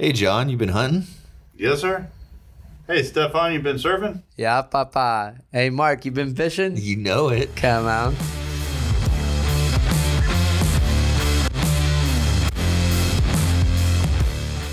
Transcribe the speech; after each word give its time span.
Hey, 0.00 0.12
John, 0.12 0.48
you 0.48 0.56
been 0.56 0.68
hunting? 0.68 1.08
Yes, 1.56 1.80
sir. 1.80 2.06
Hey, 2.86 3.02
Stefan, 3.02 3.52
you 3.52 3.58
been 3.58 3.78
surfing? 3.78 4.22
Yeah, 4.36 4.62
papa. 4.62 5.38
Hey, 5.50 5.70
Mark, 5.70 6.04
you 6.04 6.12
been 6.12 6.36
fishing? 6.36 6.76
You 6.76 6.94
know 6.94 7.30
it. 7.30 7.56
Come 7.56 7.86
on. 7.86 8.14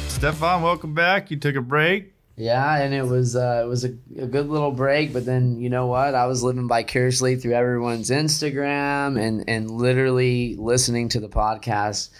Stefan, 0.10 0.62
welcome 0.62 0.94
back. 0.94 1.31
You 1.31 1.37
took 1.37 1.55
a 1.55 1.62
break. 1.62 2.13
Yeah, 2.35 2.78
and 2.78 2.94
it 2.94 3.07
was 3.07 3.35
uh, 3.35 3.62
it 3.65 3.67
was 3.67 3.83
a, 3.83 3.96
a 4.19 4.28
good 4.28 4.47
little 4.47 4.73
break, 4.73 5.12
but 5.12 5.26
then 5.26 5.60
you 5.60 5.71
know 5.71 5.87
what? 5.87 6.13
I 6.13 6.28
was 6.28 6.44
living 6.44 6.67
vicariously 6.67 7.35
through 7.37 7.53
everyone's 7.53 8.12
Instagram 8.12 9.19
and 9.19 9.44
and 9.47 9.71
literally 9.71 10.55
listening 10.55 11.10
to 11.10 11.19
the 11.19 11.29
podcast 11.29 12.12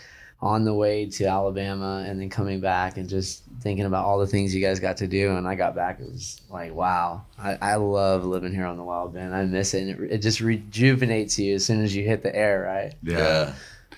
on 0.42 0.66
the 0.66 0.74
way 0.74 1.06
to 1.06 1.26
Alabama 1.26 2.04
and 2.06 2.20
then 2.20 2.30
coming 2.30 2.60
back 2.60 2.98
and 2.98 3.08
just 3.08 3.44
thinking 3.62 3.86
about 3.86 4.06
all 4.06 4.20
the 4.20 4.28
things 4.28 4.54
you 4.54 4.62
guys 4.62 4.80
got 4.80 4.98
to 4.98 5.08
do. 5.08 5.36
And 5.36 5.48
I 5.48 5.56
got 5.56 5.76
back, 5.76 6.00
it 6.00 6.12
was 6.12 6.42
like, 6.50 6.74
wow, 6.74 7.26
I, 7.40 7.58
I 7.62 7.76
love 7.76 8.26
living 8.26 8.54
here 8.54 8.66
on 8.66 8.78
the 8.78 8.84
Wild 8.84 9.14
Bend. 9.14 9.34
I 9.34 9.46
miss 9.46 9.74
it. 9.74 9.82
And 9.82 9.90
it, 9.92 10.14
it 10.14 10.18
just 10.20 10.42
rejuvenates 10.42 11.40
you 11.40 11.56
as 11.56 11.66
soon 11.66 11.82
as 11.84 11.96
you 11.96 12.04
hit 12.04 12.22
the 12.22 12.36
air, 12.36 12.62
right? 12.62 12.94
Yeah. 13.02 13.54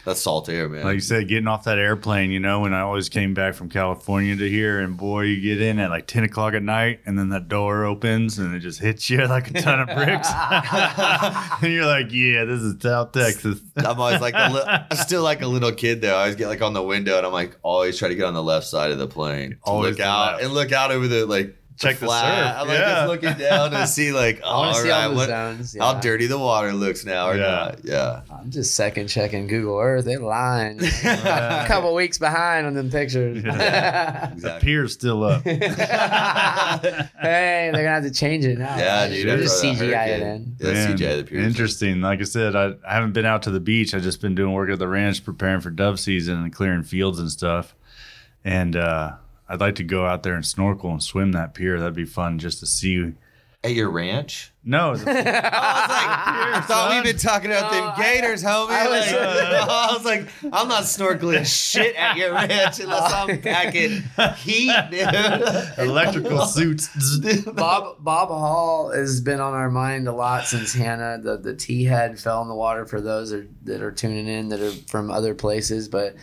That's 0.05 0.21
salt 0.21 0.47
air, 0.47 0.69
man. 0.69 0.85
Like 0.85 0.93
you 0.95 0.99
said, 1.01 1.27
getting 1.27 1.47
off 1.47 1.65
that 1.65 1.77
airplane, 1.77 2.31
you 2.31 2.39
know, 2.39 2.61
when 2.61 2.73
I 2.73 2.79
always 2.81 3.09
came 3.09 3.33
back 3.33 3.55
from 3.55 3.67
California 3.67 4.37
to 4.37 4.49
here, 4.49 4.79
and 4.79 4.95
boy, 4.95 5.23
you 5.23 5.41
get 5.41 5.61
in 5.61 5.79
at 5.79 5.89
like 5.89 6.07
10 6.07 6.23
o'clock 6.23 6.53
at 6.53 6.63
night, 6.63 7.01
and 7.05 7.19
then 7.19 7.27
that 7.29 7.49
door 7.49 7.83
opens 7.83 8.39
and 8.39 8.55
it 8.55 8.59
just 8.59 8.79
hits 8.79 9.09
you 9.09 9.17
like 9.27 9.49
a 9.49 9.61
ton 9.61 9.81
of 9.81 9.87
bricks. 9.87 10.29
and 11.61 11.73
you're 11.73 11.85
like, 11.85 12.11
yeah, 12.11 12.45
this 12.45 12.61
is 12.61 12.81
South 12.81 13.11
Texas. 13.11 13.59
I'm 13.75 13.99
always 13.99 14.21
like, 14.21 14.33
a 14.35 14.49
li- 14.53 14.63
I'm 14.91 14.97
still 14.97 15.23
like 15.23 15.41
a 15.41 15.47
little 15.47 15.71
kid 15.73 16.01
there. 16.01 16.15
I 16.15 16.19
always 16.19 16.35
get 16.35 16.47
like 16.47 16.61
on 16.61 16.73
the 16.73 16.83
window, 16.83 17.17
and 17.17 17.25
I'm 17.25 17.33
like, 17.33 17.57
always 17.61 17.97
try 17.99 18.07
to 18.07 18.15
get 18.15 18.25
on 18.25 18.33
the 18.33 18.43
left 18.43 18.65
side 18.67 18.91
of 18.91 18.99
the 18.99 19.07
plane 19.07 19.51
to 19.51 19.57
Always 19.63 19.97
look 19.97 20.05
out 20.05 20.33
left. 20.33 20.43
and 20.45 20.53
look 20.53 20.71
out 20.71 20.91
over 20.91 21.07
the 21.07 21.25
like 21.25 21.56
Check 21.87 21.97
the 21.99 22.05
flat. 22.07 22.53
surf, 22.53 22.61
I'm 22.61 22.67
like 22.67 22.77
yeah. 22.79 22.89
just 22.95 23.07
looking 23.07 23.33
down 23.37 23.71
to 23.71 23.87
see 23.87 24.11
like, 24.11 24.41
I 24.45 24.47
want 24.57 24.67
all 24.69 24.73
see 24.81 24.89
right, 24.89 25.03
all 25.03 25.09
the 25.11 25.15
what, 25.15 25.27
zones. 25.27 25.77
how 25.77 25.93
dirty 25.99 26.25
the 26.27 26.39
water 26.39 26.73
looks 26.73 27.05
now 27.05 27.29
or 27.29 27.35
Yeah. 27.35 27.41
not. 27.47 27.79
Yeah. 27.85 28.21
I'm 28.31 28.49
just 28.49 28.73
second 28.75 29.07
checking 29.07 29.47
Google 29.47 29.77
Earth. 29.77 30.05
They're 30.05 30.19
lying. 30.19 30.79
a 31.03 31.65
couple 31.67 31.93
weeks 31.93 32.17
behind 32.17 32.65
on 32.65 32.73
them 32.73 32.89
pictures. 32.89 33.43
The 33.43 34.29
Exactly. 34.33 34.59
pier's 34.65 34.93
still 34.93 35.23
up. 35.23 35.43
hey, 35.43 35.59
they're 37.21 37.71
gonna 37.71 37.89
have 37.89 38.03
to 38.03 38.11
change 38.11 38.45
it 38.45 38.57
now. 38.57 38.77
Yeah, 38.77 39.07
dude. 39.07 39.27
They're 39.27 39.37
just 39.37 39.63
CGI 39.63 39.79
it 39.81 40.19
hurricane. 40.19 40.21
in. 40.21 40.55
Yeah, 40.59 40.73
Man, 40.73 40.97
CGI 40.97 41.17
the 41.17 41.23
Pierce. 41.23 41.45
Interesting. 41.47 42.01
Like 42.01 42.19
I 42.21 42.23
said, 42.23 42.55
I, 42.55 42.73
I 42.87 42.93
haven't 42.95 43.13
been 43.13 43.25
out 43.25 43.43
to 43.43 43.51
the 43.51 43.59
beach. 43.59 43.93
I've 43.93 44.01
just 44.03 44.21
been 44.21 44.35
doing 44.35 44.53
work 44.53 44.69
at 44.69 44.79
the 44.79 44.87
ranch, 44.87 45.23
preparing 45.23 45.61
for 45.61 45.69
dove 45.69 45.99
season 45.99 46.37
and 46.37 46.51
clearing 46.53 46.83
fields 46.83 47.19
and 47.19 47.29
stuff. 47.31 47.75
And 48.43 48.75
uh, 48.75 49.13
I'd 49.49 49.59
like 49.61 49.75
to 49.75 49.83
go 49.83 50.05
out 50.05 50.23
there 50.23 50.35
and 50.35 50.45
snorkel 50.45 50.91
and 50.91 51.01
swim 51.01 51.31
that 51.33 51.53
pier. 51.53 51.79
That'd 51.79 51.93
be 51.95 52.05
fun 52.05 52.39
just 52.39 52.59
to 52.59 52.65
see. 52.65 53.13
At 53.63 53.73
your 53.73 53.89
ranch? 53.89 54.53
No, 54.63 54.95
the- 54.95 55.09
oh, 55.09 55.13
I 55.13 55.17
was 55.17 55.25
like, 55.25 56.53
I 56.57 56.61
thought 56.67 56.91
we've 56.91 57.03
been 57.03 57.17
talking 57.19 57.49
about 57.49 57.71
No, 57.71 57.81
them 57.87 57.93
gators, 57.97 58.43
homie. 58.43 58.69
I 58.69 58.87
was- 58.87 59.11
like, 59.11 59.21
I 59.69 59.93
was 59.93 60.05
like, 60.05 60.53
I'm 60.53 60.67
not 60.67 60.83
snorkeling 60.83 61.43
shit 61.45 61.95
at 61.95 62.17
your 62.17 62.33
ranch 62.33 62.79
unless 62.79 63.11
I'm 63.11 63.41
packing 63.41 64.03
heat, 64.37 64.71
dude. 64.91 65.79
electrical 65.79 66.45
suits. 66.45 66.87
Bob 67.45 68.03
Bob 68.03 68.29
Hall 68.29 68.91
has 68.91 69.21
been 69.21 69.39
on 69.39 69.53
our 69.53 69.71
mind 69.71 70.07
a 70.07 70.13
lot 70.13 70.45
since 70.45 70.73
Hanna 70.73 71.19
the 71.21 71.37
the 71.37 71.55
T 71.55 71.83
head 71.85 72.19
fell 72.19 72.41
in 72.43 72.47
the 72.49 72.55
water. 72.55 72.85
For 72.85 73.01
those 73.01 73.31
that 73.31 73.39
are, 73.39 73.47
that 73.63 73.81
are 73.81 73.91
tuning 73.91 74.27
in 74.27 74.49
that 74.49 74.61
are 74.61 74.71
from 74.87 75.09
other 75.09 75.33
places, 75.33 75.87
but 75.89 76.15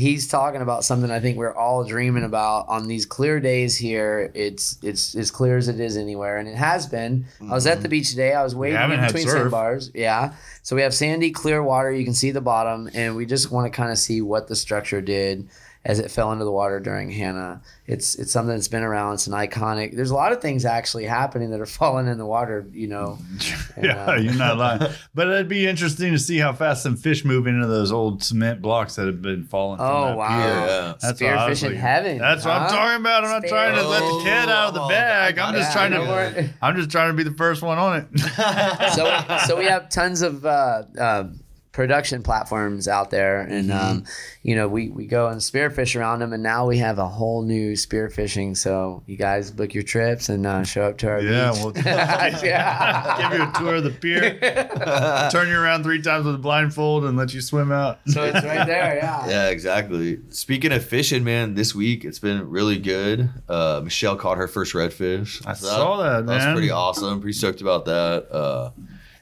he's 0.00 0.26
talking 0.26 0.62
about 0.62 0.84
something 0.84 1.10
I 1.10 1.20
think 1.20 1.36
we're 1.36 1.54
all 1.54 1.84
dreaming 1.84 2.24
about 2.24 2.68
on 2.68 2.88
these 2.88 3.06
clear 3.06 3.38
days 3.38 3.76
here. 3.76 4.32
It's 4.34 4.78
it's 4.82 5.14
as 5.14 5.30
clear 5.30 5.56
as 5.56 5.68
it 5.68 5.78
is 5.78 5.96
anywhere, 5.96 6.38
and 6.38 6.48
it 6.48 6.56
has 6.56 6.86
been. 6.86 7.26
I 7.40 7.54
was 7.54 7.66
at 7.66 7.82
the 7.82 7.88
beach 7.88 8.10
today. 8.10 8.32
I 8.32 8.42
was 8.42 8.54
waiting 8.54 8.80
in 8.80 9.00
between 9.00 9.28
sandbars. 9.28 9.90
Yeah, 9.94 10.32
so 10.62 10.74
we 10.74 10.82
have 10.82 10.94
sandy, 10.94 11.30
clear 11.30 11.62
water. 11.62 11.92
You 11.92 12.04
can 12.04 12.14
see 12.14 12.30
the 12.30 12.40
bottom, 12.40 12.90
and 12.94 13.14
we 13.14 13.26
just 13.26 13.50
want 13.50 13.72
to 13.72 13.76
kind 13.76 13.92
of 13.92 13.98
see 13.98 14.20
what 14.20 14.48
the 14.48 14.56
structure 14.56 15.00
did 15.00 15.48
as 15.82 15.98
it 15.98 16.10
fell 16.10 16.30
into 16.30 16.44
the 16.44 16.52
water 16.52 16.78
during 16.78 17.10
Hanna. 17.10 17.62
It's 17.86 18.14
it's 18.16 18.30
something 18.30 18.54
that's 18.54 18.68
been 18.68 18.82
around. 18.82 19.14
It's 19.14 19.26
an 19.26 19.32
iconic. 19.32 19.96
There's 19.96 20.10
a 20.10 20.14
lot 20.14 20.30
of 20.32 20.42
things 20.42 20.64
actually 20.66 21.04
happening 21.04 21.50
that 21.50 21.60
are 21.60 21.66
falling 21.80 22.06
in 22.06 22.18
the 22.18 22.26
water. 22.26 22.66
You 22.72 22.88
know. 22.88 23.18
And, 23.76 23.84
yeah, 23.86 24.04
uh, 24.06 24.14
you're 24.16 24.34
not 24.34 24.58
lying. 24.58 24.82
But 25.14 25.28
it'd 25.28 25.48
be 25.48 25.66
interesting 25.66 26.10
to 26.12 26.18
see 26.18 26.38
how 26.38 26.52
fast 26.52 26.82
some 26.82 26.96
fish 26.96 27.24
move 27.24 27.46
into 27.46 27.66
those 27.68 27.92
old 27.92 28.22
cement 28.22 28.60
blocks 28.60 28.96
that 28.96 29.06
have 29.06 29.22
been 29.22 29.44
falling. 29.44 29.78
From 29.78 29.86
Oh 29.86 30.06
that 30.08 30.16
wow! 30.16 30.28
pier. 30.28 30.46
Yeah. 30.66 30.94
That's 31.00 31.20
what 31.20 31.30
I 31.32 31.48
was 31.48 31.62
Spearfish 31.62 31.70
in 31.70 31.76
heaven. 31.76 32.18
That's 32.18 32.44
what 32.44 32.54
I'm 32.54 32.68
talking 32.68 33.00
about. 33.00 33.24
I'm 33.24 33.30
not 33.40 33.48
trying 33.48 33.76
to 33.76 33.88
let 33.88 34.00
the 34.00 34.20
cat 34.24 34.48
out 34.48 34.68
of 34.68 34.74
the 34.74 34.82
Oh, 34.82 34.88
bag. 34.88 35.38
I 35.38 35.48
I'm 35.48 35.54
just 35.54 35.72
trying 35.72 35.92
Yeah, 35.92 35.98
to. 35.98 36.04
more- 36.04 36.50
I'm 36.60 36.76
just 36.76 36.90
trying 36.90 37.10
to 37.10 37.14
be 37.16 37.22
the 37.22 37.36
first 37.36 37.62
one 37.62 37.78
on 37.78 37.98
it. 38.12 38.20
so 38.94 39.36
so 39.46 39.56
we 39.56 39.64
have 39.66 39.88
tons 39.88 40.20
of 40.22 40.44
uh, 40.44 40.82
uh, 40.98 41.24
production 41.72 42.22
platforms 42.22 42.88
out 42.88 43.10
there, 43.10 43.40
and 43.40 43.70
Mm-hmm. 43.70 43.90
um, 43.90 44.04
you 44.42 44.56
know 44.56 44.66
we 44.68 44.88
we 44.88 45.06
go 45.06 45.28
and 45.28 45.40
spearfish 45.40 45.94
around 45.98 46.18
them, 46.18 46.32
and 46.32 46.42
now 46.42 46.66
we 46.66 46.78
have 46.78 46.98
a 46.98 47.06
whole 47.06 47.42
new 47.42 47.72
spearfishing. 47.74 48.56
So 48.56 49.02
you 49.06 49.16
guys 49.16 49.50
book 49.50 49.72
your 49.74 49.82
trips 49.84 50.28
and 50.28 50.46
uh, 50.46 50.64
show 50.64 50.82
up 50.82 50.98
to 50.98 51.08
our 51.08 51.20
Yeah, 51.20 51.52
beach. 51.52 51.62
we'll 51.62 51.72
yeah. 52.44 53.30
give 53.30 53.38
you 53.38 53.44
a 53.48 53.52
tour 53.56 53.74
of 53.76 53.84
the 53.84 53.90
pier, 53.90 55.28
turn 55.30 55.48
you 55.48 55.58
around 55.58 55.82
three 55.84 56.02
times 56.02 56.26
with 56.26 56.34
a 56.34 56.38
blindfold, 56.38 57.04
and 57.04 57.16
let 57.16 57.32
you 57.34 57.40
swim 57.40 57.70
out. 57.72 58.00
So 58.06 58.24
it's 58.24 58.44
right 58.44 58.66
there. 58.66 58.96
Yeah. 58.96 59.26
Yeah, 59.30 59.48
exactly. 59.50 60.18
Speaking 60.30 60.72
of 60.72 60.84
fishing, 60.84 61.22
man, 61.24 61.54
this 61.54 61.74
week 61.74 62.04
it's 62.04 62.18
been 62.18 62.48
really 62.50 62.78
good. 62.78 63.28
Uh, 63.48 63.80
Michelle 63.84 64.16
caught 64.16 64.38
her 64.38 64.48
first 64.48 64.74
redfish. 64.74 65.46
I 65.46 65.52
saw 65.52 65.98
that, 66.02 66.26
That 66.26 66.46
was 66.46 66.54
pretty 66.54 66.70
awesome. 66.70 67.20
Pretty 67.20 67.34
stoked 67.38 67.60
about 67.60 67.84
that. 67.84 68.26
Uh, 68.32 68.70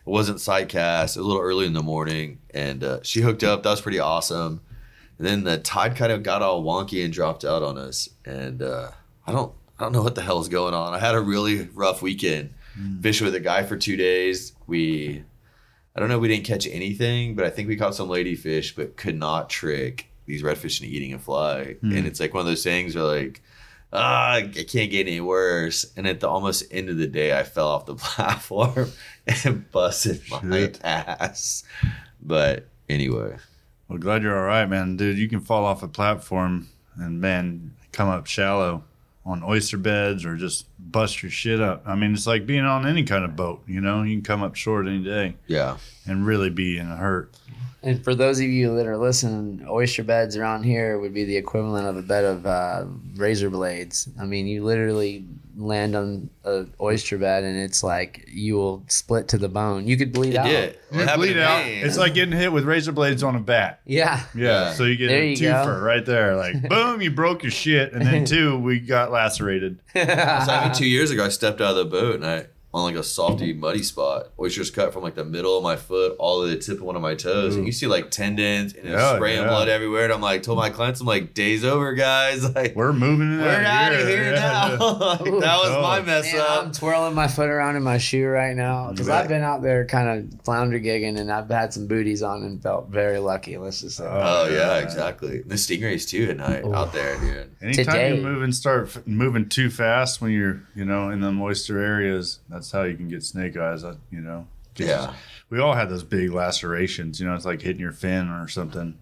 it 0.08 0.10
wasn't 0.10 0.40
sight 0.40 0.70
cast. 0.70 1.16
It 1.16 1.20
was 1.20 1.26
a 1.26 1.28
little 1.28 1.42
early 1.42 1.66
in 1.66 1.74
the 1.74 1.82
morning, 1.82 2.38
and 2.50 2.82
uh, 2.82 3.00
she 3.02 3.20
hooked 3.20 3.44
up. 3.44 3.62
That 3.62 3.70
was 3.70 3.82
pretty 3.82 3.98
awesome. 3.98 4.62
And 5.18 5.26
then 5.26 5.44
the 5.44 5.58
tide 5.58 5.96
kind 5.96 6.10
of 6.10 6.22
got 6.22 6.40
all 6.40 6.64
wonky 6.64 7.04
and 7.04 7.12
dropped 7.12 7.44
out 7.44 7.62
on 7.62 7.76
us, 7.76 8.08
and 8.24 8.62
uh, 8.62 8.92
I 9.26 9.32
don't, 9.32 9.52
I 9.78 9.82
don't 9.82 9.92
know 9.92 10.02
what 10.02 10.14
the 10.14 10.22
hell's 10.22 10.48
going 10.48 10.72
on. 10.72 10.94
I 10.94 10.98
had 10.98 11.14
a 11.14 11.20
really 11.20 11.68
rough 11.74 12.00
weekend. 12.00 12.54
Hmm. 12.74 13.00
Fishing 13.02 13.26
with 13.26 13.34
a 13.34 13.40
guy 13.40 13.64
for 13.64 13.76
two 13.76 13.96
days. 13.96 14.54
We, 14.66 15.24
I 15.94 16.00
don't 16.00 16.08
know, 16.08 16.18
we 16.18 16.28
didn't 16.28 16.46
catch 16.46 16.66
anything, 16.66 17.34
but 17.34 17.44
I 17.44 17.50
think 17.50 17.68
we 17.68 17.76
caught 17.76 17.94
some 17.94 18.08
ladyfish, 18.08 18.76
but 18.76 18.96
could 18.96 19.16
not 19.16 19.50
trick 19.50 20.10
these 20.24 20.42
redfish 20.42 20.80
into 20.80 20.94
eating 20.94 21.12
a 21.12 21.18
fly. 21.18 21.76
Hmm. 21.80 21.92
And 21.92 22.06
it's 22.06 22.20
like 22.20 22.32
one 22.32 22.40
of 22.40 22.46
those 22.46 22.64
things 22.64 22.94
where 22.94 23.04
like, 23.04 23.42
ah, 23.92 24.36
it 24.36 24.70
can't 24.70 24.90
get 24.90 25.06
any 25.06 25.20
worse. 25.20 25.92
And 25.96 26.06
at 26.06 26.20
the 26.20 26.28
almost 26.28 26.64
end 26.70 26.88
of 26.88 26.96
the 26.96 27.06
day, 27.06 27.38
I 27.38 27.42
fell 27.42 27.68
off 27.68 27.86
the 27.86 27.94
platform 27.96 28.90
and 29.44 29.70
busted 29.72 30.22
my 30.30 30.40
Shit. 30.50 30.80
ass. 30.84 31.64
But 32.20 32.68
anyway, 32.88 33.36
Well, 33.88 33.98
glad 33.98 34.22
you're 34.22 34.36
all 34.38 34.44
right, 34.46 34.66
man, 34.66 34.96
dude. 34.96 35.18
You 35.18 35.28
can 35.28 35.40
fall 35.40 35.64
off 35.64 35.82
a 35.82 35.88
platform 35.88 36.68
and 36.96 37.20
man 37.20 37.74
come 37.92 38.08
up 38.08 38.26
shallow 38.26 38.84
on 39.24 39.42
oyster 39.44 39.76
beds 39.76 40.24
or 40.24 40.36
just 40.36 40.66
bust 40.78 41.22
your 41.22 41.30
shit 41.30 41.60
up. 41.60 41.82
I 41.86 41.94
mean, 41.94 42.12
it's 42.14 42.26
like 42.26 42.46
being 42.46 42.64
on 42.64 42.86
any 42.86 43.02
kind 43.04 43.24
of 43.24 43.36
boat. 43.36 43.62
You 43.66 43.80
know, 43.80 44.02
you 44.02 44.14
can 44.16 44.22
come 44.24 44.42
up 44.42 44.54
short 44.56 44.86
any 44.86 45.02
day 45.04 45.36
yeah, 45.46 45.76
and 46.06 46.26
really 46.26 46.50
be 46.50 46.78
in 46.78 46.90
a 46.90 46.96
hurt. 46.96 47.36
And 47.82 48.02
for 48.02 48.14
those 48.14 48.38
of 48.40 48.46
you 48.46 48.74
that 48.76 48.86
are 48.86 48.96
listening, 48.96 49.64
oyster 49.68 50.02
beds 50.02 50.36
around 50.36 50.64
here 50.64 50.98
would 50.98 51.14
be 51.14 51.24
the 51.24 51.36
equivalent 51.36 51.86
of 51.86 51.96
a 51.96 52.02
bed 52.02 52.24
of 52.24 52.44
uh, 52.46 52.84
razor 53.16 53.50
blades. 53.50 54.08
I 54.20 54.24
mean, 54.24 54.46
you 54.48 54.64
literally 54.64 55.24
land 55.56 55.94
on 55.96 56.30
an 56.44 56.72
oyster 56.80 57.18
bed 57.18 57.42
and 57.42 57.58
it's 57.58 57.82
like 57.82 58.24
you 58.28 58.54
will 58.56 58.84
split 58.88 59.26
to 59.28 59.38
the 59.38 59.48
bone. 59.48 59.86
You 59.88 59.96
could 59.96 60.12
bleed 60.12 60.34
it 60.34 60.36
out. 60.38 60.46
did. 60.46 60.78
You 60.92 60.98
What 60.98 61.06
happened 61.08 61.22
bleed 61.22 61.38
out. 61.38 61.64
me? 61.66 61.80
It's 61.80 61.96
like 61.98 62.14
getting 62.14 62.36
hit 62.36 62.52
with 62.52 62.64
razor 62.64 62.92
blades 62.92 63.22
on 63.22 63.34
a 63.36 63.40
bat. 63.40 63.80
Yeah. 63.84 64.22
Yeah, 64.34 64.42
Yeah. 64.68 64.72
so 64.72 64.84
you 64.84 64.96
get 64.96 65.08
There 65.08 65.22
a 65.22 65.26
you 65.30 65.36
twofer 65.36 65.78
go. 65.78 65.84
right 65.84 66.04
there. 66.04 66.36
Like, 66.36 66.62
boom, 66.68 67.00
you 67.00 67.10
broke 67.10 67.42
your 67.42 67.50
shit, 67.52 67.92
and 67.92 68.04
then 68.06 68.24
two, 68.24 68.58
we 68.58 68.78
got 68.80 69.10
lacerated. 69.12 69.80
So 69.94 70.00
I 70.02 70.64
mean, 70.66 70.74
two 70.74 70.86
years 70.88 71.10
ago, 71.10 71.24
I 71.24 71.28
stepped 71.28 71.60
out 71.60 71.76
of 71.76 71.76
the 71.76 71.84
boat 71.86 72.16
and 72.16 72.26
I 72.26 72.46
on 72.74 72.82
like 72.82 72.96
a 72.96 73.02
softy, 73.02 73.54
muddy 73.54 73.82
spot. 73.82 74.28
Oysters 74.38 74.70
cut 74.70 74.92
from 74.92 75.02
like 75.02 75.14
the 75.14 75.24
middle 75.24 75.56
of 75.56 75.62
my 75.62 75.76
foot 75.76 76.14
all 76.18 76.40
the 76.42 76.50
to 76.50 76.54
the 76.56 76.60
tip 76.62 76.74
of 76.76 76.82
one 76.82 76.96
of 76.96 77.02
my 77.02 77.14
toes, 77.14 77.56
and 77.56 77.64
you 77.64 77.72
see 77.72 77.86
like 77.86 78.10
tendons 78.10 78.74
and 78.74 78.84
it's 78.86 78.92
Yeah, 79.00 79.16
spraying 79.16 79.42
yeah. 79.42 79.48
blood 79.48 79.68
everywhere. 79.68 80.04
And 80.04 80.12
I'm 80.12 80.20
like, 80.20 80.42
told 80.42 80.58
my 80.58 80.68
clients, 80.70 81.00
I'm 81.00 81.06
like, 81.06 81.32
days 81.34 81.64
over, 81.64 81.94
guys. 81.94 82.44
Like, 82.54 82.74
We're 82.76 82.92
moving 82.92 83.38
we're 83.38 83.48
out 83.48 83.92
of 83.94 84.06
here 84.06 84.32
Yeah. 84.32 84.76
now. 84.78 84.78
Like, 84.98 85.18
that 85.20 85.58
was 85.58 85.70
Oh. 85.70 85.82
my 85.82 86.00
mess 86.02 86.32
Man, 86.32 86.44
I'm 86.48 86.72
twirling 86.72 87.14
my 87.14 87.26
foot 87.28 87.48
around 87.48 87.76
in 87.76 87.82
my 87.82 87.98
shoe 87.98 88.26
right 88.26 88.54
now 88.56 88.90
because 88.90 89.08
Right. 89.08 89.20
I've 89.22 89.28
been 89.28 89.42
out 89.42 89.62
there 89.62 89.84
kind 89.86 90.08
of 90.34 90.40
flounder 90.44 90.78
gigging 90.80 91.18
and 91.18 91.30
I've 91.32 91.48
had 91.48 91.72
some 91.72 91.86
booties 91.86 92.22
on 92.22 92.42
and 92.42 92.62
felt 92.62 92.88
very 92.90 93.18
lucky. 93.18 93.56
Let's 93.58 93.80
just 93.80 93.96
say. 93.96 94.04
Oh, 94.04 94.46
oh 94.46 94.48
yeah, 94.54 94.78
exactly. 94.78 95.42
The 95.42 95.54
stingrays 95.54 96.08
too 96.08 96.28
at 96.30 96.36
night 96.36 96.64
out 96.64 96.92
there, 96.92 97.18
dude. 97.18 97.50
Anytime 97.62 97.84
Today- 97.84 98.16
you 98.16 98.22
move 98.22 98.42
and 98.42 98.54
start 98.54 98.88
f- 98.94 99.06
moving 99.06 99.48
too 99.48 99.70
fast 99.70 100.20
when 100.20 100.32
you're, 100.32 100.62
you 100.74 100.84
know, 100.84 101.10
in 101.10 101.20
the 101.20 101.30
moisture 101.32 101.78
areas, 101.78 102.40
that's 102.48 102.57
how 102.72 102.82
you 102.82 102.96
can 102.96 103.08
get 103.08 103.22
snake 103.22 103.56
eyes. 103.56 103.82
You 104.10 104.20
know. 104.20 104.46
Just- 104.74 104.88
Yeah. 104.88 105.14
We 105.50 105.60
all 105.60 105.74
had 105.74 105.88
those 105.88 106.02
big 106.04 106.30
lacerations. 106.32 107.18
You 107.20 107.26
know, 107.26 107.34
it's 107.34 107.44
like 107.46 107.62
hitting 107.62 107.80
your 107.80 107.92
fin 107.92 108.28
or 108.28 108.48
something. 108.48 108.98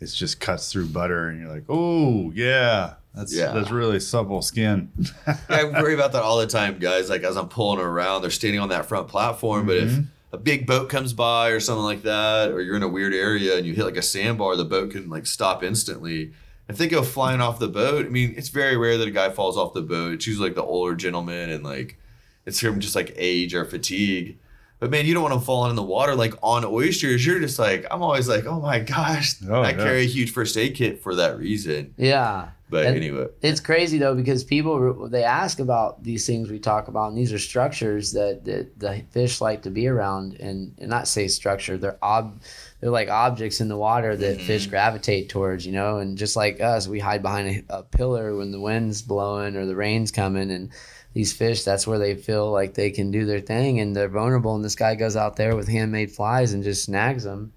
It 0.00 0.06
just 0.06 0.38
cuts 0.40 0.70
through 0.70 0.86
butter, 0.86 1.28
and 1.28 1.40
you're 1.40 1.52
like, 1.52 1.64
oh 1.68 2.30
yeah, 2.34 2.94
That's 3.14 3.34
Yeah. 3.34 3.52
that's 3.52 3.70
really 3.72 3.98
supple 3.98 4.42
skin. 4.42 4.90
I 5.48 5.64
worry 5.64 5.94
about 5.94 6.12
that 6.12 6.22
all 6.22 6.38
the 6.38 6.46
time, 6.46 6.78
guys. 6.78 7.10
Like 7.10 7.24
as 7.24 7.36
I'm 7.36 7.48
pulling 7.48 7.80
around, 7.80 8.22
they're 8.22 8.30
standing 8.30 8.60
on 8.60 8.68
that 8.68 8.86
front 8.86 9.08
platform. 9.08 9.66
But 9.66 9.78
if 9.78 9.90
Mhm. 9.90 10.06
a 10.32 10.38
big 10.38 10.66
boat 10.68 10.88
comes 10.88 11.12
by 11.14 11.48
or 11.48 11.58
something 11.58 11.82
like 11.84 12.02
that, 12.04 12.52
or 12.52 12.60
you're 12.60 12.76
in 12.76 12.84
a 12.84 12.88
weird 12.88 13.12
area 13.12 13.56
and 13.56 13.66
you 13.66 13.74
hit 13.74 13.84
like 13.84 13.96
a 13.96 14.02
sandbar, 14.02 14.54
the 14.54 14.64
boat 14.64 14.92
can 14.92 15.10
like 15.10 15.26
stop 15.26 15.64
instantly. 15.64 16.30
If 16.68 16.76
they 16.76 16.86
go 16.86 17.02
flying 17.02 17.40
off 17.40 17.58
the 17.58 17.66
boat, 17.66 18.06
I 18.06 18.08
mean, 18.10 18.34
it's 18.36 18.50
very 18.50 18.76
rare 18.76 18.98
that 18.98 19.08
a 19.08 19.10
guy 19.10 19.30
falls 19.30 19.56
off 19.56 19.72
the 19.74 19.82
boat. 19.82 20.12
It's 20.12 20.26
usually 20.28 20.50
like 20.50 20.54
the 20.54 20.62
older 20.62 20.94
gentleman 20.94 21.50
and 21.50 21.64
like 21.64 21.98
it's 22.48 22.60
from 22.60 22.80
just 22.80 22.96
like 22.96 23.12
age 23.16 23.54
or 23.54 23.64
fatigue. 23.64 24.38
But 24.80 24.90
man, 24.90 25.06
you 25.06 25.14
don't 25.14 25.24
want 25.24 25.34
to 25.34 25.40
fall 25.40 25.68
in 25.70 25.74
the 25.76 25.82
water 25.82 26.14
like 26.14 26.34
on 26.42 26.64
oysters. 26.64 27.26
You're 27.26 27.40
just 27.40 27.58
like, 27.58 27.84
I'm 27.90 28.00
always 28.02 28.28
like, 28.28 28.46
oh 28.46 28.60
my 28.60 28.78
gosh, 28.78 29.34
Oh, 29.48 29.62
I 29.62 29.70
yeah. 29.70 29.76
carry 29.76 30.00
a 30.02 30.06
huge 30.06 30.32
first 30.32 30.56
aid 30.56 30.74
kit 30.76 31.02
for 31.02 31.14
that 31.16 31.36
reason. 31.38 31.94
Yeah. 31.96 32.50
But 32.70 32.86
And- 32.86 32.96
anyway, 32.96 33.26
It's 33.42 33.58
crazy 33.60 33.98
though 33.98 34.14
because 34.14 34.44
people 34.44 35.08
they 35.08 35.24
ask 35.24 35.58
about 35.58 36.04
these 36.04 36.26
things 36.26 36.48
we 36.50 36.58
talk 36.60 36.86
about, 36.86 37.08
and 37.08 37.18
these 37.18 37.32
are 37.32 37.38
structures 37.40 38.12
that, 38.12 38.44
that 38.44 38.78
the 38.78 39.02
fish 39.10 39.40
like 39.40 39.62
to 39.62 39.70
be 39.70 39.88
around, 39.88 40.34
and, 40.34 40.74
and 40.78 40.88
not 40.90 41.08
say 41.08 41.26
structure, 41.28 41.76
they're 41.78 41.98
ob, 42.04 42.40
they're 42.80 42.90
like 42.90 43.08
objects 43.08 43.60
in 43.62 43.68
the 43.68 43.76
water 43.76 44.16
that 44.16 44.38
Mhm. 44.38 44.42
fish 44.46 44.66
gravitate 44.68 45.28
towards, 45.30 45.64
you 45.66 45.72
know. 45.72 45.96
And 45.98 46.16
just 46.18 46.36
like 46.36 46.60
us, 46.60 46.86
we 46.86 47.00
hide 47.00 47.22
behind 47.22 47.64
a, 47.70 47.78
a 47.78 47.82
pillar 47.82 48.36
when 48.36 48.52
the 48.52 48.60
wind's 48.60 49.00
blowing 49.02 49.56
or 49.56 49.64
the 49.66 49.74
rain's 49.74 50.12
coming, 50.12 50.50
and 50.52 50.68
these 51.14 51.32
fish, 51.32 51.64
that's 51.64 51.86
where 51.86 51.98
they 51.98 52.14
feel 52.14 52.50
like 52.52 52.74
they 52.74 52.90
can 52.90 53.10
do 53.10 53.24
their 53.24 53.40
thing, 53.40 53.80
and 53.80 53.94
they're 53.96 54.08
vulnerable. 54.08 54.54
And 54.54 54.64
this 54.64 54.74
guy 54.76 54.94
goes 54.94 55.16
out 55.16 55.36
there 55.36 55.56
with 55.56 55.68
handmade 55.68 56.12
flies 56.12 56.52
and 56.52 56.62
just 56.62 56.84
snags 56.84 57.24
them. 57.24 57.52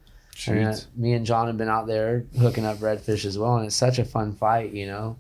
And, 0.48 0.68
uh, 0.69 0.75
me 0.95 1.13
and 1.13 1.25
John 1.25 1.48
have 1.48 1.57
been 1.57 1.69
out 1.69 1.86
there 1.88 2.25
hooking 2.39 2.65
up 2.65 2.77
redfish 2.77 3.25
as 3.25 3.38
well, 3.38 3.57
and 3.57 3.65
it's 3.68 3.75
such 3.75 4.00
a 4.00 4.06
fun 4.06 4.33
fight, 4.33 4.71
you 4.74 4.88
know. 4.88 5.18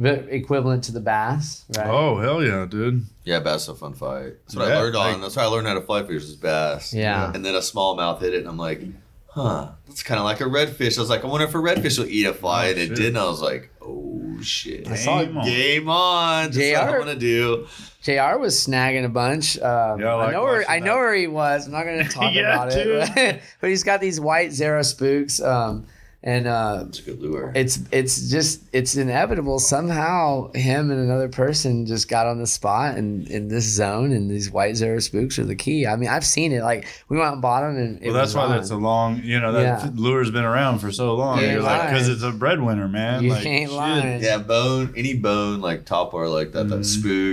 Bit 0.00 0.26
equivalent 0.28 0.82
to 0.84 0.92
the 0.92 0.98
bass, 1.00 1.64
right? 1.76 1.86
Oh 1.86 2.18
hell 2.18 2.42
yeah, 2.42 2.66
dude! 2.68 3.04
Yeah, 3.22 3.38
bass 3.38 3.62
is 3.62 3.68
a 3.68 3.74
fun 3.76 3.94
fight. 3.94 4.32
That's 4.44 4.56
what 4.56 4.70
I 4.70 4.76
learned 4.80 4.96
on. 4.96 5.12
like- 5.12 5.20
That's 5.22 5.36
how 5.36 5.42
I 5.42 5.46
learned 5.46 5.68
how 5.68 5.74
to 5.74 5.82
fly 5.82 6.02
fish 6.02 6.24
is 6.24 6.34
bass. 6.34 6.92
Yeah. 6.92 7.30
And 7.32 7.44
then 7.44 7.54
a 7.54 7.58
smallmouth 7.58 8.20
hit 8.20 8.34
it, 8.34 8.38
and 8.40 8.48
I'm 8.48 8.56
like, 8.58 8.82
huh, 9.28 9.68
that's 9.86 10.02
kind 10.02 10.18
of 10.18 10.24
like 10.24 10.40
a 10.40 10.44
redfish. 10.44 10.98
I 10.98 11.00
was 11.00 11.10
like, 11.10 11.22
I 11.22 11.28
wonder 11.28 11.46
if 11.46 11.54
a 11.54 11.58
redfish 11.58 11.96
will 12.00 12.08
eat 12.08 12.26
a 12.26 12.34
fly, 12.34 12.66
Oh, 12.66 12.70
and 12.70 12.78
it 12.80 12.86
shit. 12.88 12.96
did. 12.96 13.06
And 13.06 13.18
I 13.18 13.24
was 13.26 13.40
like, 13.40 13.70
oh 13.80 14.13
shit, 14.42 14.88
I 14.88 14.94
saw 14.96 15.20
it. 15.20 15.26
Game 15.26 15.36
on. 15.38 15.44
game 15.44 15.88
on. 15.88 16.50
That's 16.50 16.72
what 16.86 16.94
I'm 16.94 16.98
gonna 17.00 17.14
do. 17.16 17.66
Jr. 18.02 18.38
was 18.38 18.54
snagging 18.66 19.04
a 19.04 19.08
bunch. 19.08 19.58
Um, 19.58 20.00
Yeah, 20.00 20.14
I 20.16 20.26
I, 20.26 20.32
know 20.32 20.42
where 20.42 20.70
I 20.70 20.78
know 20.78 20.96
where 20.96 21.14
he 21.14 21.26
was. 21.26 21.66
I'm 21.66 21.72
not 21.72 21.84
going 21.84 21.98
to 22.04 22.08
talk 22.10 22.34
Yeah, 22.34 22.54
about 22.54 22.72
it, 22.72 23.40
but 23.60 23.70
he's 23.70 23.82
got 23.82 24.00
these 24.00 24.20
white 24.20 24.52
Zara 24.52 24.84
spooks, 24.84 25.40
um, 25.40 25.86
and 26.26 26.46
uh, 26.48 26.84
It's 26.88 27.00
a 27.00 27.02
good 27.02 27.20
lure. 27.20 27.52
it's 27.54 27.80
it's 27.92 28.30
just 28.30 28.62
it's 28.72 28.96
inevitable. 28.96 29.58
Somehow, 29.58 30.50
him 30.54 30.90
and 30.90 30.98
another 30.98 31.28
person 31.28 31.84
just 31.84 32.08
got 32.08 32.26
on 32.26 32.38
the 32.38 32.46
spot 32.46 32.96
and 32.96 33.28
in 33.28 33.48
this 33.48 33.64
zone, 33.64 34.10
and 34.10 34.30
these 34.30 34.50
white 34.50 34.74
Zara 34.76 35.02
spooks 35.02 35.38
are 35.38 35.44
the 35.44 35.54
key. 35.54 35.86
I 35.86 35.96
mean, 35.96 36.08
I've 36.08 36.24
seen 36.24 36.52
it. 36.52 36.62
Like 36.62 36.86
we 37.10 37.18
went 37.18 37.32
and 37.34 37.42
bought 37.42 37.60
them, 37.60 37.76
and 37.76 38.00
Well, 38.02 38.14
that's 38.14 38.34
why 38.34 38.44
on. 38.44 38.50
that's 38.52 38.70
a 38.70 38.76
long. 38.76 39.20
You 39.22 39.38
know 39.38 39.52
that 39.52 39.62
Yeah. 39.84 39.90
lure's 39.94 40.30
been 40.30 40.44
around 40.44 40.78
for 40.78 40.90
so 40.90 41.14
long. 41.14 41.40
You 41.40 41.48
You're 41.48 41.62
like, 41.62 41.90
because 41.90 42.08
it's 42.08 42.22
a 42.22 42.30
breadwinner, 42.32 42.88
man. 42.88 43.22
You 43.22 43.30
like, 43.30 43.44
ain't 43.44 43.68
shit. 43.70 43.76
lying. 43.76 44.22
yeah, 44.22 44.38
bone, 44.38 44.94
any 44.96 45.12
bone 45.14 45.60
like 45.60 45.84
top 45.84 46.14
or 46.14 46.26
like 46.28 46.52
that, 46.52 46.70
that 46.70 46.80
Mhm. 46.80 46.84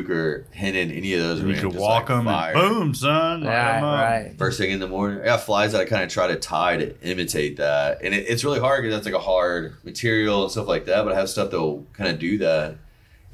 spook 0.04 0.10
or 0.10 0.46
hennin, 0.54 0.96
any 0.96 1.14
of 1.14 1.22
those. 1.22 1.40
You 1.40 1.48
man, 1.48 1.62
could 1.62 1.76
walk 1.76 2.10
like, 2.10 2.18
them 2.18 2.26
fire. 2.26 2.54
and 2.56 2.62
boom, 2.70 2.94
son. 2.94 3.44
light 3.46 3.54
right, 3.56 3.78
'em 3.78 3.84
right. 3.84 4.34
First 4.38 4.58
thing 4.60 4.72
in 4.72 4.80
the 4.82 4.88
morning, 4.90 5.22
I 5.22 5.26
got 5.26 5.42
flies 5.44 5.72
that 5.72 5.80
I 5.82 5.86
kind 5.86 6.04
of 6.04 6.10
try 6.10 6.28
to 6.28 6.36
tie 6.36 6.76
to 6.76 6.94
imitate 7.02 7.56
that, 7.58 8.02
and 8.04 8.14
it, 8.14 8.26
it's 8.28 8.44
really 8.44 8.60
hard 8.60 8.81
that's 8.90 9.06
like 9.06 9.16
a 9.16 9.20
hard 9.20 9.76
material 9.84 10.44
and 10.44 10.52
stuff 10.52 10.68
like 10.68 10.86
that. 10.86 11.04
But 11.04 11.14
I 11.14 11.20
have 11.20 11.30
stuff 11.30 11.52
that 11.52 11.60
will 11.60 11.86
kind 11.94 12.10
of 12.10 12.20
do 12.20 12.38
that. 12.40 12.76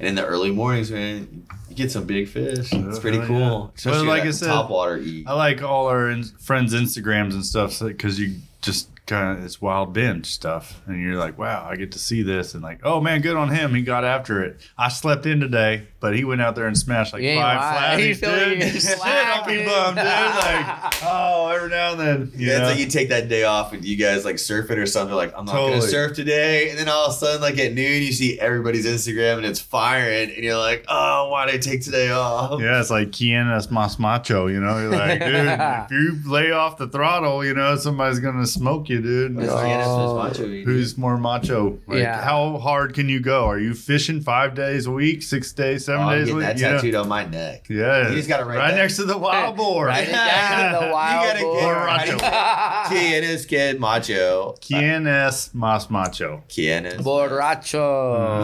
And 0.00 0.08
in 0.08 0.14
the 0.14 0.24
early 0.24 0.52
mornings, 0.52 0.92
man, 0.92 1.44
you 1.68 1.74
get 1.74 1.90
some 1.90 2.04
big 2.04 2.28
fish. 2.28 2.58
It's 2.58 2.72
uh-huh, 2.72 3.00
pretty 3.00 3.18
Yeah, 3.18 3.26
cool. 3.26 3.72
yeah. 3.84 3.90
Well, 3.90 4.04
like 4.04 4.22
I 4.22 4.30
said, 4.30 4.46
top 4.46 4.70
water 4.70 4.96
eat. 4.96 5.26
I 5.26 5.32
like 5.34 5.60
all 5.62 5.86
our 5.88 6.08
in- 6.08 6.22
friends' 6.24 6.72
Instagrams 6.72 7.32
and 7.34 7.44
stuff 7.44 7.80
because 7.80 8.18
you 8.20 8.36
just 8.60 8.90
kind 9.06 9.38
of 9.38 9.44
it's 9.44 9.60
wild 9.60 9.92
binge 9.94 10.26
stuff, 10.26 10.82
and 10.86 11.02
you're 11.02 11.16
like, 11.16 11.38
wow, 11.38 11.66
I 11.68 11.76
get 11.76 11.92
to 11.92 11.98
see 11.98 12.22
this, 12.22 12.52
and 12.54 12.62
like, 12.62 12.80
oh 12.84 13.00
man, 13.00 13.22
good 13.22 13.36
on 13.36 13.48
him, 13.48 13.74
he 13.74 13.80
got 13.82 14.04
after 14.04 14.44
it. 14.44 14.60
I 14.76 14.88
slept 14.88 15.24
in 15.26 15.40
today, 15.40 15.88
but 16.00 16.14
he 16.16 16.24
went 16.24 16.40
out 16.40 16.54
there 16.54 16.66
and 16.66 16.76
smashed 16.78 17.12
like 17.12 17.22
You 17.22 17.34
five 17.36 17.58
lying. 17.60 18.08
You 18.08 18.14
flatties, 18.14 18.18
feel 18.18 18.70
dude. 18.70 18.82
Shit, 18.82 18.98
I'll 19.02 19.46
be 19.46 19.64
slacking. 19.64 19.66
bummed, 19.66 19.96
dude. 19.96 20.04
Like, 20.06 20.94
oh, 21.04 21.48
every 21.54 21.68
now 21.70 21.92
and 21.92 22.00
then, 22.00 22.32
you 22.36 22.46
Yeah, 22.48 22.58
it's 22.58 22.66
like 22.70 22.78
you 22.78 22.86
take 22.86 23.08
that 23.10 23.28
day 23.28 23.44
off 23.44 23.72
and 23.72 23.84
you 23.84 23.96
guys 23.96 24.24
like 24.24 24.38
surf 24.38 24.70
it 24.70 24.78
or 24.78 24.86
something. 24.86 25.14
Like 25.16 25.32
I'm 25.36 25.44
not 25.44 25.54
gonna 25.54 25.82
surf 25.82 26.14
today, 26.14 26.70
and 26.70 26.78
then 26.78 26.88
all 26.88 27.06
of 27.06 27.12
a 27.12 27.14
sudden, 27.16 27.40
like 27.40 27.58
at 27.58 27.72
noon, 27.74 28.02
you 28.02 28.12
see 28.12 28.38
everybody's 28.38 28.86
Instagram 28.86 29.38
and 29.38 29.46
it's 29.46 29.60
firing, 29.60 30.30
and 30.34 30.44
you're 30.44 30.56
like, 30.58 30.84
oh, 30.88 31.28
why 31.30 31.46
did 31.46 31.54
I 31.56 31.58
take 31.58 31.82
today 31.82 32.10
off? 32.10 32.60
Yeah, 32.60 32.80
it's 32.80 32.90
like 32.90 33.12
Quien 33.16 33.50
es 33.50 33.66
más 33.68 33.98
macho, 33.98 34.46
you 34.46 34.60
know? 34.60 34.78
You're 34.78 34.90
like, 34.90 35.18
dude, 35.20 35.34
if 35.48 35.90
you 35.90 36.30
lay 36.30 36.50
off 36.52 36.76
the 36.78 36.88
throttle, 36.88 37.44
you 37.44 37.54
know, 37.54 37.76
somebody's 37.76 38.20
going 38.20 38.38
to 38.38 38.46
smoke 38.46 38.88
you, 38.88 39.00
dude. 39.00 39.36
That's 39.36 39.48
Oh. 39.50 39.56
Giannis 39.56 40.16
Macho. 40.16 40.46
Who's 40.64 40.96
more 40.98 41.16
macho? 41.18 41.78
Like, 41.86 41.98
Yeah. 42.00 42.20
how 42.22 42.58
hard 42.58 42.94
can 42.94 43.08
you 43.08 43.20
go? 43.20 43.46
Are 43.46 43.58
you 43.58 43.74
fishing 43.74 44.20
five 44.20 44.54
days 44.54 44.86
a 44.86 44.90
week, 44.90 45.22
six 45.22 45.52
days, 45.52 45.84
seven 45.88 46.02
Oh, 46.04 46.08
I'm 46.10 46.18
days 46.18 46.22
a 46.22 46.26
getting 46.26 46.36
week? 46.36 46.46
that 46.46 46.56
You 46.58 46.62
know? 46.66 46.76
tattooed 46.76 46.94
on 46.94 47.08
my 47.08 47.24
neck. 47.24 47.66
Yeah. 47.70 48.08
You 48.10 48.16
just 48.16 48.28
gotta 48.28 48.44
write 48.44 48.58
right 48.58 48.70
that. 48.72 48.76
next 48.76 48.96
to 48.96 49.04
the 49.04 49.16
wild 49.18 49.56
boar. 49.60 49.86
Write 49.86 50.08
next 50.10 50.80
to 50.80 50.86
the 50.86 50.92
wild 50.92 51.38
You 51.38 51.46
wild 51.46 51.64
gotta 51.64 52.04
boar. 52.04 52.04
get 52.04 52.18
Borracho. 52.18 52.88
Quienes 52.88 53.46
kid 53.46 53.80
macho. 53.80 54.54
Quien 54.60 55.06
es 55.06 55.50
más 55.54 55.90
macho? 55.90 56.42
Quienes. 56.48 56.94
Borracho. 57.02 57.88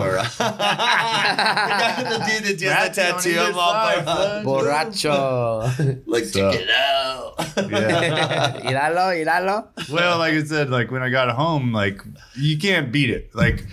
Mm. 0.04 0.38
the 2.08 2.24
dude 2.26 2.44
that 2.44 2.58
does 2.58 2.60
the 2.60 2.66
That's 2.66 2.98
on 2.98 3.04
tattoo. 3.04 3.30
either 3.30 3.40
I'm 3.52 3.58
all 3.58 3.72
side. 4.04 4.44
Borracho. 4.44 6.02
like 6.06 6.24
So- 6.24 6.50
check 6.52 6.60
it 6.62 6.70
out. 6.70 7.34
Yeah. 7.56 8.60
Iralo, 8.70 9.24
iralo. 9.24 9.90
well, 9.90 10.18
like 10.18 10.34
I 10.34 10.42
said, 10.44 10.70
like 10.70 10.90
when 10.90 11.02
I 11.02 11.08
got 11.10 11.30
home, 11.30 11.72
like 11.72 12.00
you 12.36 12.58
can't 12.58 12.90
beat 12.92 13.10
it. 13.10 13.34
Like, 13.34 13.64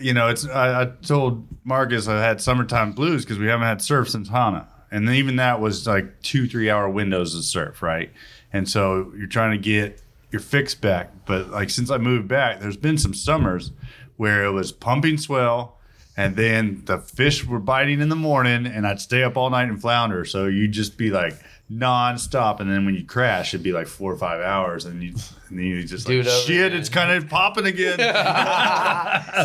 you 0.00 0.12
know, 0.12 0.28
it's 0.28 0.46
I, 0.46 0.82
I 0.82 0.84
told 1.02 1.46
Marcus 1.64 2.08
I 2.08 2.20
had 2.20 2.40
summertime 2.40 2.92
blues 2.92 3.24
because 3.24 3.38
we 3.38 3.46
haven't 3.46 3.66
had 3.66 3.82
surf 3.82 4.08
since 4.08 4.28
Hanna, 4.28 4.68
and 4.90 5.08
even 5.08 5.36
that 5.36 5.60
was 5.60 5.86
like 5.86 6.22
two 6.22 6.46
three 6.46 6.70
hour 6.70 6.88
windows 6.88 7.34
of 7.34 7.44
surf, 7.44 7.82
right? 7.82 8.10
And 8.52 8.68
so 8.68 9.12
you're 9.16 9.26
trying 9.26 9.50
to 9.50 9.58
get 9.58 10.00
your 10.30 10.40
fix 10.40 10.74
back, 10.74 11.10
but 11.26 11.50
like 11.50 11.70
since 11.70 11.90
I 11.90 11.98
moved 11.98 12.28
back, 12.28 12.60
there's 12.60 12.76
been 12.76 12.98
some 12.98 13.14
summers 13.14 13.72
where 14.16 14.44
it 14.44 14.50
was 14.50 14.72
pumping 14.72 15.18
swell. 15.18 15.78
And 16.16 16.36
then 16.36 16.82
the 16.84 16.98
fish 16.98 17.44
were 17.44 17.58
biting 17.58 18.00
in 18.00 18.08
the 18.08 18.14
morning, 18.14 18.66
and 18.66 18.86
I'd 18.86 19.00
stay 19.00 19.24
up 19.24 19.36
all 19.36 19.50
night 19.50 19.68
and 19.68 19.80
flounder. 19.80 20.24
So 20.24 20.46
you'd 20.46 20.70
just 20.70 20.96
be 20.96 21.10
like 21.10 21.34
nonstop. 21.70 22.60
And 22.60 22.70
then 22.70 22.84
when 22.84 22.94
you 22.94 23.04
crash, 23.04 23.54
it'd 23.54 23.62
be 23.64 23.72
like 23.72 23.86
four 23.86 24.12
or 24.12 24.16
five 24.16 24.40
hours, 24.40 24.84
and 24.84 25.02
you 25.02 25.14
and 25.48 25.58
then 25.58 25.64
you 25.66 25.82
just 25.84 26.06
Do 26.06 26.22
like 26.22 26.28
shit. 26.28 26.66
again. 26.66 26.78
It's 26.78 26.88
kind 26.88 27.10
of 27.10 27.28
popping 27.28 27.66
again. 27.66 27.98
He's 27.98 28.06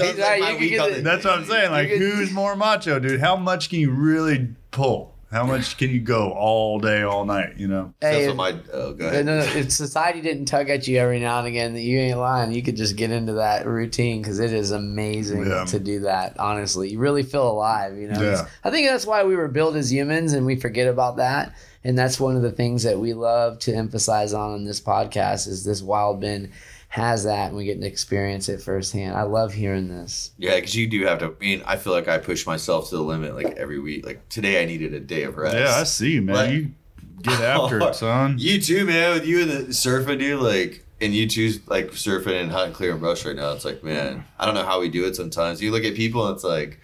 Sounds 0.07 0.19
like 0.19 0.41
my 0.41 0.51
you 0.51 0.59
week 0.59 0.79
on 0.81 0.89
get 0.89 0.95
the- 0.97 1.01
That's 1.01 1.25
what 1.25 1.39
I'm 1.39 1.45
saying. 1.45 1.71
Like, 1.71 1.89
You 1.89 1.97
who's 1.97 2.31
more 2.31 2.55
macho, 2.55 2.99
dude? 2.99 3.19
How 3.19 3.35
much 3.35 3.69
can 3.69 3.79
you 3.79 3.91
really 3.91 4.49
pull? 4.71 5.15
How 5.31 5.45
much 5.45 5.77
can 5.77 5.91
you 5.91 5.99
go 5.99 6.31
all 6.31 6.79
day, 6.79 7.03
all 7.03 7.23
night? 7.23 7.57
You 7.57 7.67
know? 7.67 7.93
Hey, 8.01 8.25
That's 8.25 8.27
what 8.29 8.35
my. 8.35 8.59
Oh, 8.73 8.93
go 8.93 9.07
ahead. 9.07 9.25
no, 9.27 9.37
if 9.37 9.71
society 9.71 10.21
didn't 10.21 10.45
tug 10.45 10.69
at 10.71 10.87
you 10.87 10.97
every 10.97 11.19
now 11.19 11.37
and 11.39 11.47
again, 11.47 11.73
that 11.75 11.81
you 11.81 11.99
ain't 11.99 12.17
lying. 12.17 12.51
You 12.51 12.63
could 12.63 12.75
just 12.75 12.95
get 12.95 13.11
into 13.11 13.33
that 13.33 13.67
routine 13.67 14.21
because 14.23 14.39
it 14.39 14.51
is 14.51 14.71
amazing 14.71 15.45
Yeah. 15.45 15.65
to 15.65 15.79
do 15.79 15.99
that. 16.01 16.39
Honestly, 16.39 16.89
you 16.89 16.97
really 16.99 17.21
feel 17.23 17.47
alive. 17.47 17.95
You 17.95 18.07
know, 18.07 18.19
Yeah. 18.21 18.47
I 18.63 18.71
think 18.71 18.87
that's 18.87 19.05
why 19.05 19.23
we 19.23 19.35
were 19.35 19.47
built 19.49 19.75
as 19.75 19.91
humans, 19.93 20.33
and 20.33 20.47
we 20.47 20.55
forget 20.55 20.87
about 20.87 21.17
that. 21.17 21.53
And 21.83 21.97
that's 21.97 22.19
one 22.19 22.35
of 22.35 22.41
the 22.41 22.51
things 22.51 22.83
that 22.83 22.99
we 22.99 23.13
love 23.13 23.59
to 23.59 23.73
emphasize 23.73 24.33
on 24.33 24.55
in 24.55 24.65
this 24.65 24.81
podcast 24.81 25.47
is 25.47 25.63
this 25.63 25.81
wild 25.81 26.19
bend 26.19 26.51
has 26.89 27.23
that, 27.25 27.49
and 27.49 27.55
we 27.57 27.65
get 27.65 27.79
to 27.79 27.87
experience 27.87 28.49
it 28.49 28.61
firsthand. 28.61 29.15
I 29.15 29.21
love 29.21 29.53
hearing 29.53 29.87
this. 29.89 30.31
Yeah, 30.37 30.55
because 30.55 30.75
you 30.75 30.87
do 30.87 31.05
have 31.05 31.19
to. 31.19 31.27
I 31.27 31.33
mean, 31.39 31.61
I 31.65 31.77
feel 31.77 31.93
like 31.93 32.07
I 32.07 32.17
push 32.17 32.47
myself 32.47 32.89
to 32.89 32.95
the 32.97 33.03
limit 33.03 33.35
like 33.35 33.57
every 33.57 33.79
week. 33.79 34.05
Like 34.05 34.27
today, 34.27 34.61
I 34.61 34.65
needed 34.65 34.93
a 34.93 34.99
day 34.99 35.23
of 35.23 35.37
rest. 35.37 35.55
Yeah, 35.55 35.75
I 35.79 35.83
see, 35.83 36.19
man. 36.19 36.35
Like- 36.35 36.51
you 36.51 36.71
get 37.21 37.41
after 37.41 37.79
it, 37.79 37.95
son. 37.95 38.35
You 38.39 38.59
too, 38.59 38.85
man. 38.85 39.13
With 39.13 39.25
you 39.25 39.41
and 39.41 39.51
the 39.51 39.55
surfing, 39.67 40.19
dude. 40.19 40.41
Like, 40.41 40.83
and 40.99 41.13
you 41.13 41.27
two's 41.27 41.65
like 41.67 41.91
surfing 41.91 42.41
and 42.41 42.51
hunting 42.51 42.73
clear 42.73 42.91
and 42.91 42.99
brush 42.99 43.23
right 43.25 43.35
now. 43.35 43.51
It's 43.51 43.65
like, 43.65 43.83
man, 43.83 44.25
I 44.39 44.45
don't 44.45 44.55
know 44.55 44.65
how 44.65 44.79
we 44.79 44.89
do 44.89 45.05
it. 45.05 45.15
Sometimes 45.15 45.61
you 45.61 45.71
look 45.71 45.83
at 45.83 45.95
people 45.95 46.25
and 46.27 46.35
it's 46.35 46.43
like, 46.43 46.79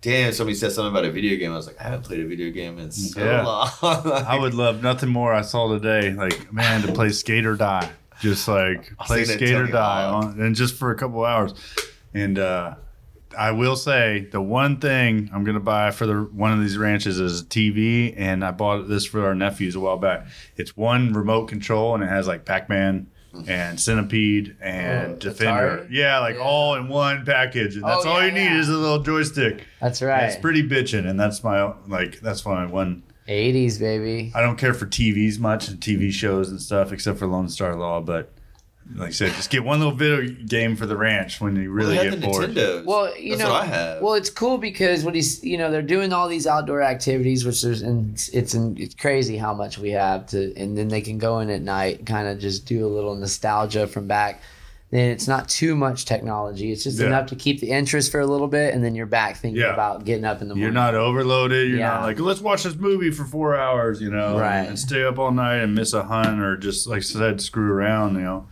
damn. 0.00 0.32
Somebody 0.32 0.54
said 0.56 0.72
something 0.72 0.90
about 0.92 1.04
a 1.04 1.10
video 1.10 1.36
game. 1.38 1.52
I 1.52 1.56
was 1.56 1.66
like, 1.66 1.80
I 1.80 1.84
haven't 1.84 2.02
played 2.04 2.20
a 2.20 2.26
video 2.26 2.50
game 2.50 2.78
in 2.78 2.90
so 2.90 3.24
Yeah. 3.24 3.44
long. 3.44 3.68
I 3.82 4.38
would 4.38 4.54
love 4.54 4.82
nothing 4.82 5.08
more. 5.08 5.32
I 5.32 5.42
saw 5.42 5.68
today, 5.72 6.12
like 6.12 6.52
man, 6.52 6.82
to 6.82 6.92
play 6.92 7.10
skate 7.10 7.46
or 7.46 7.56
die. 7.56 7.90
Just 8.20 8.48
like 8.48 8.92
I'll 8.98 9.06
play 9.06 9.24
skate 9.24 9.54
or 9.54 9.66
die, 9.68 10.04
on, 10.04 10.40
and 10.40 10.54
just 10.56 10.74
for 10.74 10.90
a 10.90 10.96
couple 10.96 11.24
hours. 11.24 11.54
And 12.14 12.36
uh, 12.38 12.74
I 13.38 13.52
will 13.52 13.76
say 13.76 14.26
the 14.32 14.40
one 14.40 14.80
thing 14.80 15.30
I'm 15.32 15.44
gonna 15.44 15.60
buy 15.60 15.92
for 15.92 16.04
the 16.06 16.14
one 16.32 16.52
of 16.52 16.58
these 16.60 16.76
ranches 16.76 17.20
is 17.20 17.42
a 17.42 17.44
TV, 17.44 18.14
and 18.16 18.44
I 18.44 18.50
bought 18.50 18.88
this 18.88 19.04
for 19.04 19.24
our 19.24 19.36
nephews 19.36 19.76
a 19.76 19.80
while 19.80 19.98
back. 19.98 20.26
It's 20.56 20.76
one 20.76 21.12
remote 21.12 21.46
control, 21.46 21.94
and 21.94 22.02
it 22.02 22.08
has 22.08 22.26
like 22.26 22.44
Pac-Man 23.38 23.70
and 23.70 23.80
Centipede 23.80 24.56
and 24.60 25.12
Oh, 25.12 25.16
Defender. 25.16 25.84
Atari? 25.84 25.86
Yeah, 25.90 26.18
like 26.20 26.36
Yeah. 26.36 26.42
all 26.42 26.74
in 26.74 26.88
one 26.88 27.24
package, 27.24 27.74
and 27.76 27.84
that's 27.84 28.04
Oh, 28.06 28.10
all 28.10 28.20
yeah, 28.20 28.26
you 28.26 28.32
need 28.32 28.44
yeah. 28.44 28.60
is 28.60 28.68
a 28.68 28.76
little 28.76 29.02
joystick. 29.02 29.64
That's 29.80 30.00
And 30.00 30.10
right. 30.10 30.24
It's 30.24 30.36
pretty 30.36 30.62
bitchin', 30.68 31.08
and 31.08 31.18
that's 31.18 31.42
my 31.44 31.72
like 31.86 32.20
that's 32.20 32.44
my 32.46 32.66
one. 32.66 33.02
80s, 33.28 33.78
baby. 33.78 34.32
I 34.34 34.40
don't 34.40 34.56
care 34.56 34.72
for 34.72 34.86
TVs 34.86 35.38
much 35.38 35.68
and 35.68 35.78
TV 35.80 36.10
shows 36.10 36.48
and 36.50 36.60
stuff, 36.62 36.92
except 36.92 37.18
for 37.18 37.26
Lone 37.26 37.48
Star 37.48 37.74
Law, 37.76 38.00
but. 38.00 38.32
Like 38.94 39.08
I 39.08 39.10
said, 39.12 39.32
just 39.34 39.50
get 39.50 39.64
one 39.64 39.78
little 39.80 39.94
video 39.94 40.28
game 40.46 40.74
for 40.74 40.86
the 40.86 40.96
ranch 40.96 41.40
when 41.40 41.56
you 41.56 41.70
really 41.70 41.96
Well, 41.96 42.10
get 42.10 42.20
bored. 42.22 42.50
Nintendos. 42.50 42.84
Well, 42.86 43.16
you 43.18 43.30
That's 43.36 43.42
know, 43.42 43.52
what 43.52 43.62
I 43.62 43.66
have. 43.66 44.02
well, 44.02 44.14
it's 44.14 44.30
cool 44.30 44.56
because 44.56 45.04
what 45.04 45.14
he's, 45.14 45.44
you 45.44 45.58
know, 45.58 45.70
they're 45.70 45.82
doing 45.82 46.12
all 46.12 46.26
these 46.26 46.46
outdoor 46.46 46.82
activities, 46.82 47.44
which 47.44 47.60
there's, 47.62 47.82
and 47.82 48.14
it's, 48.14 48.28
it's, 48.30 48.54
it's 48.54 48.94
crazy 48.94 49.36
how 49.36 49.52
much 49.52 49.78
we 49.78 49.90
have 49.90 50.26
to, 50.28 50.54
and 50.56 50.76
then 50.76 50.88
they 50.88 51.02
can 51.02 51.18
go 51.18 51.40
in 51.40 51.50
at 51.50 51.60
night, 51.60 52.06
kind 52.06 52.28
of 52.28 52.38
just 52.38 52.64
do 52.66 52.86
a 52.86 52.88
little 52.88 53.14
nostalgia 53.14 53.86
from 53.86 54.06
back. 54.06 54.40
Then 54.90 55.10
it's 55.10 55.28
not 55.28 55.50
too 55.50 55.76
much 55.76 56.06
technology. 56.06 56.72
It's 56.72 56.82
just 56.82 56.98
Yeah. 56.98 57.08
enough 57.08 57.26
to 57.26 57.36
keep 57.36 57.60
the 57.60 57.68
interest 57.70 58.10
for 58.10 58.20
a 58.20 58.26
little 58.26 58.48
bit, 58.48 58.72
and 58.72 58.82
then 58.82 58.94
you're 58.94 59.04
back 59.04 59.36
thinking 59.36 59.60
Yeah. 59.60 59.74
about 59.74 60.06
getting 60.06 60.24
up 60.24 60.40
in 60.40 60.48
the 60.48 60.54
morning. 60.54 60.62
You're 60.62 60.72
not 60.72 60.94
overloaded. 60.94 61.68
You're 61.68 61.80
Yeah. 61.80 61.88
not 61.90 62.02
like, 62.04 62.18
let's 62.20 62.40
watch 62.40 62.62
this 62.62 62.74
movie 62.74 63.10
for 63.10 63.26
four 63.26 63.54
hours, 63.54 64.00
you 64.00 64.10
know, 64.10 64.38
Right. 64.38 64.66
and 64.66 64.78
stay 64.78 65.04
up 65.04 65.18
all 65.18 65.30
night 65.30 65.56
and 65.56 65.74
miss 65.74 65.92
a 65.92 66.04
hunt 66.04 66.40
or 66.40 66.56
just, 66.56 66.86
like 66.86 66.98
I 66.98 67.00
said, 67.00 67.42
screw 67.42 67.70
around, 67.70 68.14
you 68.14 68.22
know. 68.22 68.46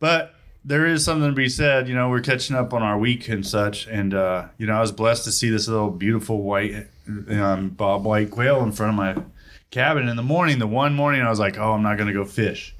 But 0.00 0.34
there 0.64 0.86
is 0.86 1.04
something 1.04 1.28
to 1.28 1.34
be 1.34 1.48
said, 1.48 1.88
you 1.88 1.94
know, 1.94 2.08
we're 2.08 2.20
catching 2.20 2.56
up 2.56 2.72
on 2.72 2.82
our 2.82 2.98
week 2.98 3.28
and 3.28 3.46
such. 3.46 3.86
And, 3.86 4.14
uh, 4.14 4.48
you 4.58 4.66
know, 4.66 4.74
I 4.74 4.80
was 4.80 4.92
blessed 4.92 5.24
to 5.24 5.32
see 5.32 5.50
this 5.50 5.68
little 5.68 5.90
beautiful 5.90 6.42
white 6.42 6.86
um, 7.06 7.70
bobwhite 7.70 8.30
quail 8.30 8.62
in 8.62 8.72
front 8.72 8.90
of 8.90 8.96
my 8.96 9.22
cabin 9.70 10.08
in 10.08 10.16
the 10.16 10.22
morning. 10.22 10.58
The 10.58 10.66
one 10.66 10.94
morning 10.94 11.22
I 11.22 11.30
was 11.30 11.38
like, 11.38 11.58
oh, 11.58 11.72
I'm 11.72 11.82
not 11.82 11.96
going 11.96 12.08
to 12.08 12.14
go 12.14 12.24
fish. 12.24 12.74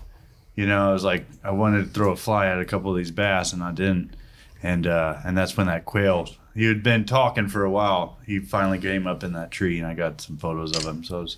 You 0.55 0.67
know, 0.67 0.91
I 0.91 0.93
was 0.93 1.05
like, 1.05 1.27
I 1.45 1.53
wanted 1.53 1.85
to 1.85 1.91
throw 1.91 2.11
a 2.13 2.17
fly 2.17 2.49
at 2.49 2.61
a 2.61 2.65
couple 2.65 2.91
of 2.91 2.97
these 2.97 3.11
bass 3.11 3.53
and 3.53 3.63
I 3.63 3.73
didn't 3.73 4.15
and 4.63 4.87
uh, 4.87 5.19
and 5.25 5.37
that's 5.37 5.57
when 5.57 5.67
that 5.67 5.85
quail 5.85 6.29
he 6.55 6.65
had 6.65 6.83
been 6.83 7.05
talking 7.05 7.49
for 7.49 7.65
a 7.65 7.71
while. 7.71 8.19
He 8.27 8.41
finally 8.41 8.81
came 8.81 9.07
up 9.07 9.23
in 9.23 9.33
that 9.35 9.51
tree, 9.53 9.79
and 9.79 9.87
I 9.87 9.95
got 9.95 10.21
some 10.21 10.37
photos 10.37 10.77
of 10.77 10.85
him. 10.85 11.05
So 11.05 11.19
I 11.19 11.21
was 11.21 11.37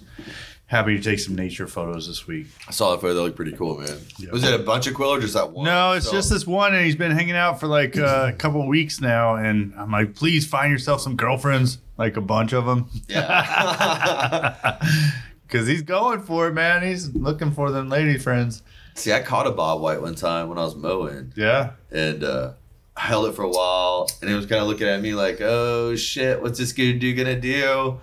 happy 0.71 0.97
to 0.97 1.03
take 1.03 1.19
some 1.19 1.35
nature 1.35 1.67
photos 1.67 2.07
this 2.07 2.29
week. 2.29 2.47
I 2.69 2.71
saw 2.71 2.93
that 2.93 3.01
photo. 3.01 3.15
They 3.15 3.21
look 3.23 3.35
pretty 3.35 3.53
cool, 3.53 3.79
man. 3.81 3.99
Was 4.31 4.45
it 4.45 4.55
a 4.55 4.63
bunch 4.63 4.87
of 4.87 4.95
quail 4.95 5.15
or 5.15 5.21
just 5.21 5.35
that 5.35 5.51
one? 5.51 5.65
No, 5.65 5.95
it's 5.95 6.07
So- 6.07 6.13
just 6.13 6.31
this 6.31 6.47
one, 6.47 6.73
and 6.75 6.85
he's 6.87 6.95
been 6.95 7.11
hanging 7.11 7.35
out 7.35 7.59
for 7.59 7.67
like 7.67 7.99
uh, 7.99 8.27
a 8.29 8.33
couple 8.33 8.65
weeks 8.69 9.01
now. 9.01 9.35
And 9.35 9.75
I'm 9.77 9.91
like, 9.91 10.15
please 10.15 10.47
find 10.47 10.71
yourself 10.71 11.01
some 11.01 11.17
girlfriends, 11.17 11.79
like 11.99 12.17
a 12.17 12.21
bunch 12.21 12.53
of 12.53 12.67
them, 12.67 12.89
Yeah. 13.09 14.79
because 15.47 15.67
he's 15.67 15.83
going 15.83 16.21
for 16.23 16.47
it, 16.49 16.53
man. 16.55 16.83
He's 16.87 17.13
looking 17.15 17.51
for 17.51 17.71
them 17.73 17.89
lady 17.89 18.17
friends. 18.19 18.63
See, 18.95 19.13
I 19.13 19.21
caught 19.23 19.47
a 19.49 19.53
bobwhite 19.53 20.01
one 20.01 20.15
time 20.15 20.49
when 20.49 20.57
I 20.59 20.63
was 20.65 20.77
mowing, 20.77 21.33
Yeah, 21.37 21.73
and 21.91 22.23
uh, 22.23 22.53
I 22.97 23.01
held 23.03 23.27
it 23.27 23.35
for 23.35 23.43
a 23.43 23.49
while, 23.49 24.09
and 24.21 24.31
it 24.31 24.35
was 24.35 24.47
kind 24.47 24.61
of 24.63 24.69
looking 24.69 24.87
at 24.89 25.01
me 25.01 25.15
like, 25.15 25.41
"Oh 25.41 25.97
shit, 25.97 26.41
what's 26.43 26.59
this 26.59 26.73
do? 26.73 27.15
Gonna 27.15 27.41
do?" 27.41 28.01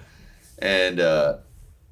And 0.59 0.99
uh, 0.99 1.37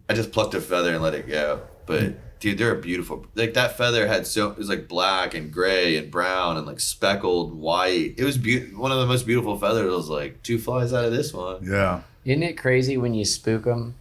I 0.10 0.14
just 0.14 0.32
plucked 0.32 0.54
a 0.54 0.62
feather 0.62 0.94
and 0.94 1.02
let 1.02 1.14
it 1.14 1.28
go. 1.28 1.62
But 1.86 2.04
hmm. 2.04 2.12
dude, 2.40 2.58
they're 2.58 2.76
a 2.76 2.82
beautiful. 2.82 3.26
Like 3.36 3.54
that 3.54 3.78
feather 3.78 4.08
had 4.08 4.28
so 4.28 4.50
it 4.50 4.58
was 4.58 4.70
like 4.70 4.88
black 4.88 5.34
and 5.34 5.52
gray 5.52 5.98
and 5.98 6.12
brown 6.12 6.58
and 6.58 6.66
like 6.66 6.80
speckled 6.80 7.54
white. 7.54 8.16
It 8.18 8.24
was 8.24 8.38
be- 8.38 8.74
one 8.74 8.92
of 8.92 9.00
the 9.00 9.06
most 9.06 9.26
beautiful 9.26 9.58
feathers. 9.58 9.92
I 9.92 9.96
was 9.96 10.10
like, 10.10 10.44
two 10.44 10.58
flies 10.60 10.94
out 10.94 11.06
of 11.06 11.12
this 11.12 11.34
one. 11.34 11.64
yeah. 11.64 12.02
Isn't 12.24 12.42
it 12.42 12.58
crazy 12.58 12.98
when 12.98 13.14
you 13.14 13.24
spook 13.24 13.66
them 13.66 13.94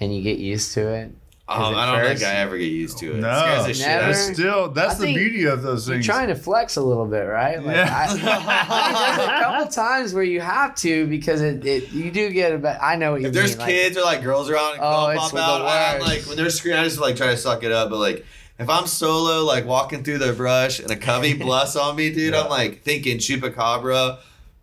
and 0.00 0.14
you 0.14 0.22
get 0.22 0.38
used 0.38 0.72
to 0.74 0.88
it? 0.88 1.12
Um, 1.50 1.74
I 1.74 1.86
don't 1.86 2.00
first- 2.04 2.20
think 2.20 2.30
I 2.30 2.36
ever 2.40 2.58
get 2.58 2.64
used 2.66 2.98
to 2.98 3.12
it. 3.14 3.20
No, 3.20 3.30
It 3.30 3.40
scares 3.40 3.66
the 3.66 3.74
shit 3.74 3.86
out 3.88 3.94
of 3.94 4.00
Never. 4.08 4.12
That's 4.12 4.32
still 4.34 4.68
that's 4.68 4.94
I 5.00 5.06
the 5.06 5.14
beauty 5.14 5.44
of 5.46 5.62
those 5.62 5.86
things. 5.88 6.06
You're 6.06 6.14
trying 6.14 6.28
to 6.28 6.34
flex 6.34 6.76
a 6.76 6.82
little 6.82 7.06
bit, 7.06 7.22
right? 7.22 7.62
Like, 7.64 7.74
Yeah. 7.74 7.90
I, 7.90 8.04
I 8.12 9.16
there's 9.16 9.28
a 9.28 9.42
couple 9.44 9.66
times 9.72 10.12
where 10.12 10.22
you 10.24 10.40
have 10.42 10.74
to 10.76 11.06
because 11.06 11.40
it, 11.40 11.64
it 11.64 11.90
you 11.90 12.10
do 12.10 12.28
get 12.30 12.52
a 12.52 12.58
bit. 12.58 12.76
I 12.82 12.96
know 12.96 13.12
what 13.12 13.22
you 13.22 13.28
If 13.28 13.32
there's 13.32 13.56
like- 13.56 13.68
kids 13.68 13.96
or 13.96 14.02
like 14.02 14.22
girls 14.22 14.50
around 14.50 14.74
and 14.74 14.82
Oh, 14.82 15.06
oh, 15.06 15.08
it's 15.08 15.20
pop 15.22 15.30
the 15.32 15.38
out, 15.40 15.62
I'm 15.62 16.00
like 16.02 16.20
when 16.26 16.36
they're 16.36 16.50
screaming, 16.50 16.80
I 16.80 16.84
just 16.84 16.98
like 17.00 17.16
try 17.16 17.28
to 17.28 17.36
suck 17.38 17.62
it 17.64 17.72
up. 17.72 17.88
But 17.88 17.98
like 17.98 18.26
if 18.58 18.68
I'm 18.68 18.86
solo, 18.86 19.42
like 19.44 19.64
walking 19.64 20.04
through 20.04 20.18
the 20.18 20.32
brush 20.34 20.80
and 20.80 20.90
a 20.90 20.96
covey 20.96 21.32
bluffs 21.38 21.76
on 21.76 21.96
me, 21.96 22.10
dude, 22.12 22.34
Yeah. 22.34 22.42
I'm 22.42 22.50
like 22.50 22.82
thinking 22.82 23.16
chupacabra 23.18 24.18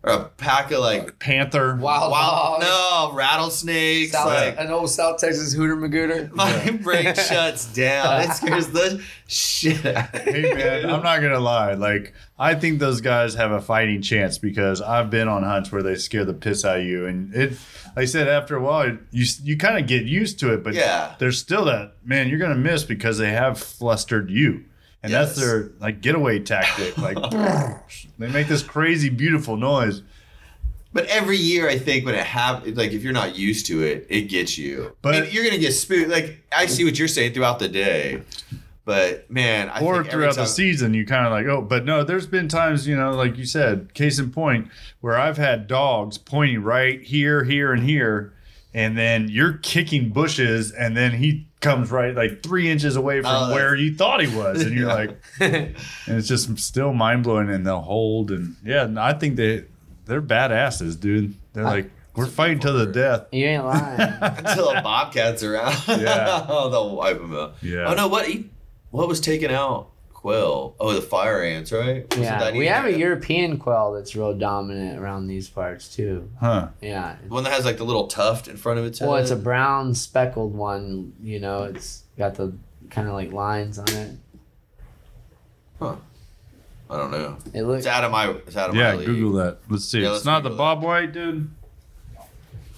or 0.06 0.12
a 0.12 0.24
pack 0.24 0.70
of 0.70 0.80
like 0.80 1.18
Panther. 1.18 1.76
Wild 1.76 2.10
wild 2.10 2.60
dog. 2.60 3.10
no 3.10 3.16
rattlesnakes. 3.16 4.12
South, 4.12 4.26
like 4.26 4.58
an 4.58 4.70
old 4.70 4.88
South 4.90 5.18
Texas 5.18 5.52
Hooter 5.52 5.76
Magooter. 5.76 6.30
my 6.34 6.70
brain 6.82 7.14
shuts 7.14 7.66
down. 7.72 8.22
It 8.22 8.32
scares 8.32 8.68
the 8.68 9.02
shit 9.26 9.84
out 9.84 10.14
of 10.14 10.26
me. 10.26 10.32
Hey 10.32 10.54
man, 10.54 10.84
I'm 10.90 11.02
not 11.02 11.20
gonna 11.20 11.40
lie. 11.40 11.74
Like 11.74 12.14
I 12.38 12.54
think 12.54 12.78
those 12.78 13.00
guys 13.00 13.34
have 13.34 13.50
a 13.50 13.60
fighting 13.60 14.00
chance 14.02 14.38
because 14.38 14.80
I've 14.80 15.10
been 15.10 15.28
on 15.28 15.42
hunts 15.42 15.72
where 15.72 15.82
they 15.82 15.96
scare 15.96 16.24
the 16.24 16.34
piss 16.34 16.64
out 16.64 16.78
of 16.78 16.84
you, 16.84 17.06
and 17.06 17.34
it. 17.34 17.50
Like 17.96 18.02
I 18.02 18.06
said, 18.06 18.28
after 18.28 18.56
a 18.56 18.60
while, 18.62 18.96
you 19.10 19.26
you 19.42 19.56
kind 19.56 19.78
of 19.78 19.86
get 19.86 20.04
used 20.04 20.38
to 20.40 20.52
it, 20.52 20.62
but 20.62 20.74
Yeah. 20.74 21.14
there's 21.18 21.38
still 21.38 21.64
that 21.64 21.94
man 22.04 22.28
you're 22.28 22.38
gonna 22.38 22.54
miss 22.54 22.84
because 22.84 23.16
they 23.16 23.30
have 23.32 23.58
flustered 23.58 24.28
you, 24.30 24.64
and 25.02 25.12
that's 25.12 25.36
their 25.36 25.70
like 25.80 26.00
getaway 26.00 26.38
tactic. 26.40 26.96
Like 26.98 27.16
they 28.18 28.28
make 28.28 28.48
this 28.48 28.62
crazy 28.62 29.08
beautiful 29.08 29.56
noise. 29.56 30.02
But 30.92 31.06
every 31.06 31.36
year, 31.36 31.68
I 31.68 31.78
think 31.78 32.06
when 32.06 32.14
it 32.14 32.24
happens, 32.24 32.76
like 32.76 32.92
if 32.92 33.02
you're 33.02 33.12
not 33.12 33.36
used 33.36 33.66
to 33.66 33.82
it, 33.82 34.06
it 34.08 34.22
gets 34.22 34.56
you. 34.56 34.96
But- 35.02 35.12
But 35.12 35.32
you're 35.32 35.44
gonna 35.44 35.58
get 35.58 35.72
spooked. 35.72 36.08
Like 36.08 36.42
I 36.50 36.66
see 36.66 36.84
what 36.84 36.98
you're 36.98 37.08
saying 37.08 37.34
throughout 37.34 37.58
the 37.58 37.68
day, 37.68 38.22
but 38.86 39.30
man, 39.30 39.68
I 39.68 39.80
or 39.82 40.02
throughout 40.04 40.36
the 40.36 40.46
season, 40.46 40.94
you 40.94 41.04
kind 41.04 41.26
of 41.26 41.32
like, 41.32 41.46
oh, 41.46 41.60
but 41.60 41.84
no, 41.84 42.02
there's 42.04 42.26
been 42.26 42.48
times, 42.48 42.86
you 42.88 42.96
know, 42.96 43.10
like 43.10 43.36
you 43.36 43.44
said, 43.44 43.92
case 43.94 44.18
in 44.18 44.30
point, 44.30 44.68
where 45.00 45.18
I've 45.18 45.36
had 45.36 45.66
dogs 45.66 46.16
pointing 46.18 46.62
right 46.62 47.02
here, 47.02 47.44
here, 47.44 47.72
and 47.72 47.82
here, 47.82 48.32
and 48.76 48.96
then 48.96 49.28
you're 49.30 49.54
kicking 49.54 50.10
bushes, 50.10 50.70
and 50.70 50.94
then 50.96 51.12
he 51.12 51.48
comes 51.60 51.90
right 51.90 52.14
like 52.14 52.42
three 52.42 52.70
inches 52.70 52.94
away 52.94 53.22
from 53.22 53.30
Oh, 53.50 53.52
where 53.54 53.74
you 53.74 53.94
thought 53.94 54.20
he 54.20 54.36
was, 54.36 54.62
and 54.62 54.76
you're 54.76 54.88
Yeah. 54.90 54.94
like, 54.94 55.18
and 55.40 55.74
it's 56.18 56.28
just 56.28 56.56
still 56.58 56.92
mind 56.92 57.24
blowing, 57.24 57.48
and 57.48 57.66
they'll 57.66 57.80
hold, 57.80 58.30
and 58.30 58.54
yeah, 58.64 58.86
I 58.98 59.14
think 59.14 59.36
they 59.36 59.64
they're 60.04 60.22
badasses, 60.22 61.00
dude. 61.00 61.34
They're 61.54 61.64
like, 61.64 61.90
we're 62.14 62.26
fighting 62.26 62.60
to 62.60 62.72
the 62.72 62.86
death. 62.86 63.26
You 63.32 63.46
ain't 63.46 63.64
lying. 63.64 63.98
until 64.20 64.70
a 64.70 64.82
bobcat's 64.82 65.42
around. 65.42 65.74
Yeah. 65.88 66.46
oh, 66.48 66.68
they'll 66.70 66.94
wipe 66.96 67.18
them 67.18 67.34
out. 67.34 67.54
Yeah. 67.62 67.86
Oh 67.88 67.94
no, 67.94 68.08
what 68.08 68.26
he, 68.28 68.50
what 68.90 69.08
was 69.08 69.20
taken 69.20 69.50
out? 69.50 69.88
Quill. 70.26 70.74
Oh, 70.80 70.92
the 70.92 71.00
fire 71.02 71.40
ants, 71.40 71.70
right? 71.70 72.02
Wasn't 72.10 72.24
yeah, 72.24 72.40
that 72.40 72.54
we 72.54 72.66
have 72.66 72.84
a 72.84 72.98
European 72.98 73.58
quail 73.58 73.92
that's 73.92 74.16
real 74.16 74.36
dominant 74.36 74.98
around 74.98 75.28
these 75.28 75.48
parts 75.48 75.94
too. 75.94 76.28
Huh? 76.40 76.70
Yeah. 76.82 77.14
one 77.28 77.44
that 77.44 77.52
has 77.52 77.64
like 77.64 77.76
the 77.76 77.84
little 77.84 78.08
tuft 78.08 78.48
in 78.48 78.56
front 78.56 78.80
of 78.80 78.84
its 78.86 78.98
head. 78.98 79.08
Well, 79.08 79.18
it's 79.18 79.30
a 79.30 79.36
brown 79.36 79.94
speckled 79.94 80.52
one. 80.52 81.12
You 81.22 81.38
know, 81.38 81.62
it's 81.62 82.02
got 82.18 82.34
the 82.34 82.52
kind 82.90 83.06
of 83.06 83.14
like 83.14 83.30
lines 83.30 83.78
on 83.78 83.88
it. 83.88 84.16
Huh. 85.78 85.94
I 86.90 86.96
don't 86.96 87.12
know. 87.12 87.36
It 87.54 87.62
looks 87.62 87.80
It's 87.80 87.86
out 87.86 88.02
of 88.02 88.10
my. 88.10 88.28
It's 88.30 88.56
out 88.56 88.70
of 88.70 88.74
Yeah, 88.74 88.90
my 88.92 88.96
league. 88.96 89.06
Google 89.06 89.32
that. 89.34 89.58
Let's 89.68 89.84
see. 89.84 90.00
Yeah, 90.00 90.06
it's 90.06 90.12
let's 90.14 90.24
not 90.24 90.42
the 90.42 90.48
Google 90.50 90.66
that. 90.66 90.82
Bobwhite, 90.82 91.12
dude. 91.12 91.50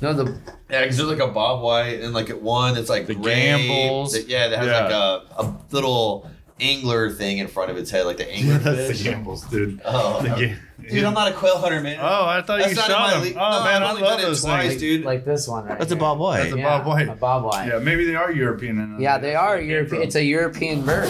no 0.03 0.13
the 0.13 0.25
Yeah, 0.69 0.83
because 0.83 0.99
there's 0.99 1.09
like 1.09 1.19
a 1.27 1.33
bobwhite 1.33 2.05
and 2.05 2.13
like 2.13 2.29
at 2.29 2.43
one 2.43 2.75
that's 2.75 2.91
like 2.91 3.07
The 3.07 3.15
gray. 3.15 3.35
Gambel's. 3.37 4.13
That- 4.13 4.29
yeah, 4.29 4.49
that 4.49 4.59
has 4.59 4.67
Yeah. 4.67 4.83
like 4.83 4.93
a, 4.93 5.43
a 5.43 5.55
little 5.71 6.31
angler 6.61 7.11
thing 7.11 7.39
in 7.39 7.49
front 7.49 7.71
of 7.71 7.77
its 7.77 7.91
head, 7.91 8.05
like 8.07 8.17
the 8.17 8.31
angler 8.31 8.59
That's 8.59 8.89
fish. 8.89 9.03
the 9.03 9.11
Gambel's, 9.11 9.45
dude. 9.47 9.81
Oh, 9.85 10.23
The 10.23 10.29
ga- 10.29 10.57
dude, 10.91 11.05
I'm 11.05 11.15
not 11.15 11.29
a 11.31 11.35
quail 11.35 11.59
hunter, 11.59 11.81
man. 11.81 11.99
Oh, 12.01 12.27
I 12.27 12.43
thought 12.43 12.59
That's 12.59 12.75
you 12.75 12.81
in 12.81 12.87
shot 12.89 13.01
my 13.11 13.15
him. 13.15 13.23
league. 13.23 13.37
Oh 13.37 13.41
No, 13.59 13.65
man, 13.65 13.77
I've 13.77 13.83
I 13.83 13.91
only 13.91 14.03
love 14.03 14.11
done 14.13 14.21
it 14.21 14.23
those 14.23 14.43
twice, 14.43 14.69
things. 14.71 14.81
dude. 14.81 15.05
like 15.05 15.25
this 15.25 15.47
one 15.49 15.65
right 15.67 15.79
That's 15.79 15.93
a 15.93 15.95
here. 15.95 16.03
bobwhite. 16.05 16.37
That's 16.43 16.53
a 16.55 16.59
Yeah, 16.59 16.81
bobwhite. 16.85 17.13
A 17.13 17.17
bobwhite. 17.17 17.69
Yeah, 17.69 17.79
maybe 17.79 18.05
they 18.05 18.15
are 18.15 18.31
European. 18.33 18.79
and, 18.79 18.97
uh, 18.97 18.99
Yeah, 19.01 19.19
they 19.19 19.35
are 19.35 19.61
European. 19.61 20.03
It's 20.03 20.15
a 20.17 20.25
European 20.25 20.83
bird. 20.83 21.09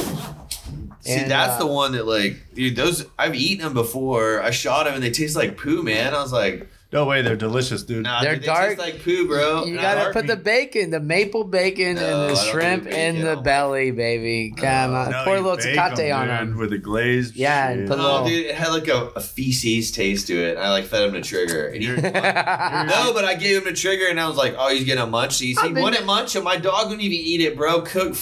See, 1.01 1.13
And, 1.15 1.31
that's 1.31 1.55
uh, 1.55 1.59
the 1.61 1.67
one 1.67 1.93
that 1.93 2.07
like, 2.07 2.37
dude. 2.55 2.77
Those 2.77 3.07
I've 3.19 3.35
eaten 3.35 3.65
them 3.65 3.73
before. 3.75 4.43
I 4.43 4.51
shot 4.51 4.85
them 4.85 4.95
and 4.95 5.03
they 5.03 5.11
taste 5.11 5.37
like 5.37 5.57
poo, 5.57 5.83
man. 5.83 6.15
I 6.15 6.21
was 6.21 6.33
like, 6.33 6.69
No 6.91 7.05
way, 7.05 7.21
they're 7.21 7.37
delicious, 7.37 7.83
dude. 7.83 8.05
nah, 8.05 8.23
They're 8.23 8.35
dude, 8.37 8.45
they 8.45 8.47
dark. 8.47 8.69
taste 8.69 8.79
like 8.81 9.03
poo, 9.05 9.27
bro. 9.29 9.65
You 9.67 9.73
And 9.73 9.81
gotta 9.83 10.01
heart 10.01 10.13
put 10.15 10.27
the 10.27 10.37
bacon, 10.37 10.89
the 10.91 11.01
maple 11.01 11.45
bacon, 11.45 11.97
No, 11.97 12.23
and 12.29 12.31
the 12.35 12.41
shrimp 12.41 12.87
in 12.87 13.17
the 13.21 13.35
don't 13.35 13.45
belly, 13.45 13.91
baby. 13.91 14.55
Come 14.57 14.95
on, 14.95 15.11
No, 15.11 15.23
pour 15.25 15.37
a 15.37 15.41
little 15.43 15.59
bake 15.59 15.77
tecate 15.77 16.11
'em, 16.11 16.17
on 16.17 16.29
dude, 16.47 16.53
them. 16.55 16.59
with 16.59 16.71
the 16.71 16.79
glazed. 16.79 17.37
Yeah, 17.37 17.69
and 17.69 17.81
shit. 17.81 17.89
put 17.89 17.99
a 17.99 18.03
No, 18.03 18.09
little- 18.23 18.27
dude, 18.29 18.47
it 18.47 18.55
had 18.55 18.69
like 18.69 18.89
a, 18.89 19.11
a 19.17 19.21
feces 19.21 19.91
taste 19.91 20.29
to 20.29 20.35
it. 20.43 20.57
I 20.57 20.71
like 20.71 20.87
fed 20.87 21.03
him 21.03 21.13
the 21.13 21.21
trigger. 21.21 21.67
And 21.69 21.83
he, 21.83 21.89
no, 21.97 22.01
but 23.13 23.25
I 23.27 23.35
gave 23.39 23.59
him 23.59 23.65
the 23.65 23.75
trigger 23.75 24.07
and 24.09 24.19
I 24.19 24.27
was 24.27 24.39
like, 24.39 24.55
oh, 24.59 24.71
he's 24.71 24.85
getting 24.85 25.03
a 25.03 25.07
munch. 25.07 25.39
He's, 25.39 25.61
He 25.61 25.69
I've 25.69 25.75
been- 25.75 25.83
wouldn't 25.83 26.07
munch 26.07 26.37
it. 26.37 26.43
My 26.43 26.57
dog 26.57 26.85
wouldn't 26.87 27.03
even 27.03 27.19
eat 27.19 27.43
it, 27.43 27.55
bro. 27.57 27.83
Cook. 27.83 28.17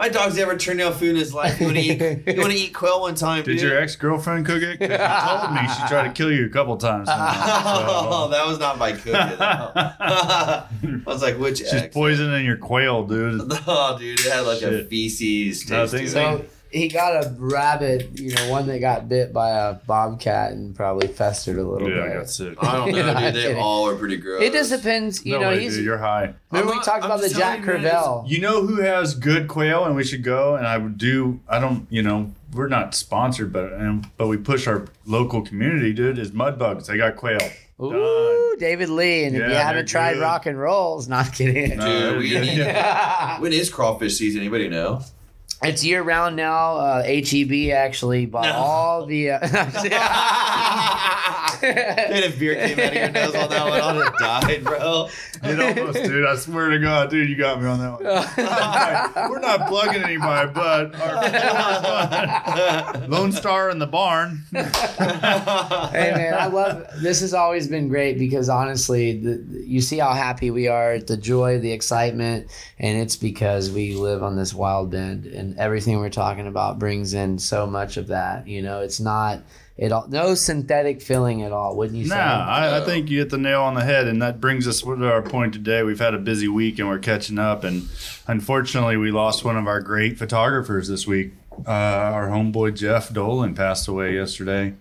My 0.00 0.08
dog's 0.08 0.34
never 0.38 0.56
turned 0.56 0.78
down 0.78 0.94
food 0.94 1.10
in 1.10 1.16
his 1.16 1.34
life. 1.34 1.60
You 1.60 1.66
want 1.66 1.76
to 1.76 1.82
eat? 1.82 2.00
You 2.26 2.40
want 2.40 2.52
to 2.52 2.58
eat 2.58 2.72
quail 2.72 3.02
one 3.02 3.14
time? 3.14 3.44
Did 3.44 3.58
dude? 3.58 3.68
your 3.68 3.78
ex 3.78 3.96
girlfriend 3.96 4.46
cook 4.46 4.62
it? 4.62 4.78
she 4.80 4.86
told 4.88 5.52
me 5.52 5.60
she 5.68 5.88
tried 5.88 6.04
to 6.08 6.12
kill 6.14 6.32
you 6.32 6.46
a 6.46 6.48
couple 6.48 6.76
times. 6.78 7.06
Oh, 7.62 8.28
now, 8.30 8.36
that 8.38 8.46
was 8.46 8.58
not 8.58 8.78
my 8.78 8.92
cooking. 8.92 9.14
I 9.14 10.66
was 11.04 11.20
like, 11.22 11.36
which. 11.38 11.58
She's 11.58 11.72
ex? 11.74 11.94
poisoning 11.94 12.46
your 12.46 12.56
quail, 12.56 13.06
dude. 13.06 13.42
oh, 13.66 13.96
dude, 13.98 14.18
it 14.20 14.32
had 14.32 14.40
like 14.40 14.62
a 14.62 14.84
feces 14.84 15.68
No, 15.68 15.82
taste. 15.82 15.92
things 15.92 16.14
to 16.14 16.34
it. 16.36 16.38
so 16.40 16.44
he 16.72 16.88
got 16.88 17.24
a 17.24 17.34
rabbit, 17.38 18.18
you 18.18 18.34
know, 18.34 18.50
one 18.50 18.66
that 18.68 18.78
got 18.80 19.08
bit 19.08 19.32
by 19.32 19.50
a 19.50 19.74
bobcat 19.74 20.52
and 20.52 20.74
probably 20.74 21.08
festered 21.08 21.58
a 21.58 21.62
little 21.64 21.88
Yeah, 21.90 22.02
I 22.04 22.06
bit. 22.08 22.14
got 22.18 22.30
sick. 22.30 22.56
I 22.62 22.76
don't 22.76 22.92
know, 22.92 23.14
dude. 23.14 23.34
They 23.34 23.42
kidding. 23.42 23.56
all 23.58 23.88
are 23.88 23.96
pretty 23.96 24.16
gross. 24.16 24.42
It 24.42 24.52
just 24.52 24.70
depends, 24.70 25.24
you 25.26 25.32
no 25.34 25.40
know. 25.40 25.48
way, 25.50 25.60
he's 25.62 25.74
dude, 25.76 25.84
you're 25.84 25.98
high. 25.98 26.34
remember 26.50 26.72
I'm 26.72 26.78
we 26.78 26.84
talked 26.84 27.04
I'm 27.04 27.10
about 27.10 27.20
the 27.20 27.28
Jack 27.28 27.64
telling 27.64 27.82
you, 27.82 27.88
man, 27.88 28.26
You 28.26 28.40
know 28.40 28.66
who 28.66 28.80
has 28.80 29.14
good 29.14 29.48
quail, 29.48 29.84
and 29.84 29.96
we 29.96 30.04
should 30.04 30.22
go. 30.24 30.56
And 30.56 30.66
I 30.66 30.78
would 30.78 30.96
do. 30.98 31.40
I 31.48 31.58
don't. 31.58 31.86
You 31.90 32.02
know, 32.02 32.32
we're 32.54 32.68
not 32.68 32.94
sponsored, 32.94 33.52
but 33.52 33.72
um, 33.72 34.02
but 34.16 34.28
we 34.28 34.36
push 34.36 34.66
our 34.66 34.86
local 35.06 35.42
community, 35.42 35.92
dude. 35.92 36.18
Is 36.18 36.30
Mudbugs? 36.32 36.86
They 36.86 36.96
got 36.96 37.16
quail. 37.16 37.38
Ooh, 37.82 38.56
David 38.58 38.90
Lee, 38.90 39.24
and 39.24 39.34
if 39.34 39.42
you 39.42 39.54
haven't 39.54 39.86
tried 39.86 40.14
good. 40.14 40.20
rock 40.20 40.44
and 40.46 40.58
rolls, 40.60 41.08
not 41.08 41.32
kidding. 41.32 41.78
No, 41.78 42.10
Dude, 42.12 42.18
we 42.18 42.38
need- 42.38 42.58
Yeah. 42.58 43.38
When 43.40 43.54
is 43.54 43.70
crawfish 43.70 44.16
season? 44.18 44.42
Anybody 44.42 44.68
know? 44.68 45.00
It's 45.62 45.84
year 45.84 46.02
round 46.02 46.36
now. 46.36 46.76
Uh, 46.76 47.02
HEB 47.02 47.70
actually 47.72 48.24
bought 48.26 48.44
No. 48.44 48.52
all 48.52 49.06
the. 49.06 49.30
Uh, 49.32 49.40
And 51.62 52.24
if 52.24 52.38
beer 52.38 52.54
came 52.54 52.78
out 52.80 52.86
of 52.88 52.94
your 52.94 53.10
nose 53.10 53.34
on 53.34 53.50
that 53.50 53.68
one, 53.68 53.80
I'd 53.82 53.94
have 54.04 54.18
died, 54.18 54.64
bro. 54.64 55.08
It 55.42 55.60
almost, 55.78 56.02
dude. 56.04 56.24
I 56.26 56.34
swear 56.36 56.70
to 56.70 56.78
God, 56.78 57.10
dude, 57.10 57.28
you 57.28 57.36
got 57.36 57.60
me 57.60 57.68
on 57.68 57.78
that 57.80 57.92
one. 57.92 58.02
We're 59.30 59.40
not 59.40 59.68
plugging 59.68 60.02
anybody, 60.02 60.50
but 60.54 60.94
our 60.98 62.98
Lone 63.08 63.30
Star 63.32 63.68
in 63.68 63.78
the 63.78 63.86
barn. 63.86 64.42
hey 64.52 66.12
man, 66.14 66.32
I 66.34 66.46
love 66.46 66.86
this. 67.02 67.20
Has 67.20 67.34
always 67.34 67.68
been 67.68 67.88
great 67.88 68.18
because 68.18 68.48
honestly, 68.48 69.18
the, 69.18 69.34
the- 69.36 69.60
you 69.66 69.82
see 69.82 69.98
how 69.98 70.14
happy 70.14 70.50
we 70.50 70.66
are, 70.68 70.98
the 70.98 71.16
joy, 71.18 71.58
the 71.58 71.72
excitement, 71.72 72.46
and 72.78 72.98
it's 72.98 73.16
because 73.16 73.70
we 73.70 73.94
live 73.94 74.22
on 74.22 74.36
this 74.36 74.54
wild 74.54 74.90
bend, 74.90 75.26
and 75.26 75.49
everything 75.58 75.98
we're 75.98 76.08
talking 76.10 76.46
about 76.46 76.78
brings 76.78 77.14
in 77.14 77.38
so 77.38 77.66
much 77.66 77.96
of 77.96 78.08
that. 78.08 78.46
You 78.46 78.62
know, 78.62 78.80
it's 78.80 79.00
not 79.00 79.40
it 79.76 79.92
all 79.92 80.06
no 80.08 80.34
synthetic 80.34 81.00
feeling 81.00 81.42
at 81.42 81.52
all. 81.52 81.74
Wouldn't 81.76 81.98
you 81.98 82.06
Nah, 82.06 82.14
say? 82.14 82.20
I, 82.20 82.78
I 82.78 82.84
think 82.84 83.08
you 83.08 83.18
hit 83.18 83.30
the 83.30 83.38
nail 83.38 83.62
on 83.62 83.74
the 83.74 83.84
head, 83.84 84.06
and 84.08 84.20
that 84.20 84.40
brings 84.40 84.68
us 84.68 84.82
to 84.82 85.10
our 85.10 85.22
point 85.22 85.54
today. 85.54 85.82
We've 85.82 85.98
had 85.98 86.12
a 86.14 86.18
busy 86.18 86.48
week, 86.48 86.78
and 86.78 86.86
we're 86.88 86.98
catching 86.98 87.38
up. 87.38 87.64
And 87.64 87.88
unfortunately, 88.26 88.96
we 88.98 89.10
lost 89.10 89.44
one 89.44 89.56
of 89.56 89.66
our 89.66 89.80
great 89.80 90.18
photographers 90.18 90.88
this 90.88 91.06
week. 91.06 91.32
Uh, 91.66 91.70
our 91.70 92.28
homeboy 92.28 92.76
Jeff 92.76 93.12
Dolan 93.12 93.54
passed 93.54 93.88
away 93.88 94.14
yesterday, 94.14 94.74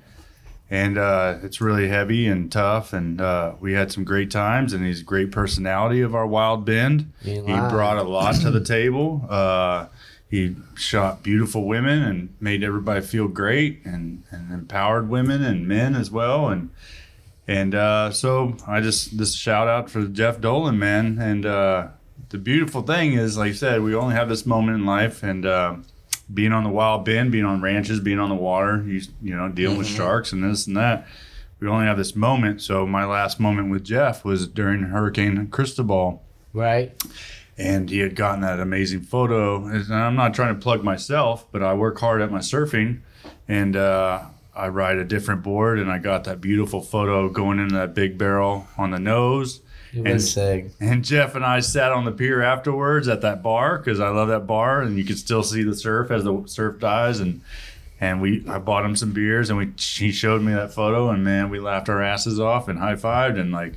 and 0.70 0.98
uh, 0.98 1.38
it's 1.44 1.62
really 1.62 1.88
heavy 1.88 2.28
and 2.28 2.52
tough. 2.52 2.92
And 2.94 3.22
uh, 3.22 3.54
we 3.60 3.74
had 3.74 3.92
some 3.94 4.04
great 4.04 4.30
times, 4.32 4.74
and 4.74 4.86
he's 4.86 5.02
a 5.02 5.06
great 5.06 5.32
personality 5.32 6.02
of 6.02 6.14
our 6.14 6.28
Wild 6.28 6.66
Bend. 6.66 7.12
He 7.22 7.40
brought 7.42 7.98
a 7.98 8.04
lot 8.04 8.36
to 8.36 8.52
the 8.52 8.64
table. 8.64 9.26
Uh, 9.30 9.88
he 10.30 10.56
shot 10.76 11.24
beautiful 11.24 11.66
women 11.66 12.04
and 12.04 12.36
made 12.40 12.64
everybody 12.64 13.02
feel 13.02 13.28
great 13.28 13.84
and, 13.84 14.24
and 14.30 14.52
empowered 14.52 15.10
women 15.10 15.44
and 15.44 15.68
men 15.68 15.96
as 15.96 16.12
well. 16.12 16.50
And 16.50 16.70
and 17.48 17.74
uh, 17.74 18.12
so 18.12 18.56
I 18.68 18.80
just 18.80 19.18
this 19.18 19.34
shout 19.34 19.68
out 19.68 19.90
for 19.90 20.06
Jeff 20.06 20.40
Dolan, 20.40 20.78
man. 20.78 21.18
And 21.20 21.48
uh, 21.48 21.88
the 22.30 22.38
beautiful 22.38 22.84
thing 22.84 23.14
is, 23.14 23.38
like 23.38 23.52
I 23.52 23.56
said, 23.56 23.82
we 23.82 23.96
only 23.96 24.14
have 24.14 24.30
this 24.30 24.46
moment 24.46 24.78
in 24.78 24.86
life, 24.86 25.24
and 25.24 25.48
uh, 25.48 25.78
being 26.32 26.54
on 26.54 26.64
the 26.64 26.70
wild 26.70 27.06
bend, 27.06 27.32
being 27.32 27.46
on 27.46 27.60
ranches, 27.60 28.00
being 28.00 28.20
on 28.20 28.30
the 28.30 28.36
water, 28.36 28.84
you 28.86 29.02
you 29.20 29.36
know, 29.36 29.50
dealing 29.50 29.80
with 29.80 29.88
sharks 29.88 30.32
and 30.32 30.44
this 30.44 30.68
and 30.68 30.78
that. 30.78 31.08
We 31.60 31.68
only 31.68 31.88
have 31.88 31.98
this 31.98 32.16
moment. 32.16 32.62
So 32.62 32.86
my 32.86 33.04
last 33.04 33.40
moment 33.40 33.72
with 33.72 33.84
Jeff 33.84 34.24
was 34.24 34.48
during 34.48 34.84
Hurricane 34.84 35.48
Cristobal 35.48 36.24
right. 36.54 36.94
And 37.60 37.90
he 37.90 38.00
had 38.00 38.16
gotten 38.16 38.42
that 38.42 38.60
amazing 38.60 39.02
photo. 39.02 39.66
And 39.66 39.94
I'm 39.94 40.16
not 40.16 40.34
trying 40.34 40.56
to 40.56 40.62
plug 40.62 40.84
myself, 40.84 41.46
but 41.52 41.62
I 41.62 41.74
work 41.74 42.00
hard 42.00 42.22
at 42.22 42.32
my 42.32 42.40
surfing, 42.40 43.02
and 43.48 43.76
uh, 43.76 44.22
I 44.56 44.70
ride 44.70 44.98
a 44.98 45.04
different 45.06 45.44
board, 45.44 45.78
and 45.80 45.92
I 45.92 45.98
got 46.00 46.24
that 46.24 46.40
beautiful 46.42 46.82
photo 46.82 47.30
going 47.30 47.60
into 47.60 47.76
that 47.76 47.94
big 47.94 48.18
barrel 48.18 48.68
on 48.78 48.92
the 48.92 49.00
nose. 49.00 49.62
It 49.92 49.98
And- 50.06 50.14
was 50.14 50.32
sick. 50.32 50.68
And 50.80 51.04
Jeff 51.04 51.36
and 51.36 51.44
I 51.44 51.60
sat 51.60 51.92
on 51.92 52.06
the 52.06 52.12
pier 52.12 52.42
afterwards 52.42 53.08
at 53.08 53.22
that 53.22 53.42
bar 53.44 53.78
because 53.80 54.00
I 54.00 54.10
love 54.10 54.28
that 54.30 54.48
bar, 54.48 54.82
and 54.82 54.98
you 54.98 55.04
could 55.04 55.18
still 55.18 55.44
see 55.44 55.64
the 55.64 55.76
surf 55.76 56.12
as 56.12 56.24
the 56.24 56.44
surf 56.46 56.80
dies. 56.80 57.20
And 57.20 57.42
and 58.02 58.22
we 58.22 58.46
I 58.48 58.60
bought 58.60 58.86
him 58.86 58.96
some 58.96 59.12
beers, 59.12 59.50
and 59.50 59.58
we 59.60 59.72
he 59.78 60.12
showed 60.12 60.42
me 60.44 60.54
that 60.54 60.74
photo, 60.74 61.10
and 61.10 61.24
man, 61.24 61.50
we 61.50 61.60
laughed 61.60 61.90
our 61.90 62.02
asses 62.02 62.40
off 62.40 62.68
and 62.70 62.80
high 62.80 62.94
fived, 62.96 63.38
and 63.40 63.52
like, 63.52 63.74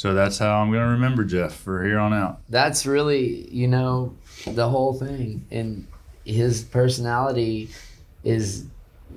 so 0.00 0.14
that's 0.14 0.38
how 0.38 0.62
I'm 0.62 0.72
gonna 0.72 0.92
remember 0.92 1.24
Jeff 1.24 1.52
for 1.54 1.84
here 1.84 1.98
on 1.98 2.14
out. 2.14 2.40
that's 2.48 2.86
really 2.86 3.46
you 3.50 3.68
know 3.68 4.16
the 4.46 4.66
whole 4.66 4.94
thing 4.94 5.44
and 5.50 5.86
his 6.24 6.64
personality 6.64 7.68
is 8.24 8.64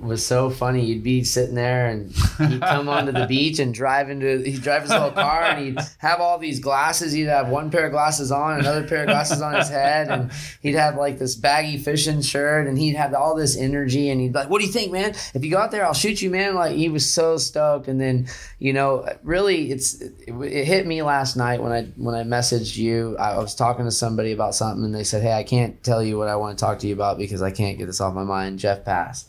was 0.00 0.24
so 0.24 0.50
funny. 0.50 0.84
You'd 0.84 1.02
be 1.02 1.24
sitting 1.24 1.54
there 1.54 1.88
and 1.88 2.12
he'd 2.38 2.60
come 2.60 2.88
onto 2.88 3.12
the 3.12 3.26
beach 3.28 3.58
and 3.58 3.72
drive 3.72 4.10
into 4.10 4.38
he'd 4.42 4.62
drive 4.62 4.82
his 4.82 4.90
little 4.90 5.10
car 5.10 5.42
and 5.42 5.64
he'd 5.64 5.78
have 5.98 6.20
all 6.20 6.38
these 6.38 6.60
glasses. 6.60 7.12
He'd 7.12 7.22
have 7.24 7.48
one 7.48 7.70
pair 7.70 7.86
of 7.86 7.92
glasses 7.92 8.30
on 8.30 8.60
another 8.60 8.86
pair 8.86 9.02
of 9.02 9.08
glasses 9.08 9.40
on 9.40 9.54
his 9.54 9.68
head 9.68 10.08
and 10.08 10.30
he'd 10.60 10.74
have 10.74 10.96
like 10.96 11.18
this 11.18 11.34
baggy 11.34 11.78
fishing 11.78 12.22
shirt 12.22 12.66
and 12.66 12.78
he'd 12.78 12.96
have 12.96 13.14
all 13.14 13.34
this 13.34 13.56
energy 13.56 14.10
and 14.10 14.20
he'd 14.20 14.32
be 14.32 14.38
like 14.38 14.50
what 14.50 14.60
do 14.60 14.66
you 14.66 14.72
think 14.72 14.92
man? 14.92 15.14
If 15.34 15.44
you 15.44 15.50
go 15.50 15.58
out 15.58 15.70
there 15.70 15.84
i'll 15.84 15.94
shoot 15.94 16.20
you 16.20 16.30
man. 16.30 16.54
Like 16.54 16.76
he 16.76 16.88
was 16.88 17.10
so 17.10 17.36
stoked 17.36 17.88
and 17.88 18.00
then 18.00 18.28
you 18.58 18.72
know 18.72 19.08
really 19.22 19.70
it's 19.70 20.00
it, 20.00 20.14
it 20.28 20.64
hit 20.64 20.86
me 20.86 21.02
last 21.02 21.36
night 21.36 21.62
when 21.62 21.72
i 21.72 21.84
when 21.96 22.14
i 22.14 22.22
messaged 22.22 22.76
you. 22.76 23.16
I 23.18 23.38
was 23.38 23.54
talking 23.54 23.84
to 23.84 23.90
somebody 23.90 24.32
about 24.32 24.54
something 24.54 24.84
and 24.84 24.94
they 24.94 25.04
said 25.04 25.22
hey 25.22 25.32
i 25.32 25.42
can't 25.42 25.82
tell 25.82 26.02
you 26.02 26.18
what 26.18 26.28
i 26.28 26.36
want 26.36 26.58
to 26.58 26.64
talk 26.64 26.78
to 26.80 26.86
you 26.86 26.94
about 26.94 27.18
because 27.18 27.42
i 27.42 27.50
can't 27.50 27.78
get 27.78 27.86
this 27.86 28.00
off 28.00 28.14
my 28.14 28.24
mind. 28.24 28.58
Jeff 28.58 28.84
passed 28.84 29.28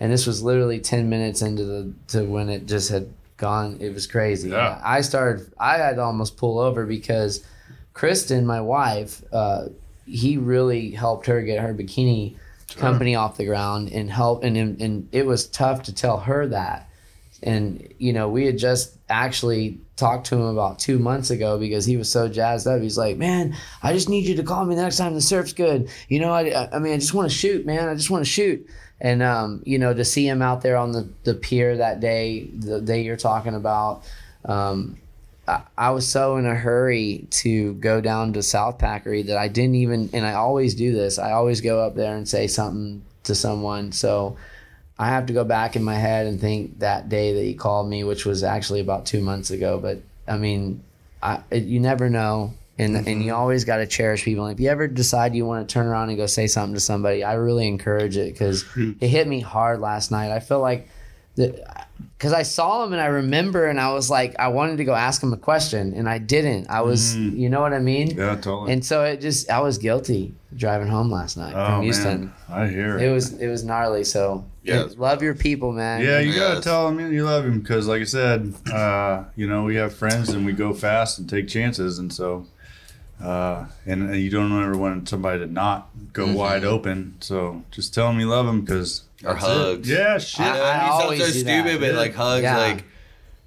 and 0.00 0.10
this 0.10 0.26
was 0.26 0.42
literally 0.42 0.80
10 0.80 1.08
minutes 1.08 1.42
into 1.42 1.64
the 1.64 1.92
to 2.08 2.24
when 2.24 2.48
it 2.48 2.66
just 2.66 2.90
had 2.90 3.12
gone. 3.36 3.78
It 3.80 3.94
was 3.94 4.06
crazy. 4.06 4.50
Yeah. 4.50 4.80
i 4.84 5.00
started 5.00 5.52
i 5.58 5.76
had 5.76 5.96
to 5.96 6.02
almost 6.02 6.36
pull 6.36 6.58
over 6.58 6.84
because 6.84 7.44
kristen 7.94 8.46
my 8.46 8.60
wife 8.60 9.22
uh, 9.32 9.66
he 10.06 10.36
really 10.36 10.90
helped 10.90 11.26
her 11.26 11.40
get 11.42 11.60
her 11.60 11.72
bikini 11.74 12.36
company 12.76 13.14
off 13.14 13.36
the 13.36 13.44
ground 13.44 13.90
and 13.90 14.10
help 14.10 14.44
and, 14.44 14.56
and 14.56 14.80
and 14.80 15.08
it 15.12 15.26
was 15.26 15.46
tough 15.46 15.82
to 15.84 15.94
tell 15.94 16.18
her 16.18 16.46
that. 16.48 16.88
And 17.42 17.92
you 17.98 18.12
know 18.12 18.28
we 18.28 18.46
had 18.46 18.58
just 18.58 18.99
actually 19.10 19.78
talked 19.96 20.26
to 20.28 20.34
him 20.36 20.42
about 20.46 20.78
two 20.78 20.98
months 20.98 21.30
ago 21.30 21.58
because 21.58 21.84
he 21.84 21.96
was 21.96 22.10
so 22.10 22.28
jazzed 22.28 22.66
up. 22.66 22.80
He's 22.80 22.96
like 22.96 23.16
man 23.18 23.54
i 23.82 23.92
just 23.92 24.08
need 24.08 24.26
you 24.26 24.36
to 24.36 24.42
call 24.42 24.64
me 24.64 24.74
the 24.74 24.82
next 24.82 24.96
time 24.96 25.14
the 25.14 25.20
surf's 25.20 25.52
good. 25.52 25.90
You 26.08 26.20
know 26.20 26.32
i, 26.32 26.68
I- 26.72 26.78
mean 26.78 26.94
i 26.94 26.96
just 26.96 27.12
want 27.14 27.30
to 27.30 27.36
shoot 27.36 27.66
man. 27.66 27.88
I 27.88 27.94
just 27.94 28.10
want 28.10 28.24
to 28.24 28.30
shoot. 28.30 28.66
And 29.02 29.22
um, 29.22 29.62
you 29.64 29.78
know 29.78 29.92
to 29.94 30.04
see 30.04 30.26
him 30.26 30.42
out 30.42 30.62
there 30.62 30.76
on 30.76 30.92
the, 30.92 31.08
the 31.24 31.34
pier 31.34 31.76
that 31.76 32.00
day 32.00 32.44
the 32.54 32.80
day 32.80 33.02
you're 33.02 33.16
talking 33.16 33.54
about 33.54 34.02
um, 34.44 34.96
I, 35.48 35.62
I 35.76 35.90
was 35.90 36.06
so 36.06 36.36
in 36.36 36.46
a 36.46 36.54
hurry 36.54 37.26
to 37.42 37.74
go 37.74 38.00
down 38.00 38.34
to 38.34 38.42
south 38.42 38.78
packery 38.78 39.22
that 39.26 39.36
i 39.38 39.48
didn't 39.48 39.76
even 39.76 40.10
and 40.12 40.24
i 40.26 40.34
always 40.34 40.74
do 40.74 40.92
this 40.92 41.18
i 41.18 41.32
always 41.32 41.60
go 41.60 41.80
up 41.80 41.94
there 41.94 42.14
and 42.14 42.28
say 42.28 42.46
something 42.46 43.02
to 43.24 43.34
someone. 43.34 43.92
So 43.92 44.36
I 45.00 45.06
have 45.06 45.24
to 45.26 45.32
go 45.32 45.44
back 45.44 45.76
in 45.76 45.82
my 45.82 45.94
head 45.94 46.26
and 46.26 46.38
think 46.38 46.80
that 46.80 47.08
day 47.08 47.32
that 47.32 47.42
he 47.42 47.54
called 47.54 47.88
me, 47.88 48.04
which 48.04 48.26
was 48.26 48.44
actually 48.44 48.80
about 48.80 49.06
two 49.06 49.22
months 49.22 49.50
ago. 49.50 49.78
But 49.78 50.02
I 50.28 50.36
mean, 50.36 50.84
I, 51.22 51.40
it, 51.50 51.62
you 51.62 51.80
never 51.80 52.10
know, 52.10 52.52
and 52.78 52.94
and 52.94 53.06
you 53.06 53.14
mm-hmm. 53.14 53.40
always 53.40 53.64
got 53.64 53.78
to 53.78 53.86
cherish 53.86 54.24
people. 54.24 54.44
And 54.44 54.52
if 54.52 54.62
you 54.62 54.68
ever 54.68 54.86
decide 54.86 55.34
you 55.34 55.46
want 55.46 55.66
to 55.66 55.72
turn 55.72 55.86
around 55.86 56.10
and 56.10 56.18
go 56.18 56.26
say 56.26 56.46
something 56.46 56.74
to 56.74 56.80
somebody, 56.80 57.24
I 57.24 57.34
really 57.34 57.66
encourage 57.66 58.18
it 58.18 58.30
because 58.30 58.64
mm-hmm. 58.64 59.02
it 59.02 59.08
hit 59.08 59.26
me 59.26 59.40
hard 59.40 59.80
last 59.80 60.10
night. 60.10 60.32
I 60.32 60.38
felt 60.38 60.60
like 60.60 60.86
because 61.34 62.34
I 62.34 62.42
saw 62.42 62.84
him 62.84 62.92
and 62.92 63.00
I 63.00 63.06
remember, 63.06 63.64
and 63.66 63.80
I 63.80 63.94
was 63.94 64.10
like, 64.10 64.38
I 64.38 64.48
wanted 64.48 64.76
to 64.76 64.84
go 64.84 64.94
ask 64.94 65.22
him 65.22 65.32
a 65.32 65.38
question, 65.38 65.94
and 65.94 66.10
I 66.10 66.18
didn't. 66.18 66.68
I 66.68 66.82
was, 66.82 67.14
mm-hmm. 67.14 67.38
you 67.38 67.48
know 67.48 67.62
what 67.62 67.72
I 67.72 67.78
mean? 67.78 68.18
Yeah, 68.18 68.34
totally. 68.34 68.74
And 68.74 68.84
so 68.84 69.02
it 69.04 69.22
just, 69.22 69.48
I 69.48 69.60
was 69.60 69.78
guilty 69.78 70.34
driving 70.54 70.88
home 70.88 71.10
last 71.10 71.38
night 71.38 71.54
oh 71.54 71.66
from 71.66 71.82
Houston. 71.84 72.20
man, 72.20 72.34
I 72.50 72.68
hear 72.68 72.98
it. 72.98 73.04
It 73.04 73.12
was 73.12 73.32
it 73.32 73.48
was 73.48 73.64
gnarly. 73.64 74.04
So 74.04 74.44
Yeah, 74.62 74.86
love 74.98 75.22
your 75.22 75.34
people, 75.34 75.72
man. 75.72 76.02
Yeah, 76.02 76.20
you 76.20 76.34
gotta 76.34 76.60
tell 76.60 76.88
him 76.88 77.12
you 77.12 77.24
love 77.24 77.44
him 77.46 77.60
because, 77.60 77.86
like 77.88 78.02
I 78.02 78.04
said, 78.04 78.52
uh, 78.72 79.24
you 79.34 79.46
know 79.46 79.64
we 79.64 79.76
have 79.76 79.94
friends 79.94 80.28
and 80.30 80.44
we 80.44 80.52
go 80.52 80.74
fast 80.74 81.18
and 81.18 81.28
take 81.28 81.48
chances, 81.48 81.98
and 81.98 82.12
so 82.12 82.46
uh, 83.22 83.66
and, 83.86 84.10
and 84.10 84.16
you 84.20 84.30
don't 84.30 84.50
ever 84.62 84.76
want 84.76 85.08
somebody 85.08 85.38
to 85.40 85.46
not 85.46 85.88
go 86.12 86.26
Mhm. 86.26 86.34
wide 86.34 86.64
open. 86.64 87.16
So 87.20 87.62
just 87.70 87.92
tell 87.94 88.10
him 88.10 88.18
you 88.20 88.28
love 88.28 88.46
him 88.46 88.60
because 88.62 89.04
Or 89.24 89.34
hugs. 89.34 89.88
Yeah, 89.88 90.16
shit. 90.18 90.40
I, 90.40 90.56
know, 90.56 90.62
I 90.64 90.76
it 90.76 90.90
always 90.90 91.20
so 91.20 91.26
do 91.26 91.32
stupid, 91.32 91.66
that. 91.66 91.80
but 91.80 91.94
like 91.96 92.14
hugs, 92.14 92.42
Yeah. 92.42 92.56
like 92.56 92.84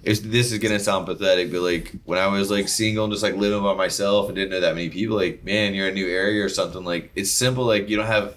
it's, 0.03 0.19
this 0.19 0.51
is 0.51 0.59
gonna 0.59 0.79
sound 0.79 1.05
pathetic, 1.07 1.51
but 1.51 1.61
like 1.61 1.91
when 2.05 2.19
I 2.19 2.27
was 2.27 2.51
like 2.51 2.67
single 2.67 3.05
and 3.05 3.11
just 3.13 3.23
like 3.23 3.35
living 3.35 3.63
by 3.63 3.73
myself 3.73 4.27
and 4.27 4.35
didn't 4.35 4.51
know 4.51 4.59
that 4.61 4.75
many 4.75 4.89
people, 4.89 5.15
like 5.15 5.43
man, 5.43 5.73
you're 5.73 5.87
in 5.87 5.93
a 5.93 5.95
new 5.95 6.07
area 6.07 6.43
or 6.45 6.49
something. 6.49 6.83
Like 6.83 7.11
it's 7.15 7.31
simple. 7.31 7.65
Like 7.65 7.87
you 7.89 7.97
don't 7.97 8.05
have 8.07 8.35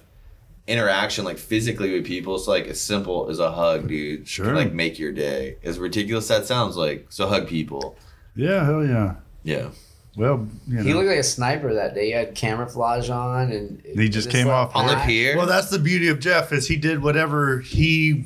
interaction 0.67 1.25
like 1.25 1.39
physically 1.39 1.93
with 1.93 2.05
people. 2.07 2.39
So 2.39 2.51
like 2.51 2.67
as 2.67 2.81
simple 2.81 3.29
as 3.31 3.39
a 3.39 3.51
hug, 3.53 3.89
dude. 3.89 4.27
Sure. 4.27 4.47
Can, 4.47 4.55
like 4.55 4.73
make 4.73 4.99
your 4.99 5.13
day. 5.13 5.57
As 5.65 5.79
ridiculous 5.79 6.29
that 6.29 6.47
sounds, 6.47 6.77
like 6.77 7.07
so 7.09 7.27
hug 7.29 7.47
people. 7.49 7.97
yeah, 8.35 8.65
hell 8.65 8.85
yeah. 8.85 9.15
Yeah. 9.45 9.69
well, 10.17 10.47
you 10.67 10.75
know. 10.79 10.83
He 10.83 10.93
looked 10.95 11.07
like 11.09 11.19
a 11.19 11.23
sniper 11.23 11.73
that 11.75 11.95
day. 11.95 12.07
He 12.07 12.11
had 12.13 12.35
camouflage 12.35 13.11
on, 13.11 13.53
and 13.53 13.81
He 13.85 14.09
just 14.09 14.29
came 14.29 14.47
little 14.47 14.61
off 14.61 14.75
On 14.75 14.87
the 14.89 14.97
hat. 14.97 15.07
pier. 15.07 15.37
Well, 15.37 15.47
that's 15.47 15.71
the 15.71 15.79
beauty 15.79 16.09
of 16.09 16.19
Jeff 16.19 16.53
is 16.53 16.67
he 16.67 16.77
did 16.77 17.03
whatever 17.03 17.61
he 17.61 18.25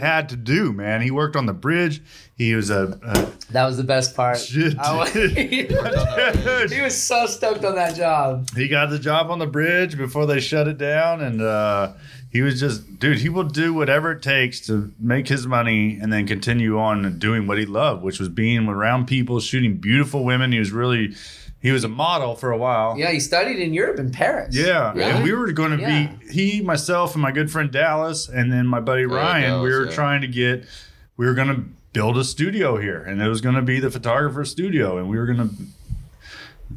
had 0.00 0.28
to 0.30 0.36
do, 0.36 0.72
man. 0.72 1.02
He 1.02 1.10
worked 1.10 1.36
on 1.36 1.46
the 1.46 1.52
bridge. 1.52 2.02
He 2.36 2.54
was 2.54 2.70
a, 2.70 2.98
a 3.02 3.52
That 3.52 3.66
was 3.66 3.76
the 3.76 3.84
best 3.84 4.16
part. 4.16 4.38
Shit, 4.40 4.78
I 4.78 4.96
wa- 4.96 5.04
dude. 5.06 6.72
he 6.72 6.80
was 6.80 7.00
so 7.00 7.26
stoked 7.26 7.64
on 7.64 7.74
that 7.76 7.94
job. 7.94 8.48
he 8.54 8.68
got 8.68 8.90
the 8.90 8.98
job 8.98 9.30
on 9.30 9.38
the 9.38 9.46
bridge 9.46 9.96
before 9.96 10.26
they 10.26 10.40
shut 10.40 10.68
it 10.68 10.78
down, 10.78 11.20
and 11.20 11.40
uh, 11.42 11.92
he 12.30 12.42
was 12.42 12.58
just, 12.60 12.98
dude. 12.98 13.18
He 13.18 13.28
will 13.28 13.44
do 13.44 13.74
whatever 13.74 14.12
it 14.12 14.22
takes 14.22 14.60
to 14.66 14.92
make 14.98 15.28
his 15.28 15.46
money 15.46 15.98
and 16.00 16.12
then 16.12 16.26
continue 16.26 16.78
on 16.78 17.18
doing 17.18 17.46
what 17.46 17.58
he 17.58 17.66
loved, 17.66 18.02
which 18.02 18.18
was 18.18 18.28
being 18.28 18.68
around 18.68 19.06
people, 19.06 19.40
shooting 19.40 19.76
beautiful 19.76 20.24
women. 20.24 20.52
He 20.52 20.58
was 20.58 20.70
really, 20.72 21.14
he 21.60 21.70
was 21.72 21.84
a 21.84 21.88
model 21.88 22.34
for 22.36 22.50
a 22.50 22.56
while. 22.56 22.96
Yeah, 22.98 23.10
he 23.10 23.20
studied 23.20 23.58
in 23.58 23.72
Europe 23.74 23.98
in 23.98 24.10
Paris. 24.10 24.54
Yeah, 24.56 24.92
and 24.92 25.22
we 25.24 25.32
were 25.32 25.52
going 25.52 25.76
to 25.76 25.80
Yeah. 25.82 26.08
be 26.20 26.32
he, 26.32 26.60
myself, 26.62 27.14
and 27.14 27.22
my 27.22 27.32
good 27.32 27.50
friend 27.50 27.70
Dallas, 27.70 28.28
and 28.28 28.50
then 28.52 28.66
my 28.66 28.80
buddy 28.80 29.04
Ryan. 29.04 29.62
we 29.62 29.70
were 29.70 29.86
yeah. 29.86 29.92
trying 29.94 30.20
to 30.22 30.26
get, 30.28 30.64
we 31.16 31.26
were 31.26 31.34
going 31.34 31.48
to 31.48 31.62
build 31.92 32.16
a 32.16 32.24
studio 32.24 32.76
here, 32.78 33.02
and 33.02 33.20
it 33.20 33.28
was 33.28 33.40
going 33.40 33.56
to 33.56 33.62
be 33.62 33.78
the 33.80 33.90
photographer 33.90 34.44
studio, 34.44 34.96
and 34.98 35.08
we 35.10 35.18
were 35.18 35.26
going 35.26 35.48
to 35.48 35.54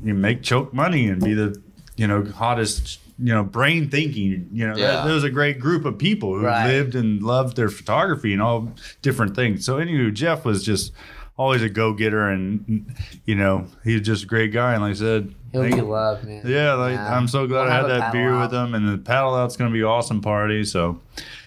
you 0.03 0.13
know, 0.13 0.19
make 0.19 0.41
choke 0.41 0.73
money 0.73 1.07
and 1.07 1.23
be 1.23 1.33
the 1.33 1.61
you 1.95 2.07
know 2.07 2.25
hottest 2.25 2.99
you 3.19 3.31
know 3.33 3.43
brain 3.43 3.89
thinking. 3.89 4.49
You 4.51 4.67
know, 4.67 4.75
Yeah. 4.75 4.87
that, 4.87 5.05
there 5.05 5.13
was 5.13 5.23
a 5.23 5.29
great 5.29 5.59
group 5.59 5.85
of 5.85 5.97
people 5.99 6.33
who 6.37 6.45
Right. 6.45 6.67
lived 6.67 6.95
and 6.95 7.21
loved 7.21 7.55
their 7.55 7.69
photography 7.69 8.33
and 8.33 8.41
all 8.41 8.73
different 9.03 9.35
things. 9.35 9.63
So 9.63 9.77
anywho, 9.77 10.11
Jeff 10.13 10.43
was 10.45 10.63
just 10.63 10.91
always 11.37 11.61
a 11.61 11.69
go 11.69 11.93
getter, 11.93 12.29
and 12.29 12.85
you 13.25 13.35
know 13.35 13.67
he's 13.83 14.01
just 14.01 14.23
a 14.23 14.27
great 14.27 14.51
guy. 14.53 14.73
And 14.73 14.83
like 14.83 14.91
I 14.91 14.95
said, 14.95 15.33
He'll 15.51 15.61
thank- 15.61 15.75
be 15.75 15.81
loved, 15.81 16.25
man. 16.25 16.41
yeah, 16.45 16.73
like 16.73 16.95
Yeah. 16.95 17.15
I'm 17.15 17.27
so 17.27 17.45
glad 17.47 17.63
We'll 17.65 17.71
I 17.71 17.75
had 17.75 17.85
that 18.01 18.11
beer 18.13 18.33
out. 18.33 18.41
with 18.51 18.53
him, 18.59 18.73
and 18.73 18.87
the 18.87 18.97
paddle 18.97 19.35
out's 19.35 19.55
gonna 19.57 19.71
be 19.71 19.79
an 19.81 19.85
awesome 19.85 20.21
party. 20.21 20.63
So 20.63 20.99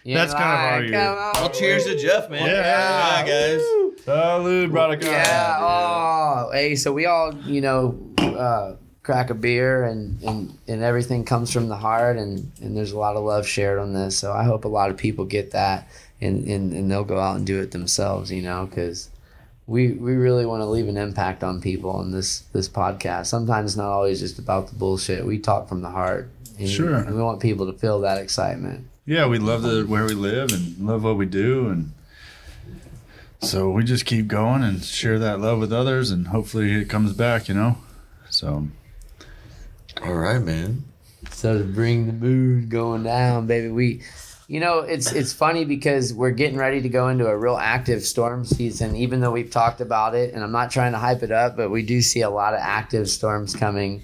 Yeah, 0.05 0.19
That's 0.19 0.33
kind 0.35 0.45
of 0.45 0.73
our 0.73 0.83
year. 0.85 1.15
Well, 1.35 1.51
cheers 1.51 1.85
to 1.87 1.97
Jeff, 1.99 2.31
man. 2.31 2.47
Yeah. 2.47 3.25
guys. 3.27 3.61
salud, 4.05 4.71
brother. 4.71 4.99
Yeah. 5.03 5.57
Oh, 5.59 6.51
hey. 6.53 6.77
So 6.77 6.93
we 6.93 7.07
all, 7.07 7.35
you 7.45 7.61
know, 7.61 7.99
uh, 8.19 8.75
crack 9.03 9.31
a 9.31 9.35
beer, 9.35 9.83
and 9.85 10.23
and 10.23 10.57
and 10.69 10.83
everything 10.83 11.25
comes 11.25 11.53
from 11.53 11.69
the 11.69 11.77
heart, 11.77 12.17
and 12.17 12.53
and 12.63 12.77
there's 12.77 12.93
a 12.93 12.99
lot 12.99 13.17
of 13.17 13.25
love 13.25 13.47
shared 13.49 13.81
on 13.81 13.93
this. 13.95 14.17
So 14.17 14.33
I 14.33 14.45
hope 14.45 14.65
a 14.65 14.69
lot 14.69 14.91
of 14.91 14.97
people 14.97 15.25
get 15.25 15.51
that, 15.51 15.89
and 16.21 16.47
and, 16.47 16.73
and 16.73 16.89
they'll 16.91 17.03
go 17.05 17.19
out 17.19 17.37
and 17.37 17.45
do 17.47 17.61
it 17.61 17.73
themselves. 17.73 18.31
You 18.31 18.43
know, 18.43 18.67
because. 18.67 19.11
We, 19.69 19.93
we 19.93 20.15
really 20.15 20.47
want 20.47 20.61
to 20.61 20.67
leave 20.67 20.87
an 20.87 20.97
impact 20.97 21.43
on 21.43 21.61
people 21.61 21.91
on 21.91 22.13
this 22.13 22.41
this 22.53 22.69
podcast. 22.69 23.27
Sometimes 23.27 23.73
it's 23.73 23.77
not 23.77 23.91
always 23.91 24.21
just 24.21 24.39
about 24.39 24.69
the 24.69 24.77
bullshit. 24.77 25.27
We 25.27 25.39
talk 25.39 25.69
from 25.69 25.83
the 25.83 25.91
heart. 25.91 26.29
And, 26.59 26.69
Sure. 26.69 26.95
And 26.95 27.17
we 27.17 27.23
want 27.23 27.41
people 27.41 27.71
to 27.71 27.79
feel 27.79 28.01
that 28.01 28.19
excitement. 28.19 28.87
Yeah, 29.05 29.27
we 29.27 29.39
love 29.39 29.63
the 29.63 29.85
where 29.85 30.05
we 30.05 30.15
live 30.15 30.53
and 30.53 30.79
love 30.87 31.05
what 31.05 31.17
we 31.17 31.27
do, 31.27 31.69
and 31.69 31.93
so 33.41 33.71
we 33.71 33.85
just 33.85 34.05
keep 34.05 34.27
going 34.27 34.65
and 34.65 34.83
share 34.83 35.19
that 35.21 35.39
love 35.39 35.61
with 35.61 35.73
others, 35.73 36.11
and 36.11 36.29
hopefully 36.29 36.73
it 36.73 36.89
comes 36.89 37.13
back. 37.13 37.49
You 37.49 37.55
know, 37.55 37.79
so 38.31 38.67
All 40.03 40.15
right, 40.15 40.43
man. 40.43 40.85
So 41.31 41.59
to 41.59 41.65
bring 41.65 42.07
the 42.07 42.13
mood 42.15 42.69
going 42.69 43.05
down, 43.05 43.47
baby, 43.47 43.69
we, 43.69 44.03
you 44.49 44.61
know, 44.61 44.81
it's 44.81 45.13
it's 45.13 45.33
funny 45.33 45.65
because 45.65 46.15
we're 46.15 46.31
getting 46.31 46.57
ready 46.57 46.81
to 46.83 46.89
go 46.89 47.09
into 47.09 47.27
a 47.27 47.37
real 47.37 47.57
active 47.57 48.03
storm 48.03 48.45
season. 48.45 48.95
Even 48.95 49.21
though 49.21 49.33
we've 49.33 49.51
talked 49.51 49.81
about 49.81 50.15
it, 50.15 50.35
and 50.35 50.45
I'm 50.45 50.53
not 50.53 50.71
trying 50.71 50.93
to 50.93 50.99
hype 50.99 51.23
it 51.25 51.33
up, 51.33 51.57
but 51.57 51.71
we 51.71 51.83
do 51.83 52.01
see 52.01 52.21
a 52.21 52.31
lot 52.31 52.55
of 52.55 52.61
active 52.63 53.09
storms 53.09 53.57
coming, 53.57 54.03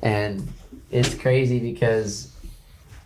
and 0.00 0.46
it's 0.92 1.14
crazy 1.14 1.58
because 1.58 2.30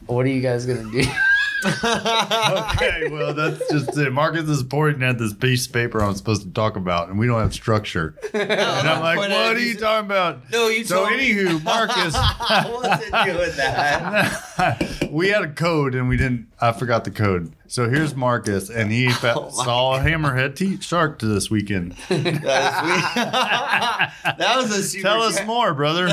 what 0.07 0.27
are 0.27 0.31
you 0.31 0.43
guys 0.43 0.67
gonna 0.67 0.91
do? 0.91 1.03
okay, 1.85 3.09
well 3.11 3.35
that's 3.35 3.59
just 3.71 3.97
it. 3.99 4.13
Marcus 4.13 4.49
is 4.49 4.63
pointing 4.63 5.03
at 5.03 5.19
this 5.19 5.33
piece 5.33 5.67
of 5.67 5.73
paper 5.73 6.01
I'm 6.01 6.15
supposed 6.15 6.43
to 6.43 6.51
talk 6.51 6.77
about, 6.77 7.09
and 7.09 7.19
we 7.19 7.27
don't 7.27 7.41
have 7.41 7.55
structure. 7.55 8.15
And 8.39 8.89
I'm 8.89 9.03
like, 9.03 9.19
what 9.19 9.31
are 9.33 9.59
you 9.59 9.75
talking 9.77 10.07
about? 10.07 10.51
No, 10.51 10.69
you 10.69 10.85
So, 10.85 11.07
told 11.07 11.19
me. 11.19 11.33
anywho, 11.35 11.63
Marcus. 11.65 12.15
I 12.17 12.71
wasn't 12.73 13.25
doing 13.25 13.57
that. 13.57 15.09
we 15.11 15.29
had 15.29 15.43
a 15.43 15.49
code 15.49 15.95
and 15.95 16.09
we 16.09 16.17
didn't. 16.17 16.47
I 16.61 16.73
forgot 16.73 17.05
the 17.05 17.11
code. 17.11 17.53
So 17.71 17.87
here's 17.87 18.17
Marcus, 18.17 18.71
and 18.71 18.91
he 18.91 19.09
Oh 19.23 19.51
saw 19.51 19.97
a 19.97 20.01
hammerhead 20.01 20.83
shark 20.83 21.19
this 21.19 21.51
weekend. 21.51 21.95
That, 22.09 22.17
is 22.17 22.33
sweet. 22.81 24.39
that 24.39 24.57
was 24.57 24.71
a 24.71 24.83
super 24.83 25.03
Tell 25.03 25.23
us 25.23 25.45
more, 25.45 25.75
brother. 25.75 26.09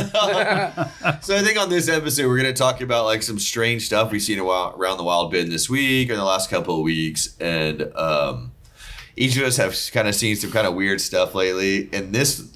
So 1.22 1.36
I 1.36 1.42
think 1.42 1.58
on 1.58 1.70
this 1.70 1.88
episode 1.88 2.28
we're 2.28 2.36
gonna 2.36 2.52
talk 2.52 2.82
about 2.82 3.06
like 3.06 3.24
some 3.24 3.40
strange 3.40 3.86
stuff 3.86 4.12
we've 4.12 4.22
seen 4.22 4.38
around 4.38 4.76
around 4.78 4.98
the 4.98 5.06
wild 5.06 5.32
bend 5.32 5.50
this 5.50 5.70
week 5.70 6.10
or 6.10 6.18
the 6.18 6.26
last 6.26 6.50
couple 6.50 6.76
of 6.76 6.82
weeks, 6.82 7.38
and 7.40 7.84
um, 7.96 8.52
each 9.16 9.38
of 9.38 9.44
us 9.44 9.56
have 9.56 9.78
kind 9.94 10.10
of 10.10 10.16
seen 10.16 10.36
some 10.36 10.52
kind 10.52 10.68
of 10.68 10.74
weird 10.74 11.00
stuff 11.00 11.34
lately. 11.34 11.90
And 11.94 12.14
this, 12.14 12.50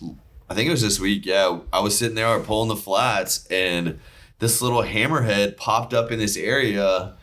I 0.50 0.56
think 0.56 0.68
it 0.68 0.72
was 0.72 0.82
this 0.82 1.00
week. 1.00 1.26
Yeah, 1.26 1.60
I 1.72 1.80
was 1.80 1.98
sitting 1.98 2.16
there 2.16 2.38
pulling 2.42 2.68
the 2.68 2.76
flats, 2.76 3.48
and 3.50 4.00
this 4.40 4.62
little 4.62 4.84
hammerhead 4.84 5.56
popped 5.56 5.94
up 5.94 6.12
in 6.12 6.20
this 6.20 6.36
area 6.36 7.16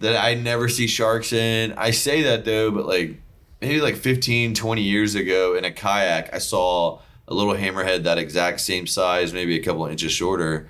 that 0.00 0.22
I 0.22 0.34
never 0.34 0.68
see 0.68 0.86
sharks 0.86 1.32
in. 1.32 1.72
I 1.74 1.92
say 1.92 2.22
that 2.22 2.44
though, 2.44 2.70
but 2.70 2.86
like 2.86 3.20
maybe 3.60 3.80
like 3.80 3.96
15, 3.96 4.54
20 4.54 4.82
years 4.82 5.14
ago 5.14 5.54
in 5.54 5.64
a 5.64 5.70
kayak, 5.70 6.34
I 6.34 6.38
saw 6.38 7.00
a 7.28 7.34
little 7.34 7.54
hammerhead 7.54 8.02
that 8.02 8.18
exact 8.18 8.60
same 8.60 8.86
size, 8.86 9.32
maybe 9.32 9.56
a 9.58 9.62
couple 9.62 9.86
inches 9.86 10.12
shorter. 10.12 10.66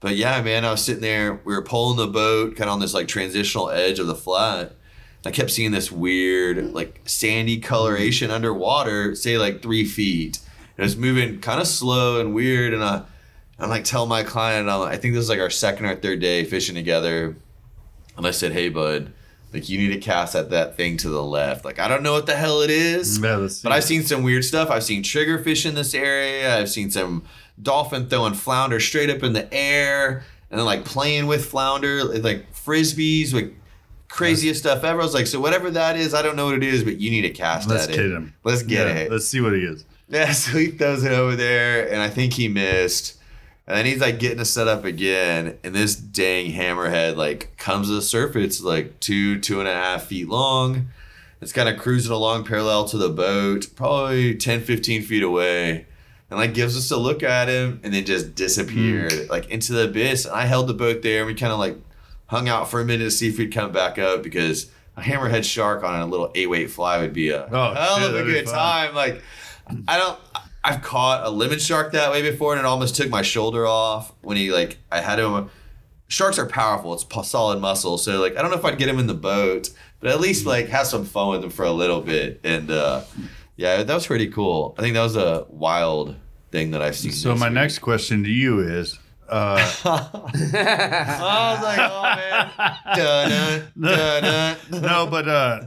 But 0.00 0.16
yeah, 0.16 0.42
man, 0.42 0.64
I 0.64 0.72
was 0.72 0.82
sitting 0.82 1.02
there, 1.02 1.40
we 1.44 1.54
were 1.54 1.62
pulling 1.62 1.96
the 1.96 2.08
boat 2.08 2.56
kind 2.56 2.68
of 2.68 2.74
on 2.74 2.80
this 2.80 2.94
like 2.94 3.06
transitional 3.06 3.70
edge 3.70 3.98
of 3.98 4.08
the 4.08 4.14
flat. 4.14 4.74
I 5.24 5.30
kept 5.30 5.50
seeing 5.50 5.70
this 5.70 5.92
weird, 5.92 6.72
like 6.72 7.00
sandy 7.04 7.60
coloration 7.60 8.30
underwater, 8.30 9.14
say 9.14 9.38
like 9.38 9.62
three 9.62 9.84
feet. 9.84 10.40
It 10.76 10.82
was 10.82 10.96
moving 10.96 11.40
kind 11.40 11.60
of 11.60 11.68
slow 11.68 12.20
and 12.20 12.34
weird. 12.34 12.74
And 12.74 12.82
I, 12.82 13.02
I'm 13.60 13.68
like, 13.68 13.84
tell 13.84 14.06
my 14.06 14.24
client, 14.24 14.68
I'm, 14.68 14.82
I 14.82 14.96
think 14.96 15.14
this 15.14 15.22
is 15.22 15.28
like 15.28 15.38
our 15.38 15.50
second 15.50 15.86
or 15.86 15.94
third 15.94 16.18
day 16.18 16.42
fishing 16.44 16.74
together. 16.74 17.36
And 18.22 18.28
I 18.28 18.30
said, 18.32 18.52
hey, 18.52 18.68
bud, 18.68 19.12
like 19.52 19.68
you 19.68 19.78
need 19.78 19.92
to 19.94 20.00
cast 20.00 20.34
at 20.34 20.50
that 20.50 20.76
thing 20.76 20.96
to 20.98 21.08
the 21.08 21.22
left. 21.22 21.64
Like, 21.64 21.78
I 21.78 21.88
don't 21.88 22.02
know 22.02 22.12
what 22.12 22.26
the 22.26 22.36
hell 22.36 22.62
it 22.62 22.70
is. 22.70 23.18
Mm, 23.18 23.22
yeah. 23.24 23.60
But 23.62 23.72
I've 23.72 23.84
seen 23.84 24.02
some 24.02 24.22
weird 24.22 24.44
stuff. 24.44 24.70
I've 24.70 24.84
seen 24.84 25.02
triggerfish 25.02 25.66
in 25.66 25.74
this 25.74 25.94
area. 25.94 26.58
I've 26.58 26.70
seen 26.70 26.90
some 26.90 27.24
dolphin 27.60 28.08
throwing 28.08 28.34
flounder 28.34 28.80
straight 28.80 29.10
up 29.10 29.22
in 29.22 29.32
the 29.34 29.52
air 29.52 30.24
and 30.50 30.58
then 30.58 30.64
like 30.66 30.84
playing 30.84 31.26
with 31.26 31.44
flounder, 31.44 32.04
like 32.04 32.52
frisbees, 32.54 33.34
like 33.34 33.54
craziest 34.08 34.60
stuff 34.60 34.84
ever. 34.84 35.00
I 35.00 35.04
was 35.04 35.14
like, 35.14 35.26
so 35.26 35.40
whatever 35.40 35.70
that 35.70 35.96
is, 35.96 36.14
I 36.14 36.22
don't 36.22 36.36
know 36.36 36.46
what 36.46 36.54
it 36.54 36.62
is, 36.62 36.84
but 36.84 36.98
you 37.00 37.10
need 37.10 37.22
to 37.22 37.30
cast 37.30 37.68
Let's 37.68 37.84
at 37.84 37.90
it. 37.90 37.96
kid 37.96 38.12
him. 38.12 38.34
Let's 38.44 38.62
get 38.62 38.86
Yeah, 38.86 38.94
it. 38.94 39.10
Let's 39.10 39.26
see 39.26 39.40
what 39.40 39.52
he 39.54 39.60
is. 39.60 39.84
Yeah, 40.08 40.32
so 40.32 40.58
he 40.58 40.66
throws 40.66 41.04
it 41.04 41.12
over 41.12 41.36
there, 41.36 41.90
and 41.90 42.02
I 42.02 42.10
think 42.10 42.34
he 42.34 42.46
missed. 42.46 43.16
And 43.72 43.78
then 43.78 43.86
he's 43.86 44.00
like 44.02 44.18
getting 44.18 44.38
it 44.38 44.44
set 44.44 44.68
up 44.68 44.84
again, 44.84 45.56
and 45.64 45.74
this 45.74 45.96
dang 45.96 46.52
hammerhead 46.52 47.16
like 47.16 47.56
comes 47.56 47.88
to 47.88 47.94
the 47.94 48.02
surface 48.02 48.60
like 48.60 49.00
two, 49.00 49.40
two 49.40 49.60
and 49.60 49.68
a 49.68 49.72
half 49.72 50.04
feet 50.04 50.28
long. 50.28 50.88
It's 51.40 51.52
kind 51.54 51.70
of 51.70 51.78
cruising 51.80 52.12
along 52.12 52.44
parallel 52.44 52.84
to 52.88 52.98
the 52.98 53.08
boat, 53.08 53.68
probably 53.74 54.34
10, 54.36 54.60
15 54.60 55.02
feet 55.02 55.22
away. 55.22 55.86
And 56.30 56.38
like 56.38 56.52
gives 56.52 56.76
us 56.76 56.90
a 56.90 56.98
look 56.98 57.22
at 57.22 57.48
him 57.48 57.80
and 57.82 57.94
then 57.94 58.04
just 58.04 58.34
disappeared 58.34 59.30
like 59.30 59.48
into 59.50 59.72
the 59.72 59.84
abyss. 59.88 60.26
And 60.26 60.34
I 60.34 60.44
held 60.44 60.66
the 60.66 60.74
boat 60.74 61.00
there 61.02 61.20
and 61.20 61.26
we 61.26 61.34
kind 61.34 61.52
of 61.52 61.58
like 61.58 61.76
hung 62.26 62.48
out 62.50 62.70
for 62.70 62.80
a 62.80 62.84
minute 62.84 63.04
to 63.04 63.10
see 63.10 63.28
if 63.28 63.38
he'd 63.38 63.52
come 63.54 63.72
back 63.72 63.98
up 63.98 64.22
because 64.22 64.70
a 64.98 65.00
hammerhead 65.02 65.44
shark 65.44 65.82
on 65.82 65.98
a 66.00 66.06
little 66.06 66.30
eight 66.34 66.48
weight 66.50 66.70
fly 66.70 66.98
would 67.00 67.12
be 67.14 67.30
a 67.30 67.46
Oh, 67.50 67.74
hell 67.74 68.04
of 68.06 68.14
a 68.14 68.22
good 68.22 68.44
fun. 68.44 68.54
time. 68.54 68.94
Like 68.94 69.22
I 69.88 69.96
don't. 69.96 70.18
I've 70.64 70.82
caught 70.82 71.26
a 71.26 71.30
lemon 71.30 71.58
shark 71.58 71.92
that 71.92 72.10
way 72.10 72.22
before, 72.22 72.52
and 72.52 72.60
it 72.60 72.64
almost 72.64 72.94
took 72.94 73.10
my 73.10 73.22
shoulder 73.22 73.66
off 73.66 74.12
when 74.22 74.36
he 74.36 74.52
like 74.52 74.78
I 74.90 75.00
had 75.00 75.18
him. 75.18 75.50
Sharks 76.08 76.38
are 76.38 76.46
powerful. 76.46 76.92
It's 76.94 77.06
solid 77.28 77.60
muscle. 77.60 77.98
So 77.98 78.20
like 78.20 78.36
I 78.36 78.42
don't 78.42 78.50
know 78.50 78.58
if 78.58 78.64
I'd 78.64 78.78
get 78.78 78.88
him 78.88 78.98
in 78.98 79.06
the 79.06 79.14
boat, 79.14 79.70
but 80.00 80.10
at 80.10 80.20
least 80.20 80.46
like 80.46 80.68
have 80.68 80.86
some 80.86 81.04
fun 81.04 81.30
with 81.30 81.44
him 81.44 81.50
for 81.50 81.64
a 81.64 81.72
little 81.72 82.00
bit. 82.00 82.40
And 82.44 82.70
uh, 82.70 83.02
yeah, 83.56 83.82
that 83.82 83.94
was 83.94 84.06
pretty 84.06 84.28
cool. 84.28 84.74
I 84.78 84.82
think 84.82 84.94
that 84.94 85.02
was 85.02 85.16
a 85.16 85.46
wild 85.48 86.16
thing 86.50 86.70
that 86.72 86.82
I've 86.82 86.96
seen. 86.96 87.12
So 87.12 87.34
my 87.34 87.48
week. 87.48 87.54
next 87.54 87.78
question 87.80 88.22
to 88.24 88.30
you 88.30 88.60
is, 88.60 88.98
uh, 89.28 89.56
I 89.84 91.54
was 91.54 91.62
like, 91.62 91.78
oh 91.90 92.02
man, 92.02 92.50
dun, 92.96 93.72
dun, 93.80 94.58
dun, 94.70 94.82
no, 94.82 95.06
but 95.06 95.26
uh, 95.26 95.62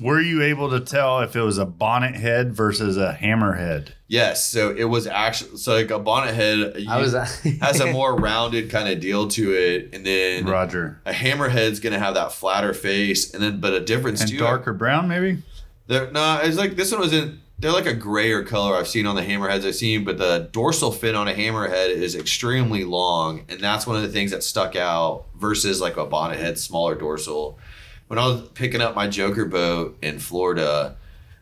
were 0.00 0.20
you 0.20 0.42
able 0.42 0.70
to 0.70 0.80
tell 0.80 1.20
if 1.20 1.36
it 1.36 1.42
was 1.42 1.58
a 1.58 1.66
bonnet 1.66 2.14
head 2.14 2.54
versus 2.54 2.96
a 2.96 3.18
hammerhead? 3.20 3.90
Yes, 4.10 4.44
so 4.44 4.74
it 4.76 4.82
was 4.82 5.06
actually 5.06 5.56
so 5.56 5.74
like 5.76 5.92
a 5.92 5.98
bonnet 6.00 6.34
head. 6.34 6.84
I 6.88 6.98
was 6.98 7.12
has 7.62 7.78
a 7.78 7.92
more 7.92 8.16
rounded 8.16 8.68
kind 8.68 8.88
of 8.88 8.98
deal 8.98 9.28
to 9.28 9.52
it, 9.52 9.90
and 9.92 10.04
then 10.04 10.46
Roger. 10.46 11.00
a 11.06 11.12
hammerhead's 11.12 11.78
gonna 11.78 12.00
have 12.00 12.14
that 12.14 12.32
flatter 12.32 12.74
face, 12.74 13.32
and 13.32 13.40
then 13.40 13.60
but 13.60 13.72
a 13.72 13.78
difference 13.78 14.22
And 14.22 14.30
too. 14.30 14.38
darker 14.38 14.72
brown, 14.72 15.06
maybe? 15.06 15.44
There, 15.86 16.10
no, 16.10 16.40
it's 16.42 16.56
like 16.56 16.74
this 16.74 16.90
one 16.90 17.00
was 17.00 17.12
in 17.12 17.40
they're 17.60 17.70
like 17.70 17.86
a 17.86 17.94
grayer 17.94 18.42
color 18.42 18.74
I've 18.74 18.88
seen 18.88 19.06
on 19.06 19.14
the 19.14 19.22
hammerheads 19.22 19.64
I've 19.64 19.76
seen, 19.76 20.02
but 20.02 20.18
the 20.18 20.48
dorsal 20.50 20.90
fin 20.90 21.14
on 21.14 21.28
a 21.28 21.32
hammerhead 21.32 21.90
is 21.90 22.16
extremely 22.16 22.82
long, 22.82 23.44
and 23.48 23.60
that's 23.60 23.86
one 23.86 23.94
of 23.94 24.02
the 24.02 24.08
things 24.08 24.32
that 24.32 24.42
stuck 24.42 24.74
out 24.74 25.26
versus 25.38 25.80
like 25.80 25.96
a 25.96 26.04
bonnet 26.04 26.40
head, 26.40 26.58
smaller 26.58 26.96
dorsal. 26.96 27.60
When 28.08 28.18
I 28.18 28.26
was 28.26 28.48
picking 28.54 28.80
up 28.80 28.96
my 28.96 29.06
Joker 29.06 29.44
boat 29.44 29.98
in 30.02 30.18
Florida, 30.18 30.96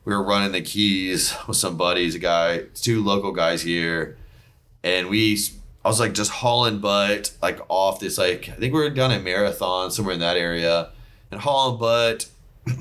we 0.09 0.15
were 0.15 0.23
running 0.23 0.53
the 0.53 0.63
keys 0.63 1.37
with 1.47 1.59
some 1.59 1.77
buddies, 1.77 2.15
a 2.15 2.19
guy, 2.19 2.63
two 2.75 3.05
local 3.05 3.31
guys 3.31 3.61
here, 3.61 4.17
and 4.83 5.09
we. 5.09 5.39
I 5.85 5.89
was 5.89 6.01
like 6.01 6.13
just 6.13 6.31
hauling 6.31 6.81
butt 6.81 7.33
like 7.41 7.61
off 7.69 8.01
this 8.01 8.19
like 8.19 8.49
I 8.49 8.53
think 8.53 8.75
we 8.75 8.81
were 8.81 8.91
down 8.91 9.11
at 9.11 9.23
Marathon 9.23 9.91
somewhere 9.91 10.15
in 10.15 10.21
that 10.21 10.37
area, 10.37 10.91
and 11.31 11.41
hauling 11.41 11.79
butt 11.79 12.27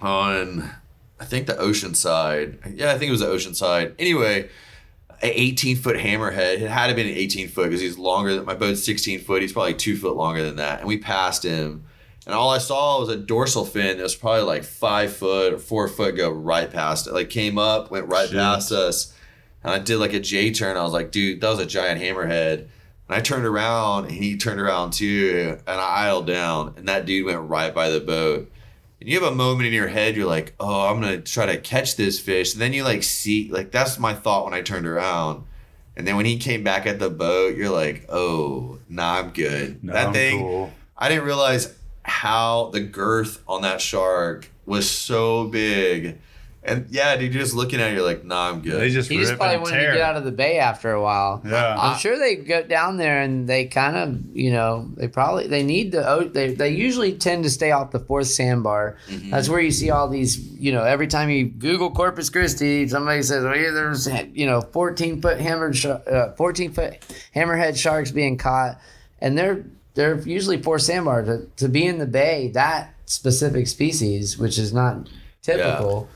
on 0.00 0.70
I 1.18 1.24
think 1.24 1.48
the 1.48 1.58
ocean 1.58 1.94
side. 1.94 2.58
Yeah, 2.72 2.92
I 2.92 2.98
think 2.98 3.08
it 3.08 3.12
was 3.12 3.20
the 3.20 3.26
ocean 3.26 3.54
side. 3.54 3.94
Anyway, 3.98 4.48
an 5.10 5.30
18 5.32 5.76
foot 5.76 5.96
hammerhead. 5.96 6.60
It 6.60 6.70
had 6.70 6.86
to 6.86 6.94
be 6.94 7.02
an 7.02 7.08
18 7.08 7.48
foot 7.48 7.64
because 7.64 7.80
he's 7.80 7.98
longer 7.98 8.34
than 8.34 8.44
my 8.44 8.54
boat's 8.54 8.84
16 8.84 9.20
foot. 9.20 9.42
He's 9.42 9.52
probably 9.52 9.74
two 9.74 9.96
foot 9.96 10.16
longer 10.16 10.44
than 10.44 10.56
that. 10.56 10.80
And 10.80 10.88
we 10.88 10.98
passed 10.98 11.42
him. 11.42 11.84
And 12.26 12.34
all 12.34 12.50
I 12.50 12.58
saw 12.58 13.00
was 13.00 13.08
a 13.10 13.16
dorsal 13.16 13.64
fin 13.66 13.96
that 13.98 14.02
was 14.02 14.14
probably 14.16 14.42
like 14.42 14.64
five 14.64 15.14
foot 15.14 15.52
or 15.52 15.58
four 15.58 15.88
foot 15.88 16.16
go 16.16 16.30
right 16.30 16.70
past 16.70 17.06
it. 17.06 17.12
Like 17.12 17.28
came 17.30 17.58
up, 17.58 17.90
went 17.90 18.08
right 18.08 18.28
Shit. 18.28 18.38
past 18.38 18.72
us. 18.72 19.12
And 19.62 19.72
I 19.72 19.78
did 19.78 19.98
like 19.98 20.12
a 20.14 20.20
J 20.20 20.50
turn. 20.52 20.76
I 20.76 20.82
was 20.82 20.92
like, 20.92 21.10
dude, 21.10 21.40
that 21.40 21.48
was 21.50 21.58
a 21.58 21.66
giant 21.66 22.00
hammerhead. 22.00 22.60
And 23.08 23.16
I 23.16 23.20
turned 23.20 23.44
around 23.44 24.04
and 24.06 24.12
he 24.12 24.36
turned 24.38 24.60
around 24.60 24.92
too. 24.92 25.58
And 25.66 25.80
I 25.80 26.06
idled 26.06 26.26
down. 26.26 26.74
And 26.78 26.88
that 26.88 27.04
dude 27.04 27.26
went 27.26 27.48
right 27.50 27.74
by 27.74 27.90
the 27.90 28.00
boat 28.00 28.50
and 29.00 29.10
you 29.10 29.20
have 29.22 29.30
a 29.30 29.36
moment 29.36 29.66
in 29.66 29.72
your 29.74 29.88
head 29.88 30.16
you're 30.16 30.24
like 30.26 30.54
oh 30.60 30.88
i'm 30.88 30.98
gonna 31.00 31.20
try 31.20 31.44
to 31.44 31.58
catch 31.58 31.96
this 31.96 32.18
fish 32.18 32.52
and 32.54 32.62
then 32.62 32.72
you 32.72 32.82
like 32.84 33.02
see 33.02 33.50
like 33.50 33.70
that's 33.70 33.98
my 33.98 34.14
thought 34.14 34.44
when 34.44 34.54
i 34.54 34.62
turned 34.62 34.86
around 34.86 35.44
and 35.96 36.06
then 36.06 36.16
when 36.16 36.24
he 36.24 36.38
came 36.38 36.62
back 36.62 36.86
at 36.86 36.98
the 37.00 37.10
boat 37.10 37.54
you're 37.54 37.68
like 37.68 38.06
oh 38.08 38.78
nah 38.88 39.18
i'm 39.18 39.30
good 39.30 39.82
No, 39.84 39.92
that 39.92 40.06
I'm 40.06 40.12
thing 40.14 40.38
cool. 40.38 40.72
i 40.96 41.08
didn't 41.10 41.24
realize 41.24 41.74
how 42.04 42.70
the 42.72 42.80
girth 42.80 43.42
on 43.48 43.62
that 43.62 43.80
shark 43.80 44.50
was 44.66 44.90
so 44.90 45.46
big 45.48 46.18
and 46.62 46.86
yeah 46.88 47.14
dude 47.16 47.32
you're 47.34 47.42
just 47.42 47.54
looking 47.54 47.78
at 47.80 47.90
it 47.90 47.94
you're 47.94 48.02
like 48.02 48.24
nah 48.24 48.48
i'm 48.50 48.62
good 48.62 48.80
They 48.80 48.88
just 48.88 49.10
He 49.10 49.18
just 49.18 49.34
probably 49.36 49.54
and 49.56 49.62
wanted 49.62 49.76
tear. 49.80 49.90
to 49.92 49.96
get 49.98 50.02
out 50.06 50.16
of 50.16 50.24
the 50.24 50.32
bay 50.32 50.58
after 50.58 50.92
a 50.92 51.02
while. 51.02 51.42
Yeah. 51.44 51.76
I'm 51.78 51.98
sure 51.98 52.18
they 52.18 52.36
go 52.36 52.62
down 52.62 52.96
there 52.96 53.20
and 53.20 53.46
they 53.46 53.66
kind 53.66 53.96
of, 53.96 54.34
you 54.36 54.50
know, 54.50 54.88
they 54.96 55.06
probably 55.08 55.46
they 55.46 55.62
need 55.62 55.92
to. 55.92 56.08
oh, 56.08 56.24
They 56.24 56.54
they 56.54 56.70
usually 56.70 57.12
tend 57.12 57.44
to 57.44 57.50
stay 57.50 57.70
off 57.70 57.90
the 57.90 58.00
fourth 58.00 58.28
sandbar. 58.28 58.96
Mm-hmm. 59.10 59.28
That's 59.30 59.50
where 59.50 59.60
you 59.60 59.70
see 59.70 59.90
all 59.90 60.08
these. 60.08 60.38
You 60.38 60.72
know, 60.72 60.82
every 60.84 61.06
time 61.06 61.28
you 61.28 61.44
Google 61.46 61.90
Corpus 61.90 62.30
Christi, 62.30 62.88
somebody 62.88 63.22
says, 63.22 63.44
"Oh 63.44 63.52
yeah, 63.52 63.70
there's 63.70 64.08
you 64.32 64.46
know 64.46 64.62
14 64.62 65.20
foot 65.20 65.38
hammered, 65.40 65.76
sh- 65.76 65.84
uh, 65.86 66.32
14 66.36 66.72
foot 66.72 66.94
hammerhead 67.36 67.76
sharks 67.76 68.10
being 68.10 68.38
caught," 68.38 68.80
and 69.20 69.36
they're 69.36 69.66
they're 69.94 70.20
usually 70.20 70.60
fourth 70.62 70.82
sandbar 70.82 71.22
to 71.22 71.46
to 71.56 71.68
be 71.68 71.86
in 71.86 71.98
the 71.98 72.06
bay. 72.06 72.48
That 72.54 72.94
specific 73.06 73.66
species, 73.66 74.38
which 74.38 74.58
is 74.58 74.72
not 74.72 75.08
typical. 75.42 76.08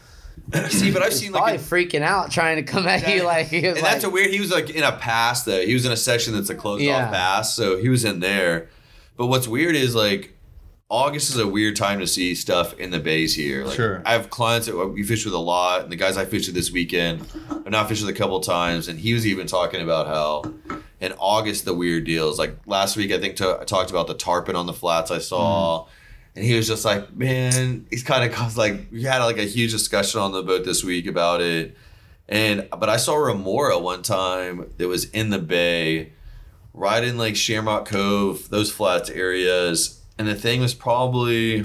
see 0.68 0.90
but 0.90 1.02
i've 1.02 1.12
seen 1.12 1.32
probably 1.32 1.52
like 1.52 1.60
a, 1.60 1.62
freaking 1.62 2.00
out 2.00 2.30
trying 2.30 2.56
to 2.56 2.62
come 2.62 2.86
at 2.86 3.06
you 3.14 3.22
like, 3.24 3.52
and 3.52 3.74
like 3.74 3.82
that's 3.82 4.04
a 4.04 4.10
weird. 4.10 4.30
He 4.30 4.40
was 4.40 4.50
like 4.50 4.70
in 4.70 4.82
a 4.84 4.92
pass 4.92 5.44
though. 5.44 5.60
He 5.60 5.74
was 5.74 5.84
in 5.84 5.92
a 5.92 5.96
section 5.96 6.32
that's 6.34 6.48
a 6.50 6.54
closed 6.54 6.82
Yeah. 6.82 7.06
off 7.06 7.12
pass, 7.12 7.54
so 7.54 7.76
he 7.76 7.88
was 7.88 8.04
in 8.04 8.20
there. 8.20 8.68
But 9.16 9.26
what's 9.26 9.46
weird 9.48 9.74
is 9.76 9.94
like 9.94 10.34
August 10.88 11.28
is 11.28 11.36
a 11.38 11.46
weird 11.46 11.76
time 11.76 11.98
to 11.98 12.06
see 12.06 12.34
stuff 12.34 12.72
in 12.78 12.90
the 12.90 12.98
bays 12.98 13.34
here. 13.34 13.66
Like, 13.66 13.76
Sure. 13.76 14.02
I 14.06 14.12
have 14.12 14.30
clients 14.30 14.68
that 14.68 14.76
we 14.88 15.02
fish 15.02 15.26
with 15.26 15.34
a 15.34 15.38
lot, 15.38 15.82
and 15.82 15.92
the 15.92 15.96
guys 15.96 16.16
I 16.16 16.24
fished 16.24 16.46
with 16.48 16.54
this 16.54 16.72
weekend, 16.72 17.26
I've 17.50 17.70
not 17.70 17.88
fished 17.90 18.00
with 18.02 18.14
a 18.14 18.18
couple 18.18 18.40
times, 18.40 18.88
and 18.88 18.98
he 18.98 19.12
was 19.12 19.26
even 19.26 19.46
talking 19.46 19.82
about 19.82 20.06
how 20.06 20.44
in 21.00 21.12
August 21.18 21.64
the 21.64 21.74
weird 21.74 22.04
deals. 22.04 22.38
Like 22.38 22.56
last 22.66 22.96
week, 22.96 23.12
I 23.12 23.18
think 23.18 23.36
to, 23.36 23.58
I 23.60 23.64
talked 23.64 23.90
about 23.90 24.06
the 24.06 24.14
tarpon 24.14 24.56
on 24.56 24.66
the 24.66 24.72
flats 24.72 25.10
I 25.10 25.18
saw. 25.18 25.80
Mm-hmm. 25.80 25.90
And 26.36 26.44
he 26.44 26.54
was 26.54 26.68
just 26.68 26.84
like, 26.84 27.14
man, 27.14 27.86
he's 27.90 28.02
kind 28.02 28.32
of 28.32 28.56
like 28.56 28.88
we 28.90 29.02
had 29.02 29.22
like 29.24 29.38
a 29.38 29.44
huge 29.44 29.72
discussion 29.72 30.20
on 30.20 30.32
the 30.32 30.42
boat 30.42 30.64
this 30.64 30.84
week 30.84 31.06
about 31.06 31.40
it. 31.40 31.76
And 32.28 32.68
but 32.70 32.88
I 32.88 32.96
saw 32.96 33.16
Remora 33.16 33.78
one 33.78 34.02
time 34.02 34.70
that 34.76 34.86
was 34.86 35.06
in 35.10 35.30
the 35.30 35.38
bay, 35.38 36.12
right 36.74 37.02
in 37.02 37.16
like 37.16 37.36
Shamrock 37.36 37.86
Cove, 37.86 38.48
those 38.50 38.70
flats 38.70 39.08
areas. 39.10 40.02
And 40.18 40.28
the 40.28 40.34
thing 40.34 40.60
was 40.60 40.74
probably 40.74 41.64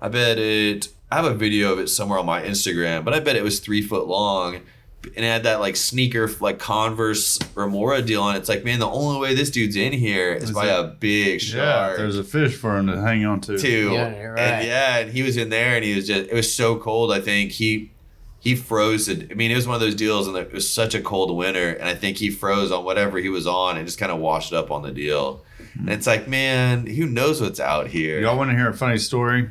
I 0.00 0.08
bet 0.08 0.38
it 0.38 0.88
I 1.10 1.16
have 1.16 1.24
a 1.24 1.34
video 1.34 1.72
of 1.72 1.78
it 1.78 1.88
somewhere 1.88 2.18
on 2.18 2.26
my 2.26 2.42
Instagram, 2.42 3.04
but 3.04 3.14
I 3.14 3.20
bet 3.20 3.36
it 3.36 3.42
was 3.42 3.60
three 3.60 3.82
foot 3.82 4.06
long. 4.06 4.60
And 5.04 5.24
it 5.24 5.28
had 5.28 5.44
that 5.44 5.60
like 5.60 5.76
sneaker 5.76 6.28
like 6.40 6.58
Converse 6.58 7.38
Remora 7.54 8.02
deal 8.02 8.22
on 8.22 8.34
it. 8.34 8.40
It's 8.40 8.48
like, 8.48 8.64
man, 8.64 8.78
the 8.80 8.88
only 8.88 9.20
way 9.20 9.34
this 9.34 9.50
dude's 9.50 9.76
in 9.76 9.92
here 9.92 10.32
is, 10.32 10.44
Is 10.44 10.50
by 10.52 10.66
it- 10.66 10.78
a 10.80 10.84
big 10.98 11.40
shark. 11.40 11.56
Yeah, 11.62 11.86
shark 11.88 11.96
there's 11.98 12.18
a 12.18 12.24
fish 12.24 12.56
for 12.56 12.76
him 12.76 12.88
to 12.88 13.00
hang 13.00 13.24
on 13.24 13.40
to. 13.42 13.56
too. 13.58 13.92
Yeah, 13.92 14.20
you're 14.20 14.32
right. 14.34 14.40
And 14.40 14.66
yeah, 14.66 14.98
and 14.98 15.10
he 15.12 15.22
was 15.22 15.36
in 15.36 15.50
there, 15.50 15.76
and 15.76 15.84
he 15.84 15.94
was 15.94 16.06
just. 16.06 16.28
It 16.28 16.34
was 16.34 16.52
so 16.52 16.76
cold. 16.76 17.12
I 17.12 17.20
think 17.20 17.52
he 17.52 17.92
he 18.40 18.56
froze. 18.56 19.08
It. 19.08 19.30
I 19.30 19.34
mean, 19.34 19.50
it 19.50 19.54
was 19.56 19.66
one 19.68 19.76
of 19.76 19.80
those 19.80 19.94
deals, 19.94 20.26
and 20.26 20.36
it 20.36 20.52
was 20.52 20.68
such 20.68 20.94
a 20.94 21.00
cold 21.00 21.34
winter, 21.36 21.70
and 21.70 21.88
I 21.88 21.94
think 21.94 22.16
he 22.18 22.28
froze 22.30 22.72
on 22.72 22.84
whatever 22.84 23.18
he 23.18 23.28
was 23.28 23.46
on, 23.46 23.76
and 23.76 23.86
just 23.86 23.98
kind 23.98 24.10
of 24.12 24.18
washed 24.18 24.52
up 24.52 24.70
on 24.72 24.82
the 24.82 24.90
deal. 24.90 25.44
And 25.78 25.88
it's 25.90 26.08
like, 26.08 26.26
man, 26.26 26.86
who 26.86 27.06
knows 27.06 27.40
what's 27.40 27.60
out 27.60 27.86
here? 27.86 28.20
Y'all 28.20 28.36
want 28.36 28.50
to 28.50 28.56
hear 28.56 28.68
a 28.68 28.74
funny 28.74 28.98
story? 28.98 29.48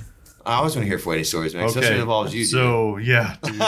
I 0.47 0.55
always 0.60 0.75
want 0.75 0.86
to 0.86 0.89
hear 0.89 0.97
funny 0.97 1.25
stories, 1.25 1.53
man. 1.53 1.65
Especially 1.65 1.99
involves 1.99 2.33
you. 2.33 2.43
dude. 2.43 2.51
So 2.51 2.97
yeah, 2.97 3.36
dude. 3.43 3.57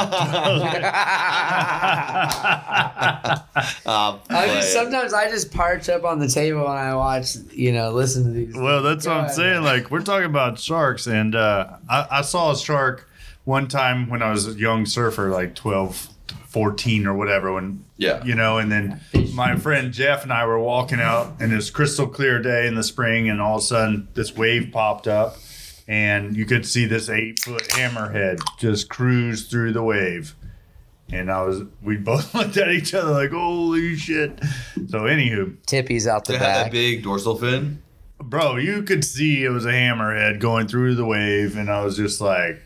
Uh, 3.85 3.85
I 3.85 4.19
but- 4.29 4.45
just 4.47 4.73
sometimes 4.73 5.13
I 5.13 5.29
just 5.29 5.51
parch 5.53 5.89
up 5.89 6.03
on 6.05 6.19
the 6.19 6.27
table 6.27 6.61
and 6.61 6.69
I 6.79 6.95
watch, 6.95 7.35
you 7.51 7.71
know, 7.73 7.91
listen 7.91 8.23
to 8.25 8.29
these. 8.31 8.55
well, 8.55 8.81
that's 8.81 9.05
what 9.05 9.15
I'm 9.17 9.23
God. 9.25 9.31
saying. 9.33 9.63
Like 9.63 9.91
we're 9.91 10.01
talking 10.01 10.25
about 10.27 10.57
sharks, 10.59 11.05
and 11.07 11.35
uh, 11.35 11.67
I, 11.89 12.07
I 12.11 12.21
saw 12.21 12.51
a 12.51 12.57
shark 12.57 13.09
one 13.45 13.67
time 13.67 14.09
when 14.09 14.21
I 14.21 14.31
was 14.31 14.47
a 14.47 14.51
young 14.53 14.85
surfer, 14.85 15.29
like 15.29 15.55
12, 15.55 16.07
14 16.47 17.07
or 17.07 17.13
whatever. 17.15 17.51
When 17.53 17.83
Yeah. 17.97 18.23
you 18.23 18.35
know, 18.35 18.57
and 18.59 18.71
then 18.71 19.01
my 19.33 19.55
friend 19.57 19.91
Jeff 19.91 20.23
and 20.23 20.31
I 20.31 20.45
were 20.45 20.59
walking 20.59 20.99
out, 21.01 21.33
and 21.39 21.51
it 21.51 21.55
was 21.55 21.69
crystal 21.71 22.07
clear 22.07 22.39
day 22.41 22.67
in 22.67 22.75
the 22.75 22.83
spring, 22.83 23.27
and 23.29 23.41
all 23.41 23.57
of 23.57 23.63
a 23.63 23.65
sudden 23.65 24.07
this 24.13 24.35
wave 24.35 24.69
popped 24.71 25.07
up, 25.07 25.35
and 25.89 26.37
you 26.37 26.45
could 26.45 26.67
see 26.67 26.85
this 26.85 27.09
eight 27.09 27.39
foot 27.39 27.63
hammerhead 27.69 28.39
just 28.59 28.89
cruise 28.89 29.47
through 29.47 29.73
the 29.73 29.81
wave. 29.83 30.35
And 31.11 31.31
I 31.31 31.41
was, 31.41 31.63
we 31.81 31.97
both 31.97 32.33
looked 32.35 32.55
at 32.57 32.69
each 32.69 32.93
other 32.93 33.09
like, 33.11 33.31
holy 33.31 33.95
shit. 33.95 34.39
So, 34.87 35.01
anywho, 35.01 35.57
Tippy's 35.65 36.05
out 36.05 36.25
the 36.25 36.33
Did 36.33 36.41
it 36.41 36.45
have 36.45 36.53
that 36.55 36.63
back. 36.65 36.71
big 36.71 37.03
dorsal 37.03 37.35
fin? 37.35 37.81
bro, 38.21 38.57
you 38.57 38.83
could 38.83 39.03
see 39.03 39.43
it 39.43 39.49
was 39.49 39.65
a 39.65 39.71
hammerhead 39.71 40.39
going 40.39 40.67
through 40.67 40.93
the 40.93 41.05
wave, 41.05 41.57
and 41.57 41.69
I 41.71 41.83
was 41.83 41.97
just 41.97 42.21
like, 42.21 42.61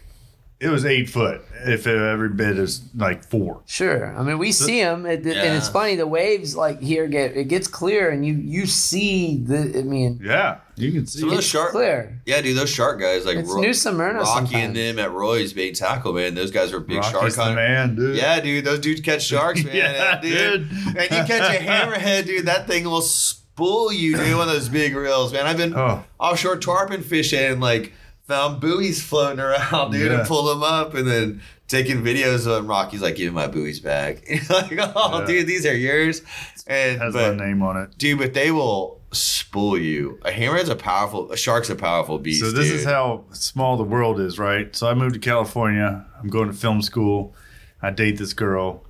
it 0.64 0.70
was 0.70 0.86
eight 0.86 1.10
foot. 1.10 1.42
If 1.66 1.88
every 1.88 2.28
bit 2.28 2.58
is 2.58 2.82
like 2.94 3.24
four. 3.24 3.62
Sure, 3.66 4.14
I 4.18 4.22
mean 4.24 4.38
we 4.38 4.52
see 4.52 4.82
them, 4.82 5.06
and 5.06 5.26
it's 5.26 5.70
funny. 5.70 5.96
The 5.96 6.06
waves 6.08 6.58
like 6.58 6.82
here 6.82 7.08
get 7.08 7.38
it 7.38 7.48
gets 7.48 7.68
clear, 7.68 8.10
and 8.10 8.26
you 8.26 8.34
you 8.34 8.66
see 8.66 9.38
the. 9.38 9.80
I 9.80 9.84
mean, 9.84 10.20
Yeah, 10.22 10.58
you 10.76 10.92
can 10.92 11.06
see. 11.06 11.20
Some 11.20 11.30
of 11.30 11.34
it. 11.34 11.36
those 11.38 11.46
shark, 11.46 11.72
clear. 11.72 12.20
yeah, 12.26 12.42
dude, 12.42 12.58
those 12.58 12.70
shark 12.70 13.00
guys 13.00 13.26
like 13.26 13.38
It's 13.38 13.50
Ro- 13.50 13.62
New 13.62 13.74
Smyrna 13.74 14.20
Rocky 14.20 14.40
and 14.40 14.48
sometimes. 14.50 14.74
them 14.76 15.00
at 15.00 15.12
Roy's 15.14 15.54
bait 15.54 15.76
tackle, 15.76 16.12
man. 16.12 16.36
Those 16.36 16.52
guys 16.52 16.74
are 16.74 16.82
big 16.82 17.02
shark 17.02 17.16
Rocky's 17.16 17.36
the 17.38 17.44
hunters. 17.44 17.56
man, 17.56 17.96
dude. 17.96 18.16
Yeah, 18.18 18.42
dude, 18.42 18.66
those 18.66 18.80
dudes 18.80 19.00
catch 19.00 19.24
sharks, 19.24 19.64
man. 19.66 19.74
Yeah, 19.74 20.20
dude. 20.20 20.70
dude. 20.70 20.98
And 20.98 21.04
you 21.04 21.24
catch 21.36 21.56
a 21.56 21.64
hammerhead, 21.64 22.26
dude, 22.26 22.48
that 22.48 22.68
thing 22.68 22.84
will 22.84 23.02
spool 23.02 23.94
you, 23.94 24.18
dude, 24.18 24.36
one 24.36 24.50
of 24.50 24.54
those 24.54 24.68
big 24.68 24.96
reels, 24.96 25.32
man. 25.32 25.46
I've 25.46 25.56
been 25.58 25.76
Oh. 25.78 26.04
offshore 26.20 26.58
tarpon 26.58 27.04
fishing 27.04 27.62
like 27.62 27.94
found 28.24 28.62
buoys 28.62 29.02
floating 29.02 29.40
around, 29.40 29.92
dude, 29.92 30.12
Yeah. 30.12 30.20
and 30.20 30.28
pulled 30.28 30.48
them 30.50 30.64
up 30.64 30.94
and 30.94 31.08
then 31.08 31.42
taking 31.68 32.02
videos 32.04 32.46
of 32.48 32.54
them. 32.56 32.68
Rocky's 32.68 33.02
like, 33.02 33.16
give 33.16 33.34
me 33.34 33.36
my 33.36 33.48
buoys 33.48 33.80
back. 33.80 34.24
like, 34.50 34.72
oh, 34.80 35.20
Yeah. 35.20 35.26
dude, 35.26 35.48
these 35.48 35.66
are 35.66 35.76
yours. 35.76 36.22
And 36.68 37.02
has 37.02 37.14
but, 37.14 37.38
my 37.38 37.46
name 37.46 37.62
on 37.62 37.78
it. 37.78 37.98
dude, 37.98 38.20
but 38.20 38.34
they 38.34 38.52
will 38.52 39.02
spool 39.12 39.78
you. 39.78 40.20
A 40.24 40.32
hammerhead's 40.32 40.70
a 40.70 40.76
powerful, 40.76 41.32
a 41.32 41.38
shark's 41.38 41.70
a 41.70 41.76
powerful 41.76 42.18
beast. 42.20 42.40
So 42.42 42.52
this 42.52 42.70
dude. 42.70 42.80
is 42.80 42.86
how 42.86 43.26
small 43.32 43.76
the 43.78 43.84
world 43.84 44.20
is, 44.20 44.40
right? 44.40 44.74
So 44.76 44.88
I 44.88 44.94
moved 44.94 45.14
to 45.16 45.20
California. 45.20 46.06
I'm 46.20 46.30
going 46.30 46.48
to 46.48 46.54
film 46.54 46.82
school. 46.82 47.36
I 47.82 47.90
date 47.92 48.18
this 48.18 48.34
girl. 48.34 48.84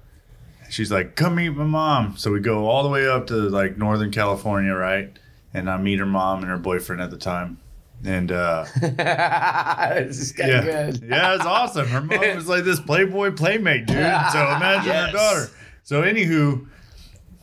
She's 0.70 0.92
like, 0.92 1.16
"Come 1.16 1.36
meet 1.36 1.50
my 1.50 1.66
mom." 1.66 2.16
So 2.18 2.32
we 2.32 2.40
go 2.40 2.68
all 2.68 2.84
the 2.84 2.90
way 2.90 3.08
up 3.08 3.28
to 3.28 3.34
like 3.34 3.78
Northern 3.78 4.12
California, 4.12 4.74
right? 4.74 5.12
And 5.54 5.70
I 5.70 5.78
meet 5.78 6.00
her 6.00 6.06
mom 6.06 6.40
and 6.42 6.48
her 6.50 6.58
boyfriend 6.58 7.02
at 7.02 7.10
the 7.12 7.18
time. 7.18 7.58
And 8.06 8.32
uh, 8.32 8.66
this 8.82 10.20
is 10.20 10.34
yeah, 10.38 10.62
good. 10.64 11.04
yeah, 11.08 11.36
it's 11.36 11.46
awesome. 11.46 11.88
Her 11.88 12.02
mom 12.02 12.36
was 12.36 12.48
like 12.50 12.64
this 12.66 12.80
Playboy 12.80 13.32
playmate, 13.32 13.86
dude. 13.86 13.98
So 14.32 14.40
imagine 14.56 14.88
Yes. 14.88 15.06
her 15.08 15.12
daughter. 15.14 15.50
So 15.84 16.02
anywho, 16.02 16.68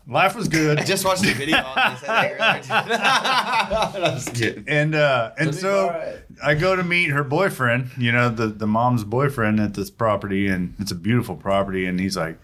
life 0.06 0.34
was 0.34 0.48
good. 0.48 0.78
I 0.78 0.84
just 0.84 1.04
watched 1.04 1.22
the 1.22 1.32
video 1.32 1.58
on 1.58 1.92
this. 1.94 2.04
I'm 2.08 2.36
and 4.66 4.94
uh, 4.94 5.32
and 5.38 5.46
Let 5.46 5.54
me 5.54 5.60
so 5.60 5.86
borrow. 5.88 6.18
I 6.42 6.54
go 6.54 6.76
to 6.76 6.82
meet 6.82 7.10
her 7.10 7.24
boyfriend, 7.24 7.90
you 7.98 8.12
know, 8.12 8.28
the 8.28 8.46
the 8.48 8.66
mom's 8.66 9.04
boyfriend 9.04 9.60
at 9.60 9.74
this 9.74 9.90
property, 9.90 10.48
and 10.48 10.74
it's 10.78 10.90
a 10.90 10.94
beautiful 10.94 11.36
property. 11.36 11.86
And 11.86 12.00
he's 12.00 12.16
like, 12.16 12.38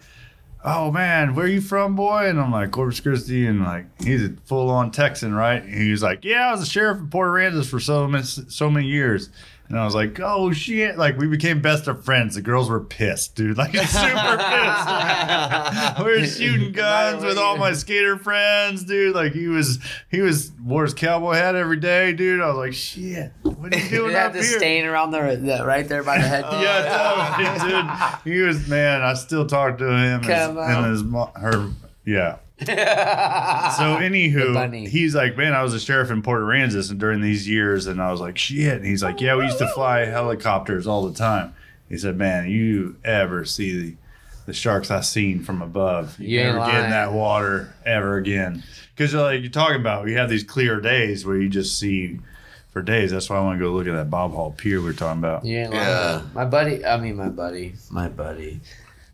"Oh 0.65 0.91
man, 0.91 1.35
where 1.35 1.47
you 1.47 1.61
from, 1.61 1.95
boy?" 1.97 2.29
And 2.29 2.41
I'm 2.41 2.51
like, 2.53 2.71
"Corpus 2.71 3.01
Christi," 3.01 3.47
and 3.47 3.63
like 3.63 3.87
he's 4.03 4.25
a 4.25 4.35
full 4.45 4.71
on 4.71 4.91
Texan, 4.91 5.35
right? 5.35 5.63
And 5.63 5.75
he 5.75 5.91
was 5.91 6.03
like, 6.03 6.25
"Yeah, 6.25 6.49
I 6.49 6.53
was 6.53 6.63
a 6.63 6.67
sheriff 6.67 6.99
in 6.99 7.09
Port 7.09 7.29
Aransas 7.31 7.67
for 7.67 7.81
so 7.81 8.07
many 8.07 8.25
so 8.25 8.71
many 8.71 8.87
years." 8.87 9.31
And 9.69 9.79
I 9.79 9.85
was 9.85 9.95
like, 9.95 10.21
"Oh 10.21 10.53
shit!" 10.53 10.97
Like 10.97 11.19
we 11.19 11.27
became 11.27 11.61
best 11.61 11.89
of 11.89 12.05
friends. 12.05 12.37
The 12.37 12.43
girls 12.43 12.71
were 12.71 12.81
pissed, 12.81 13.35
dude. 13.35 13.57
Like 13.57 13.73
super 13.77 14.37
pissed. 14.39 15.99
we 15.99 16.05
were 16.05 16.25
shooting 16.27 16.73
guns 16.73 17.25
with 17.25 17.37
all 17.37 17.57
my 17.57 17.73
skater 17.73 18.17
friends, 18.17 18.85
dude. 18.85 19.15
Like 19.15 19.33
he 19.33 19.49
was, 19.49 19.79
he 20.11 20.21
was 20.21 20.53
wore 20.63 20.85
his 20.85 20.95
cowboy 20.95 21.35
hat 21.35 21.57
every 21.57 21.79
day, 21.79 22.13
dude. 22.13 22.41
I 22.41 22.47
was 22.49 22.57
like, 22.57 22.75
"Shit, 22.75 23.33
what 23.43 23.75
are 23.75 23.79
you 23.79 23.85
You 23.85 23.91
doing 23.99 24.13
had 24.13 24.27
up 24.27 24.33
the 24.35 24.43
here?" 24.43 24.59
stain 24.59 24.85
around 24.85 25.11
the, 25.11 25.19
the 25.37 25.65
right 25.67 25.89
there 25.89 26.05
by 26.05 26.19
the 26.19 26.29
head. 26.29 26.45
yeah, 26.45 27.59
totally, 27.59 27.71
dude. 27.71 28.35
He 28.35 28.41
was 28.43 28.69
man. 28.69 29.03
I 29.03 29.15
still 29.15 29.47
talk 29.47 29.79
to 29.79 29.89
him 29.89 30.23
Come 30.23 30.59
and, 30.59 30.87
and 30.87 30.87
his 30.87 31.03
her. 31.43 31.71
Yeah. 32.05 32.37
So 32.67 32.67
The 32.67 34.01
anywho, 34.01 34.87
he's 34.89 35.15
like, 35.15 35.37
man, 35.37 35.53
I 35.53 35.63
was 35.63 35.75
a 35.75 35.81
sheriff 35.81 36.11
in 36.11 36.23
Port 36.23 36.43
Aransas 36.43 36.91
and 36.91 36.99
during 36.99 37.21
these 37.21 37.49
years, 37.49 37.87
and 37.87 38.01
I 38.01 38.11
was 38.11 38.21
like, 38.21 38.39
shit. 38.39 38.75
And 38.75 38.87
he's 38.87 39.03
like, 39.03 39.21
yeah, 39.21 39.37
we 39.37 39.45
used 39.45 39.59
to 39.59 39.69
fly 39.69 40.07
helicopters 40.07 40.87
all 40.87 41.07
the 41.07 41.15
time. 41.15 41.55
He 41.89 41.99
said, 41.99 42.17
man, 42.17 42.49
you 42.49 42.97
ever 43.05 43.45
see 43.45 43.79
the 43.81 43.97
the 44.47 44.53
sharks 44.53 44.93
I 44.93 45.01
seen 45.01 45.43
from 45.43 45.61
above? 45.61 46.19
You, 46.21 46.29
You 46.29 46.41
ain't 46.47 46.55
never 46.57 46.71
get 46.71 46.85
in 46.85 46.91
that 46.91 47.13
water 47.13 47.75
ever 47.85 48.17
again. 48.17 48.63
Because 48.95 49.13
like 49.13 49.43
you're 49.43 49.51
talking 49.51 49.81
about, 49.81 50.05
we 50.05 50.15
have 50.15 50.31
these 50.31 50.45
clear 50.45 50.81
days 50.81 51.27
where 51.27 51.37
you 51.37 51.49
just 51.49 51.79
see 51.79 52.21
for 52.71 52.81
days. 52.81 53.11
That's 53.11 53.29
why 53.29 53.37
I 53.37 53.41
want 53.41 53.59
to 53.59 53.65
go 53.65 53.73
look 53.73 53.89
at 53.89 53.95
that 53.95 54.09
Bob 54.09 54.33
Hall 54.33 54.53
Pier 54.57 54.81
we 54.81 54.91
are 54.91 54.93
talking 54.93 55.19
about. 55.19 55.45
You 55.45 55.59
ain't 55.59 55.73
lying. 55.73 55.83
Yeah. 55.89 56.23
My 56.33 56.45
buddy, 56.45 56.85
I 56.85 56.97
mean 56.97 57.17
my 57.17 57.29
buddy, 57.29 57.75
my 57.91 58.09
buddy. 58.09 58.61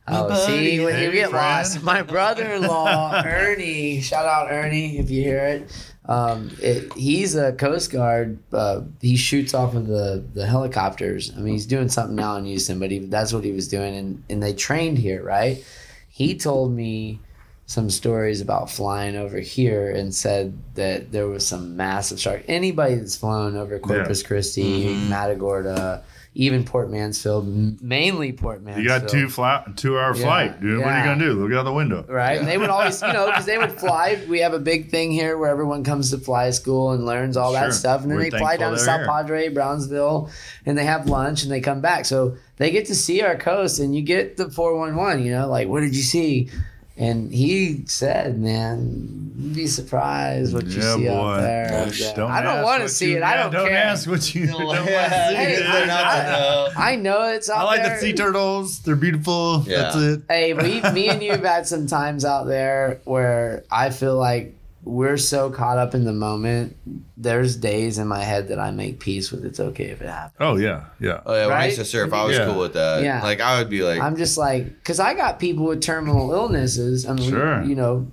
Oh, 0.08 0.28
buddy. 0.28 0.76
see, 0.78 0.84
when 0.84 1.02
you 1.02 1.10
get 1.12 1.30
friend. 1.30 1.44
lost, 1.44 1.82
my 1.82 2.02
brother-in-law 2.56 3.22
Ernie, 3.24 4.00
shout 4.00 4.26
out 4.26 4.50
Ernie 4.50 4.98
if 4.98 5.10
you 5.10 5.22
hear 5.22 5.38
it. 5.46 5.88
Um, 6.06 6.50
it 6.60 6.92
he's 6.94 7.36
a 7.36 7.52
Coast 7.52 7.92
Guard. 7.92 8.38
Uh, 8.52 8.82
he 9.00 9.16
shoots 9.16 9.54
off 9.54 9.74
of 9.74 9.86
the 9.86 10.24
the 10.34 10.46
helicopters. 10.46 11.30
I 11.36 11.40
mean, 11.40 11.52
he's 11.54 11.66
doing 11.66 11.88
something 11.88 12.16
now 12.16 12.36
in 12.36 12.44
Houston, 12.44 12.80
but 12.80 12.90
he, 12.90 12.98
that's 12.98 13.32
what 13.32 13.44
he 13.44 13.52
was 13.52 13.68
doing, 13.68 13.94
and 13.96 14.24
and 14.28 14.42
they 14.42 14.52
trained 14.52 14.98
here, 14.98 15.22
right? 15.22 15.64
He 16.08 16.36
told 16.36 16.72
me 16.72 17.20
some 17.66 17.88
stories 17.88 18.40
about 18.40 18.68
flying 18.70 19.16
over 19.16 19.38
here 19.38 19.92
and 19.92 20.12
said 20.12 20.58
that 20.74 21.12
there 21.12 21.28
was 21.28 21.46
some 21.46 21.76
massive 21.76 22.18
shark. 22.20 22.42
Anybody 22.48 22.96
that's 22.96 23.16
flown 23.16 23.56
over 23.56 23.78
Corpus 23.78 24.22
Christi, 24.24 24.86
Mhm. 24.88 25.08
Matagorda, 25.08 26.02
even 26.34 26.64
Port 26.64 26.90
Mansfield, 26.90 27.82
mainly 27.82 28.32
Port 28.32 28.62
Mansfield. 28.62 28.82
You 28.84 28.88
got 28.88 29.08
two 29.08 29.28
flight, 29.28 29.76
two 29.76 29.98
hour 29.98 30.16
Yeah, 30.16 30.22
flight, 30.22 30.60
dude. 30.62 30.78
What 30.78 30.88
are 30.88 30.98
you 30.98 31.04
gonna 31.04 31.22
do? 31.22 31.32
Look 31.46 31.52
out 31.52 31.64
the 31.64 31.72
window. 31.72 32.06
Right, 32.08 32.38
and 32.38 32.48
they 32.48 32.56
would 32.56 32.70
always, 32.70 33.02
you 33.02 33.12
know, 33.12 33.26
because 33.30 33.44
they 33.44 33.58
would 33.58 33.72
fly. 33.72 34.18
We 34.28 34.40
have 34.40 34.54
a 34.54 34.58
big 34.58 34.90
thing 34.90 35.10
here 35.10 35.36
where 35.36 35.50
everyone 35.50 35.84
comes 35.84 36.10
to 36.10 36.18
fly 36.18 36.48
school 36.50 36.92
and 36.92 37.04
learns 37.04 37.36
all 37.36 37.52
Sure. 37.52 37.60
that 37.60 37.74
stuff, 37.74 38.02
and 38.02 38.10
then 38.10 38.16
We're 38.18 38.30
they 38.30 38.38
fly 38.38 38.56
down 38.56 38.72
to 38.72 38.78
South 38.78 39.00
here. 39.00 39.06
Padre, 39.06 39.48
Brownsville, 39.50 40.30
and 40.64 40.78
they 40.78 40.84
have 40.84 41.06
lunch 41.08 41.42
and 41.42 41.52
they 41.52 41.60
come 41.60 41.80
back. 41.82 42.06
So 42.06 42.36
they 42.56 42.70
get 42.70 42.86
to 42.86 42.94
see 42.94 43.20
our 43.22 43.36
coast, 43.36 43.78
and 43.78 43.94
you 43.94 44.00
get 44.02 44.38
the 44.38 44.50
four 44.50 44.76
one 44.78 44.96
one. 44.96 45.22
You 45.22 45.32
know, 45.32 45.48
like 45.48 45.68
what 45.68 45.80
did 45.80 45.94
you 45.94 46.02
see? 46.02 46.48
And 46.94 47.32
he 47.32 47.84
said, 47.86 48.38
"Man, 48.38 49.32
be 49.54 49.66
surprised 49.66 50.52
what 50.52 50.66
you 50.66 50.82
Yeah, 50.82 50.94
see 50.96 51.04
boy. 51.06 51.10
out 51.14 51.40
there." 51.40 51.90
Don't 52.14 52.30
I 52.30 52.42
don't 52.42 52.62
want 52.62 52.82
to 52.82 52.88
see 52.90 53.12
you- 53.12 53.16
it. 53.16 53.22
I 53.22 53.36
don't, 53.36 53.50
don't 53.50 53.68
care. 53.68 53.76
ask 53.78 54.06
what 54.08 54.34
you 54.34 54.46
don't 54.46 54.66
want 54.66 54.78
to 54.80 54.84
see. 54.86 55.34
Hey, 55.34 55.56
dude. 55.56 55.66
I- 55.66 56.32
know. 56.32 56.68
I 56.76 56.96
know 56.96 57.22
it's 57.32 57.48
out 57.48 57.60
I 57.60 57.64
like 57.64 57.82
there. 57.82 57.94
the 57.94 58.00
sea 58.00 58.12
turtles. 58.12 58.80
They're 58.80 58.94
beautiful. 58.96 59.64
Yeah. 59.66 59.82
That's 59.84 59.96
it. 59.96 60.22
Hey, 60.28 60.52
we, 60.52 60.82
me 60.92 61.08
and 61.08 61.22
you 61.22 61.30
have 61.32 61.44
had 61.44 61.66
some 61.66 61.86
times 61.86 62.24
out 62.26 62.44
there 62.46 63.00
where 63.04 63.64
I 63.70 63.88
feel 63.90 64.16
like 64.16 64.54
we're 64.84 65.16
so 65.16 65.48
caught 65.50 65.78
up 65.78 65.94
in 65.94 66.04
the 66.04 66.12
moment. 66.12 66.76
There's 67.16 67.54
days 67.56 67.98
in 67.98 68.08
my 68.08 68.22
head 68.24 68.48
that 68.48 68.58
I 68.58 68.70
make 68.72 68.98
peace 68.98 69.30
with. 69.30 69.44
It's 69.44 69.60
okay 69.60 69.84
if 69.86 70.02
it 70.02 70.08
happens. 70.08 70.36
Oh 70.40 70.56
yeah, 70.56 70.86
yeah. 70.98 71.20
Oh 71.24 71.34
yeah, 71.34 71.46
when 71.46 71.54
I 71.56 71.58
Right? 71.60 71.66
used 71.66 71.78
to 71.78 71.84
surf, 71.84 72.12
I 72.12 72.24
was 72.24 72.36
Yeah. 72.36 72.46
cool 72.46 72.58
with 72.60 72.72
that. 72.74 73.02
Yeah. 73.02 73.22
Like 73.22 73.40
I 73.40 73.58
would 73.58 73.70
be 73.70 73.82
like, 73.82 74.00
I'm 74.00 74.16
just 74.16 74.36
like, 74.36 74.66
because 74.66 74.98
I 74.98 75.14
got 75.14 75.38
people 75.38 75.66
with 75.66 75.80
terminal 75.82 76.32
illnesses. 76.32 77.06
I 77.06 77.12
mean, 77.12 77.30
Sure. 77.30 77.62
you 77.62 77.74
know, 77.76 78.08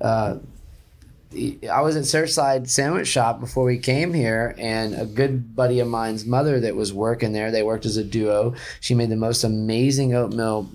uh, 0.00 0.36
I 1.70 1.80
was 1.80 1.96
at 1.96 2.02
Surfside 2.04 2.68
Sandwich 2.68 3.08
Shop 3.08 3.40
before 3.40 3.64
we 3.64 3.78
came 3.78 4.12
here, 4.12 4.54
and 4.58 4.94
a 4.94 5.06
good 5.06 5.56
buddy 5.56 5.80
of 5.80 5.88
mine's 5.88 6.26
mother 6.26 6.60
that 6.60 6.76
was 6.76 6.92
working 6.92 7.32
there. 7.32 7.50
They 7.50 7.62
worked 7.62 7.86
as 7.86 7.96
a 7.96 8.04
duo. 8.04 8.54
She 8.80 8.94
made 8.94 9.08
the 9.08 9.16
most 9.16 9.42
amazing 9.42 10.14
oatmeal, 10.14 10.68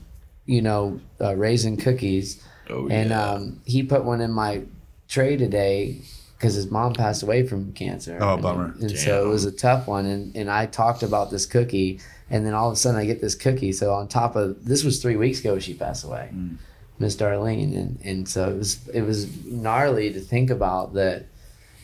you 0.48 0.64
know, 0.64 1.00
uh, 1.22 1.36
raisin 1.36 1.78
cookies. 1.78 2.42
oh 2.72 2.88
And 2.90 3.12
yeah. 3.12 3.30
um, 3.34 3.62
he 3.66 3.84
put 3.84 4.04
one 4.04 4.20
in 4.20 4.32
my 4.32 4.64
tray 5.08 5.38
today 5.38 6.02
because 6.38 6.54
his 6.54 6.70
mom 6.70 6.94
passed 6.94 7.24
away 7.24 7.48
from 7.48 7.74
cancer. 7.74 8.18
Oh, 8.22 8.34
And- 8.36 8.42
bummer. 8.44 8.76
And, 8.80 8.92
so 8.98 9.26
it 9.26 9.30
was 9.30 9.46
a 9.46 9.52
tough 9.52 9.88
one. 9.88 10.06
And, 10.06 10.36
and 10.36 10.50
I 10.52 10.66
talked 10.68 11.02
about 11.02 11.32
this 11.32 11.46
cookie, 11.48 12.00
and 12.30 12.46
then 12.46 12.54
all 12.54 12.68
of 12.68 12.74
a 12.74 12.76
sudden 12.76 13.00
I 13.00 13.06
get 13.06 13.22
this 13.22 13.34
cookie. 13.36 13.72
So 13.72 13.94
on 13.94 14.08
top 14.08 14.36
of 14.36 14.64
this 14.66 14.84
was 14.84 15.02
three 15.02 15.16
weeks 15.16 15.40
ago 15.40 15.58
she 15.60 15.74
passed 15.74 16.04
away, 16.06 16.30
Mm. 16.34 16.58
Miss 17.00 17.16
Darlene, 17.16 17.76
and 17.78 18.00
and 18.04 18.28
so 18.28 18.50
it 18.50 18.58
was 18.58 18.88
it 18.90 19.02
was 19.02 19.46
gnarly 19.46 20.12
to 20.14 20.20
think 20.20 20.50
about 20.50 20.94
that, 20.96 21.26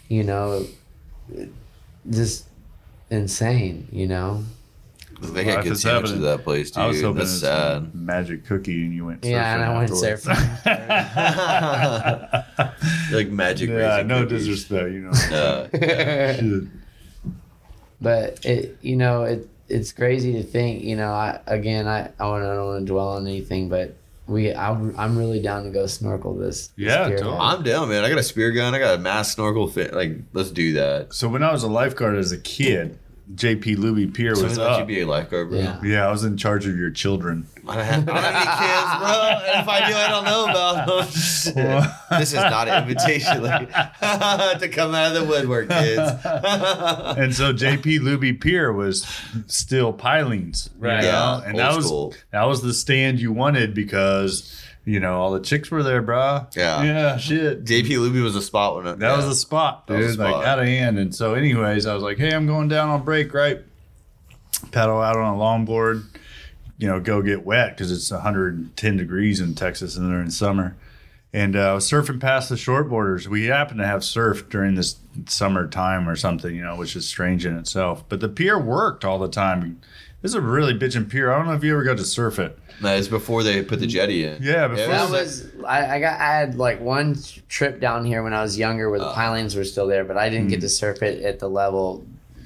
you 0.08 0.24
know, 0.24 0.66
just 2.10 2.46
insane, 3.10 3.88
you 3.92 4.08
know. 4.08 4.44
They 5.32 5.44
had 5.44 5.56
Life 5.58 5.64
good 5.66 5.78
sandwiches 5.78 6.16
at 6.18 6.22
that 6.22 6.44
place 6.44 6.72
too. 6.72 6.82
I 6.82 6.88
was 6.88 7.02
hoping 7.02 7.20
That's 7.20 7.40
sad. 7.40 7.78
a 7.78 7.88
magic 7.94 8.46
cookie, 8.46 8.84
and 8.86 8.94
you 8.94 9.06
went. 9.06 9.24
Yeah, 9.24 9.56
and 9.56 9.64
I 9.64 9.78
went 9.78 9.92
surfing. 9.92 10.66
like 13.14 13.30
magic. 13.30 13.70
yeah, 13.70 14.02
no 14.04 14.24
cookies. 14.24 14.48
disrespect, 14.48 14.92
you 14.92 15.00
know. 15.02 15.12
Uh, 15.34 15.68
yeah. 15.74 16.42
But 18.02 18.46
it 18.46 18.78
you 18.82 18.98
know 18.98 19.24
it 19.24 19.48
it's 19.70 19.94
crazy 19.94 20.34
to 20.34 20.44
think 20.44 20.84
you 20.84 20.98
know 20.98 21.14
I 21.14 21.40
again 21.48 21.88
I 21.88 22.10
I, 22.20 22.28
wanna, 22.28 22.52
I 22.52 22.56
don't 22.56 22.66
want 22.66 22.86
to 22.86 22.92
dwell 22.92 23.10
on 23.12 23.26
anything 23.26 23.70
but 23.70 23.96
we 24.28 24.54
I'm, 24.54 24.94
I'm 24.98 25.18
really 25.18 25.42
down 25.42 25.64
to 25.64 25.70
go 25.70 25.86
snorkel 25.86 26.36
this, 26.36 26.68
this 26.68 26.74
Yeah, 26.78 27.08
pier 27.08 27.18
totally. 27.20 27.38
I'm 27.38 27.64
down, 27.64 27.90
man. 27.90 28.04
I 28.04 28.10
got 28.10 28.18
a 28.18 28.24
spear 28.24 28.52
gun. 28.52 28.74
I 28.74 28.80
got 28.80 28.96
a 28.96 28.98
mask 28.98 29.36
snorkel 29.36 29.68
fit. 29.68 29.94
Like, 29.94 30.12
let's 30.34 30.52
do 30.52 30.74
that. 30.74 31.14
So 31.14 31.28
when 31.28 31.44
I 31.44 31.52
was 31.52 31.64
a 31.64 31.68
lifeguard 31.68 32.16
as 32.16 32.32
a 32.32 32.38
kid, 32.38 32.98
JP 33.36 33.78
Luby 33.78 34.14
Pier 34.14 34.36
So 34.36 34.44
was 34.44 34.58
let 34.58 34.76
you 34.78 34.82
up. 34.84 34.88
be 34.88 35.00
a 35.02 35.08
lifeguard, 35.08 35.50
bro. 35.50 35.58
Yeah. 35.60 35.80
Yeah, 35.84 36.08
I 36.08 36.12
was 36.12 36.24
in 36.24 36.38
charge 36.38 36.68
of 36.68 36.78
your 36.78 36.92
children. 36.92 37.48
I 37.68 37.76
don't, 37.78 37.86
have, 37.86 38.10
I 38.10 38.14
don't 38.14 38.24
have 38.24 38.36
any 38.36 38.68
kids, 38.68 39.00
bro. 39.00 39.52
And 39.54 39.62
if 39.62 39.68
I 39.70 39.90
do, 39.90 39.96
I 39.96 40.08
don't 40.10 40.26
know 40.26 40.44
about 40.46 40.88
them. 40.88 41.92
This 42.20 42.30
is 42.34 42.36
not 42.36 42.68
an 42.68 42.84
invitation 42.84 43.42
like, 43.42 43.70
to 44.60 44.70
come 44.70 44.94
out 44.94 45.16
of 45.16 45.22
the 45.22 45.26
woodwork, 45.28 45.70
kids. 45.70 46.00
And 46.24 47.34
so 47.34 47.54
JP 47.54 48.00
Luby 48.02 48.40
Pier 48.40 48.72
was 48.72 49.06
still 49.48 49.94
pilings, 49.94 50.70
you 50.80 50.88
Right. 50.88 51.02
know? 51.02 51.08
Yeah, 51.08 51.38
and 51.44 51.54
old 51.54 51.60
that 51.60 51.76
was 51.76 51.86
school. 51.86 52.14
that 52.32 52.44
was 52.44 52.62
the 52.62 52.74
stand 52.74 53.20
you 53.20 53.32
wanted 53.32 53.74
because 53.74 54.63
you 54.86 55.00
know 55.00 55.16
all 55.20 55.32
the 55.32 55.40
chicks 55.40 55.72
were 55.72 55.84
there, 55.84 56.02
bro. 56.02 56.48
Yeah. 56.56 56.84
yeah, 56.84 57.18
shit. 57.18 57.64
JP 57.66 57.88
Luby 57.88 58.22
was 58.24 58.36
a 58.36 58.42
spot 58.42 58.76
when 58.76 58.88
I, 58.88 58.94
That 58.94 59.16
was 59.18 59.26
the 59.28 59.36
spot, 59.36 59.88
That 59.88 59.96
dude. 59.98 60.06
was 60.08 60.16
a 60.18 60.22
Like 60.22 60.32
spot. 60.32 60.46
out 60.46 60.60
of 60.60 60.66
hand. 60.66 61.00
And 61.00 61.14
so, 61.16 61.34
anyways, 61.36 61.86
I 61.86 61.94
was 61.94 62.04
like, 62.04 62.18
"Hey, 62.18 62.34
I'm 62.34 62.46
going 62.48 62.68
down 62.68 62.90
on 62.90 63.04
break, 63.04 63.34
right? 63.34 63.62
Paddle 64.72 65.02
out 65.02 65.18
on 65.18 65.34
a 65.36 65.38
longboard, 65.38 66.04
you 66.78 66.88
know, 66.88 67.00
go 67.00 67.22
get 67.22 67.46
wet 67.46 67.76
because 67.76 67.92
it's 67.92 68.12
110 68.12 68.98
degrees 68.98 69.40
in 69.40 69.56
Texas 69.56 69.96
and 69.98 70.10
they're 70.12 70.22
in 70.22 70.32
summer." 70.32 70.76
And 71.36 71.56
uh, 71.56 71.72
I 71.72 71.74
was 71.74 71.90
surfing 71.90 72.20
past 72.22 72.50
the 72.50 72.58
short 72.58 72.90
borders. 72.90 73.28
We 73.28 73.46
happened 73.46 73.80
to 73.80 73.88
have 73.88 74.04
surf 74.04 74.50
during 74.50 74.76
this 74.76 74.98
summer 75.26 75.68
time 75.68 76.08
or 76.08 76.16
something, 76.16 76.56
you 76.56 76.62
know, 76.62 76.76
which 76.76 76.96
is 76.96 77.08
strange 77.08 77.44
in 77.44 77.58
itself. 77.58 78.08
But 78.08 78.20
the 78.20 78.30
pier 78.30 78.60
worked 78.60 79.04
all 79.04 79.18
the 79.18 79.28
time. 79.28 79.82
This 80.22 80.30
is 80.30 80.36
a 80.36 80.42
really 80.42 80.74
bitchin' 80.78 81.10
pier. 81.10 81.34
I 81.34 81.38
don't 81.38 81.48
know 81.48 81.54
if 81.54 81.64
you 81.64 81.74
ever 81.74 81.84
got 81.84 81.98
to 81.98 82.06
surf 82.06 82.38
it. 82.38 82.58
No, 82.82 82.96
it's 82.96 83.08
before 83.08 83.44
they 83.44 83.62
put 83.64 83.80
the 83.80 83.88
jetty 83.88 84.26
in. 84.26 84.42
Yeah, 84.42 84.68
before 84.68 84.88
that 84.88 85.10
was 85.10 85.48
I, 85.66 85.96
I 85.96 86.00
got 86.00 86.20
I 86.20 86.36
had 86.38 86.56
like 86.56 86.82
one 86.82 87.16
trip 87.48 87.80
down 87.80 88.04
here 88.06 88.24
when 88.24 88.34
I 88.34 88.42
was 88.42 88.58
younger 88.58 88.90
where 88.90 89.00
the 89.00 89.06
Uh. 89.08 89.14
pilings 89.14 89.56
were 89.56 89.64
still 89.64 89.88
there 89.88 90.04
but 90.04 90.18
I 90.18 90.30
didn't 90.30 90.48
get 90.50 90.62
to 90.62 90.70
surf 90.70 91.02
it 91.04 91.24
at 91.24 91.40
the 91.40 91.50
level 91.50 92.06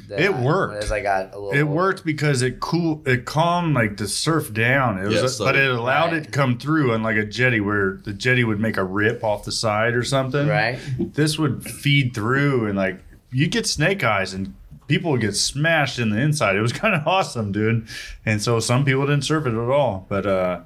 that 0.10 0.20
It 0.22 0.32
I- 0.32 0.42
worked. 0.42 0.84
as 0.84 0.92
I 0.92 1.02
got 1.02 1.34
a 1.34 1.38
little 1.40 1.52
It 1.52 1.62
older. 1.63 1.65
worked 1.65 2.06
because 2.06 2.42
it 2.42 2.60
cool 2.60 3.02
it 3.06 3.25
calmed 3.25 3.73
like 3.75 3.98
the 3.98 4.08
surf 4.08 4.54
down. 4.54 5.00
It 5.00 5.08
was, 5.08 5.15
Yeah, 5.15 5.28
so- 5.28 5.46
but 5.46 5.56
it 5.56 5.69
allowed 5.69 6.12
Right. 6.12 6.21
it 6.21 6.23
to 6.25 6.30
come 6.32 6.58
through 6.58 6.94
on 6.94 7.04
like 7.04 7.17
a 7.17 7.25
jetty 7.25 7.60
where 7.60 8.00
the 8.04 8.13
jetty 8.13 8.44
would 8.44 8.60
make 8.60 8.78
a 8.78 8.84
rip 8.84 9.23
off 9.23 9.44
the 9.44 9.52
side 9.52 9.96
or 9.96 10.04
something. 10.04 10.48
right 10.48 10.78
This 10.98 11.38
would 11.40 11.63
feed 11.65 12.13
through 12.13 12.67
and 12.67 12.78
like 12.78 13.00
you 13.32 13.48
get 13.48 13.65
snake 13.67 14.04
eyes 14.04 14.34
and 14.34 14.54
people 14.88 15.12
would 15.12 15.21
get 15.21 15.35
smashed 15.35 16.00
in 16.00 16.10
the 16.10 16.19
inside. 16.19 16.56
It 16.56 16.62
was 16.62 16.73
kind 16.83 16.96
of 16.96 17.08
awesome, 17.08 17.52
dude. 17.52 17.88
And 18.25 18.42
so 18.42 18.60
some 18.60 18.85
people 18.85 19.06
didn't 19.06 19.25
surf 19.25 19.46
it 19.46 19.54
at 19.54 19.69
all. 19.69 20.06
But 20.10 20.25
uh, 20.25 20.62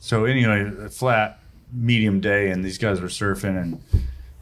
so 0.00 0.24
anyway, 0.24 0.88
flat 0.90 1.40
medium 1.72 2.20
day, 2.20 2.50
and 2.50 2.64
these 2.64 2.78
guys 2.78 3.00
were 3.00 3.08
surfing, 3.08 3.60
and 3.60 3.82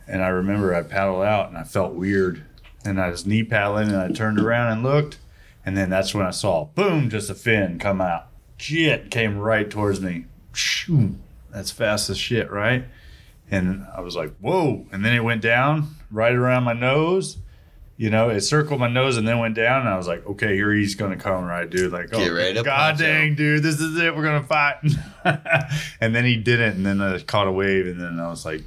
and 0.07 0.23
I 0.23 0.29
remember 0.29 0.75
I 0.75 0.83
paddled 0.83 1.25
out, 1.25 1.49
and 1.49 1.57
I 1.57 1.65
felt 1.65 1.95
weird, 1.95 2.45
and 2.85 3.01
I 3.01 3.09
was 3.09 3.27
knee 3.27 3.43
paddling, 3.43 3.89
and 3.89 3.97
I 3.97 4.09
turned 4.09 4.39
around 4.39 4.73
and 4.73 4.83
looked, 4.83 5.19
and 5.65 5.77
then 5.77 5.89
that's 5.89 6.15
when 6.15 6.27
I 6.27 6.31
saw 6.31 6.67
boom, 6.67 7.09
just 7.09 7.31
a 7.31 7.35
fin 7.35 7.79
come 7.79 8.01
out. 8.01 8.27
Shit 8.59 9.11
came 9.11 9.39
right 9.39 9.69
towards 9.69 10.01
me. 10.01 10.27
Shoo. 10.53 11.17
That's 11.51 11.71
fast 11.71 12.11
as 12.11 12.19
shit, 12.19 12.51
right? 12.51 12.85
And 13.51 13.87
I 13.95 14.01
was 14.01 14.17
like, 14.17 14.35
whoa. 14.39 14.87
And 14.91 15.05
then 15.05 15.15
it 15.15 15.23
went 15.23 15.43
down 15.43 15.95
right 16.11 16.35
around 16.35 16.65
my 16.65 16.73
nose. 16.73 17.39
You 17.97 18.11
know, 18.11 18.29
it 18.29 18.41
circled 18.41 18.81
my 18.81 18.89
nose 18.89 19.17
and 19.17 19.27
then 19.27 19.39
went 19.39 19.55
down. 19.55 19.83
And 19.83 19.89
I 19.89 19.97
was 19.97 20.09
like, 20.09 20.27
okay, 20.27 20.55
here 20.55 20.73
he's 20.73 20.97
going 20.97 21.17
to 21.17 21.23
come, 21.23 21.45
right, 21.45 21.69
dude? 21.71 21.93
Like, 21.93 22.11
Get 22.11 22.31
oh, 22.31 22.53
to 22.55 22.63
God 22.65 22.99
dang, 22.99 23.29
him. 23.29 23.35
dude, 23.37 23.63
this 23.63 23.79
is 23.79 23.97
it. 23.99 24.17
We're 24.17 24.25
going 24.25 24.43
to 24.43 24.49
fight. 24.49 24.79
and 26.01 26.13
then 26.15 26.25
he 26.25 26.37
didn't. 26.37 26.77
And 26.77 26.87
then 26.87 27.01
I 27.01 27.21
caught 27.21 27.47
a 27.47 27.53
wave. 27.53 27.87
And 27.87 28.01
then 28.01 28.19
I 28.19 28.29
was 28.29 28.45
like, 28.45 28.63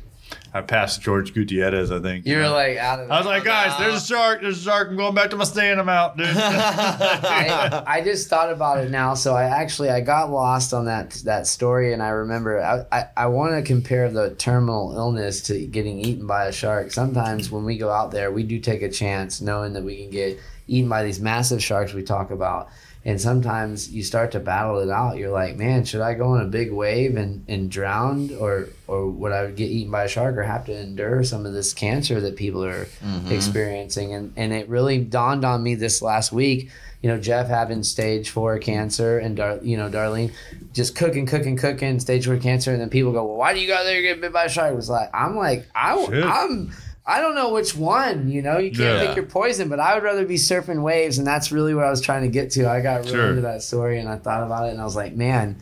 I 0.57 0.61
passed 0.61 1.01
George 1.03 1.35
Gutierrez, 1.35 1.91
I 1.91 1.99
think. 1.99 2.25
You 2.25 2.37
were 2.37 2.49
like 2.49 2.77
out 2.77 2.99
of. 2.99 3.11
I 3.11 3.17
was 3.17 3.27
like, 3.27 3.43
guys, 3.43 3.77
there's 3.77 4.01
a 4.01 4.05
shark. 4.05 4.41
There's 4.41 4.59
a 4.59 4.63
shark. 4.63 4.89
I'm 4.89 4.97
going 4.97 5.13
back 5.13 5.29
to 5.29 5.35
my 5.37 5.43
stand. 5.43 5.79
I'm 5.79 5.87
out, 5.87 6.17
dude. 6.17 6.27
I, 6.35 7.83
I 7.85 8.01
just 8.01 8.27
thought 8.27 8.51
about 8.51 8.79
it 8.79 8.89
now. 8.89 9.13
So 9.13 9.35
I 9.35 9.43
actually 9.43 9.91
I 9.91 10.01
got 10.01 10.31
lost 10.31 10.73
on 10.73 10.85
that 10.85 11.11
that 11.25 11.45
story, 11.45 11.93
and 11.93 12.01
I 12.01 12.09
remember 12.09 12.59
I, 12.59 12.85
I, 12.91 13.05
I 13.15 13.27
want 13.27 13.53
to 13.53 13.61
compare 13.61 14.09
the 14.09 14.33
terminal 14.35 14.95
illness 14.97 15.41
to 15.43 15.67
getting 15.67 15.99
eaten 15.99 16.25
by 16.25 16.45
a 16.45 16.51
shark. 16.51 16.91
Sometimes 16.91 17.51
when 17.51 17.63
we 17.63 17.77
go 17.77 17.91
out 17.91 18.09
there, 18.09 18.31
we 18.31 18.41
do 18.41 18.59
take 18.59 18.81
a 18.81 18.89
chance, 18.89 19.41
knowing 19.41 19.73
that 19.73 19.83
we 19.83 19.97
can 19.97 20.09
get 20.09 20.39
eaten 20.65 20.89
by 20.89 21.03
these 21.03 21.19
massive 21.19 21.63
sharks 21.63 21.93
we 21.93 22.01
talk 22.01 22.31
about. 22.31 22.69
And 23.07 23.21
sometimes 23.21 23.89
you 23.89 24.03
start 24.03 24.33
to 24.33 24.39
battle 24.41 24.79
it 24.79 24.89
out. 24.89 25.15
You're 25.15 25.31
like, 25.31 25.55
man, 25.55 25.85
should 25.85 26.01
I 26.01 26.13
go 26.13 26.25
on 26.33 26.41
a 26.41 26.45
big 26.45 26.73
wave 26.73 27.15
and, 27.15 27.45
and 27.47 27.71
drown, 27.71 28.35
or 28.37 28.67
or 28.85 29.09
would 29.09 29.31
I 29.31 29.49
get 29.51 29.69
eaten 29.71 29.89
by 29.91 30.03
a 30.03 30.07
shark, 30.09 30.35
or 30.35 30.43
have 30.43 30.65
to 30.65 30.77
endure 30.77 31.23
some 31.23 31.45
of 31.45 31.53
this 31.53 31.73
cancer 31.73 32.19
that 32.19 32.35
people 32.35 32.65
are 32.65 32.85
Mhm. 33.05 33.31
experiencing? 33.31 34.13
And 34.13 34.33
and 34.35 34.51
it 34.51 34.67
really 34.67 34.97
dawned 34.99 35.45
on 35.45 35.63
me 35.63 35.73
this 35.75 36.01
last 36.01 36.33
week. 36.33 36.69
You 37.01 37.09
know, 37.09 37.17
Jeff 37.17 37.47
having 37.47 37.81
stage 37.83 38.29
four 38.29 38.57
cancer, 38.59 39.19
and 39.19 39.37
Dar- 39.37 39.59
you 39.61 39.77
know, 39.77 39.87
Darlene 39.89 40.31
just 40.73 40.93
cooking, 40.95 41.25
cooking, 41.27 41.55
cooking, 41.55 42.01
stage 42.01 42.25
four 42.25 42.35
cancer, 42.37 42.73
and 42.73 42.81
then 42.81 42.89
people 42.89 43.13
go, 43.13 43.23
"Well, 43.25 43.37
why 43.37 43.53
do 43.53 43.61
you 43.61 43.67
go 43.67 43.81
there 43.85 44.01
get 44.01 44.19
bit 44.19 44.33
by 44.33 44.45
a 44.45 44.49
shark?" 44.49 44.73
It 44.73 44.75
was 44.75 44.89
like, 44.89 45.09
I'm 45.13 45.37
like, 45.37 45.65
I, 45.73 45.95
Shit. 46.05 46.23
I'm. 46.25 46.73
I 47.09 47.21
don't 47.21 47.35
know 47.35 47.53
which 47.53 47.73
one, 47.73 48.29
you 48.29 48.41
know, 48.41 48.57
you 48.57 48.69
can't 48.71 49.01
Yeah. 49.01 49.05
pick 49.07 49.15
your 49.15 49.25
poison, 49.25 49.69
but 49.69 49.79
I 49.79 49.93
would 49.93 50.03
rather 50.03 50.25
be 50.25 50.35
surfing 50.35 50.81
waves, 50.83 51.17
and 51.17 51.25
that's 51.25 51.51
really 51.53 51.73
what 51.73 51.85
I 51.85 51.89
was 51.89 52.01
trying 52.01 52.23
to 52.23 52.27
get 52.27 52.51
to. 52.51 52.69
I 52.69 52.81
got 52.81 52.97
really 53.01 53.11
Sure. 53.11 53.29
into 53.29 53.41
that 53.43 53.61
story, 53.63 53.99
and 53.99 54.09
I 54.09 54.17
thought 54.17 54.43
about 54.43 54.67
it, 54.67 54.71
and 54.71 54.81
I 54.81 54.83
was 54.83 54.95
like, 54.97 55.15
man, 55.15 55.55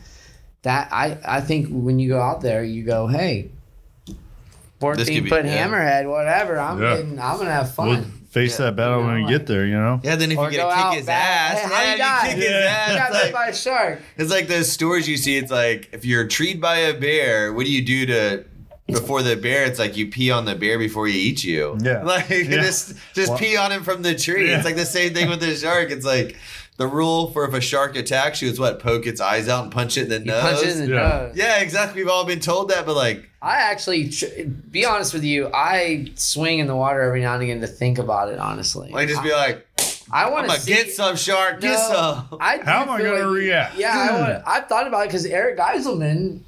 that 0.62 0.88
I 0.90 1.16
I 1.24 1.40
think 1.40 1.68
when 1.70 2.00
you 2.00 2.08
go 2.08 2.20
out 2.20 2.40
there, 2.40 2.64
you 2.64 2.82
go, 2.82 3.06
hey, 3.06 3.50
fourteen 4.80 5.24
be- 5.24 5.30
foot 5.30 5.44
yeah. 5.44 5.66
hammerhead, 5.66 6.10
whatever. 6.10 6.58
I'm 6.58 6.82
Yeah. 6.82 6.96
getting, 6.96 7.20
I'm 7.20 7.38
gonna 7.38 7.52
have 7.52 7.72
fun. 7.72 7.88
we'll 7.88 8.04
face 8.30 8.58
Yeah. 8.58 8.66
that 8.66 8.76
battle 8.76 9.02
when 9.04 9.14
we 9.14 9.20
You 9.22 9.28
get 9.28 9.46
there, 9.46 9.64
you 9.64 9.74
know? 9.76 10.00
Yeah, 10.02 10.16
then 10.16 10.30
if 10.32 10.38
Or 10.38 10.46
you 10.46 10.50
get 10.58 10.62
go 10.62 10.68
to 10.70 10.74
kick 10.90 10.98
his 10.98 11.06
bad. 11.06 11.56
ass, 11.56 11.60
Hey, 11.62 11.68
how 11.74 11.82
yeah, 11.82 11.92
you 11.92 11.98
died? 11.98 12.28
kick 12.28 12.36
his 12.36 12.50
ass. 12.52 12.90
You 12.90 12.96
got 12.98 13.10
It's 13.14 13.22
bit 13.22 13.32
by 13.32 13.46
a 13.46 13.54
shark. 13.54 14.00
It's 14.18 14.30
like 14.30 14.48
those 14.48 14.70
stories 14.70 15.08
you 15.08 15.16
see. 15.16 15.38
It's 15.38 15.50
like 15.50 15.88
if 15.92 16.04
you're 16.04 16.26
treed 16.26 16.60
by 16.60 16.76
a 16.78 16.92
bear, 16.94 17.52
what 17.54 17.64
do 17.64 17.72
you 17.72 17.82
do 17.82 18.06
to 18.06 18.44
before 18.86 19.22
the 19.22 19.36
bear? 19.36 19.64
It's 19.64 19.78
like 19.78 19.96
you 19.96 20.08
pee 20.08 20.30
on 20.30 20.44
the 20.44 20.54
bear 20.54 20.78
before 20.78 21.06
he 21.06 21.18
eats 21.18 21.44
you. 21.44 21.76
Yeah. 21.82 22.02
like 22.04 22.28
Yeah. 22.28 22.44
just 22.62 22.94
just 23.14 23.30
Well- 23.30 23.38
pee 23.38 23.56
on 23.56 23.72
him 23.72 23.82
from 23.82 24.02
the 24.02 24.14
tree. 24.14 24.48
Yeah. 24.48 24.56
It's 24.56 24.64
like 24.64 24.76
the 24.76 24.86
same 24.86 25.14
thing 25.14 25.28
with 25.28 25.40
the 25.40 25.54
shark. 25.56 25.90
It's 25.90 26.06
like 26.06 26.36
the 26.78 26.86
rule 26.86 27.30
for 27.30 27.46
if 27.48 27.54
a 27.54 27.60
shark 27.60 27.96
attacks 27.96 28.42
you 28.42 28.50
is 28.50 28.60
what 28.60 28.80
poke 28.80 29.06
its 29.06 29.18
eyes 29.20 29.48
out 29.48 29.62
and 29.64 29.72
punch 29.72 29.96
it 29.96 30.02
in 30.02 30.08
the 30.10 30.18
You 30.18 30.24
nose. 30.26 30.42
punch 30.42 30.62
it 30.66 30.76
in 30.76 30.78
the 30.90 30.94
Yeah. 30.94 31.08
nose. 31.08 31.32
yeah, 31.34 31.56
exactly. 31.60 32.02
We've 32.02 32.10
all 32.12 32.24
been 32.26 32.40
told 32.40 32.68
that, 32.70 32.84
but 32.86 32.94
like 32.96 33.28
I 33.42 33.56
actually, 33.70 34.10
be 34.70 34.84
honest 34.84 35.14
with 35.14 35.22
you, 35.22 35.50
I 35.54 36.10
swing 36.16 36.58
in 36.58 36.66
the 36.66 36.74
water 36.74 37.00
every 37.00 37.20
now 37.20 37.34
and 37.34 37.42
again 37.44 37.60
to 37.60 37.66
think 37.66 37.98
about 37.98 38.28
it. 38.30 38.38
Honestly, 38.38 38.90
like 38.90 39.08
just 39.08 39.22
be 39.22 39.30
like, 39.32 39.64
I 40.10 40.24
I'm 40.24 40.32
want 40.32 40.48
gonna 40.48 40.60
get 40.66 40.90
some 40.92 41.16
shark, 41.16 41.60
get 41.60 41.78
some. 41.78 42.26
I 42.40 42.58
do 42.58 42.64
How 42.64 42.82
am 42.82 42.90
I 42.90 42.98
feel 43.00 43.12
gonna 43.14 43.24
like- 43.26 43.34
react? 43.36 43.76
Yeah, 43.78 43.96
I 44.10 44.20
wanna, 44.20 44.42
I've 44.46 44.66
thought 44.68 44.86
about 44.86 45.02
it 45.04 45.08
because 45.08 45.26
Eric 45.26 45.58
Geiselman 45.58 46.40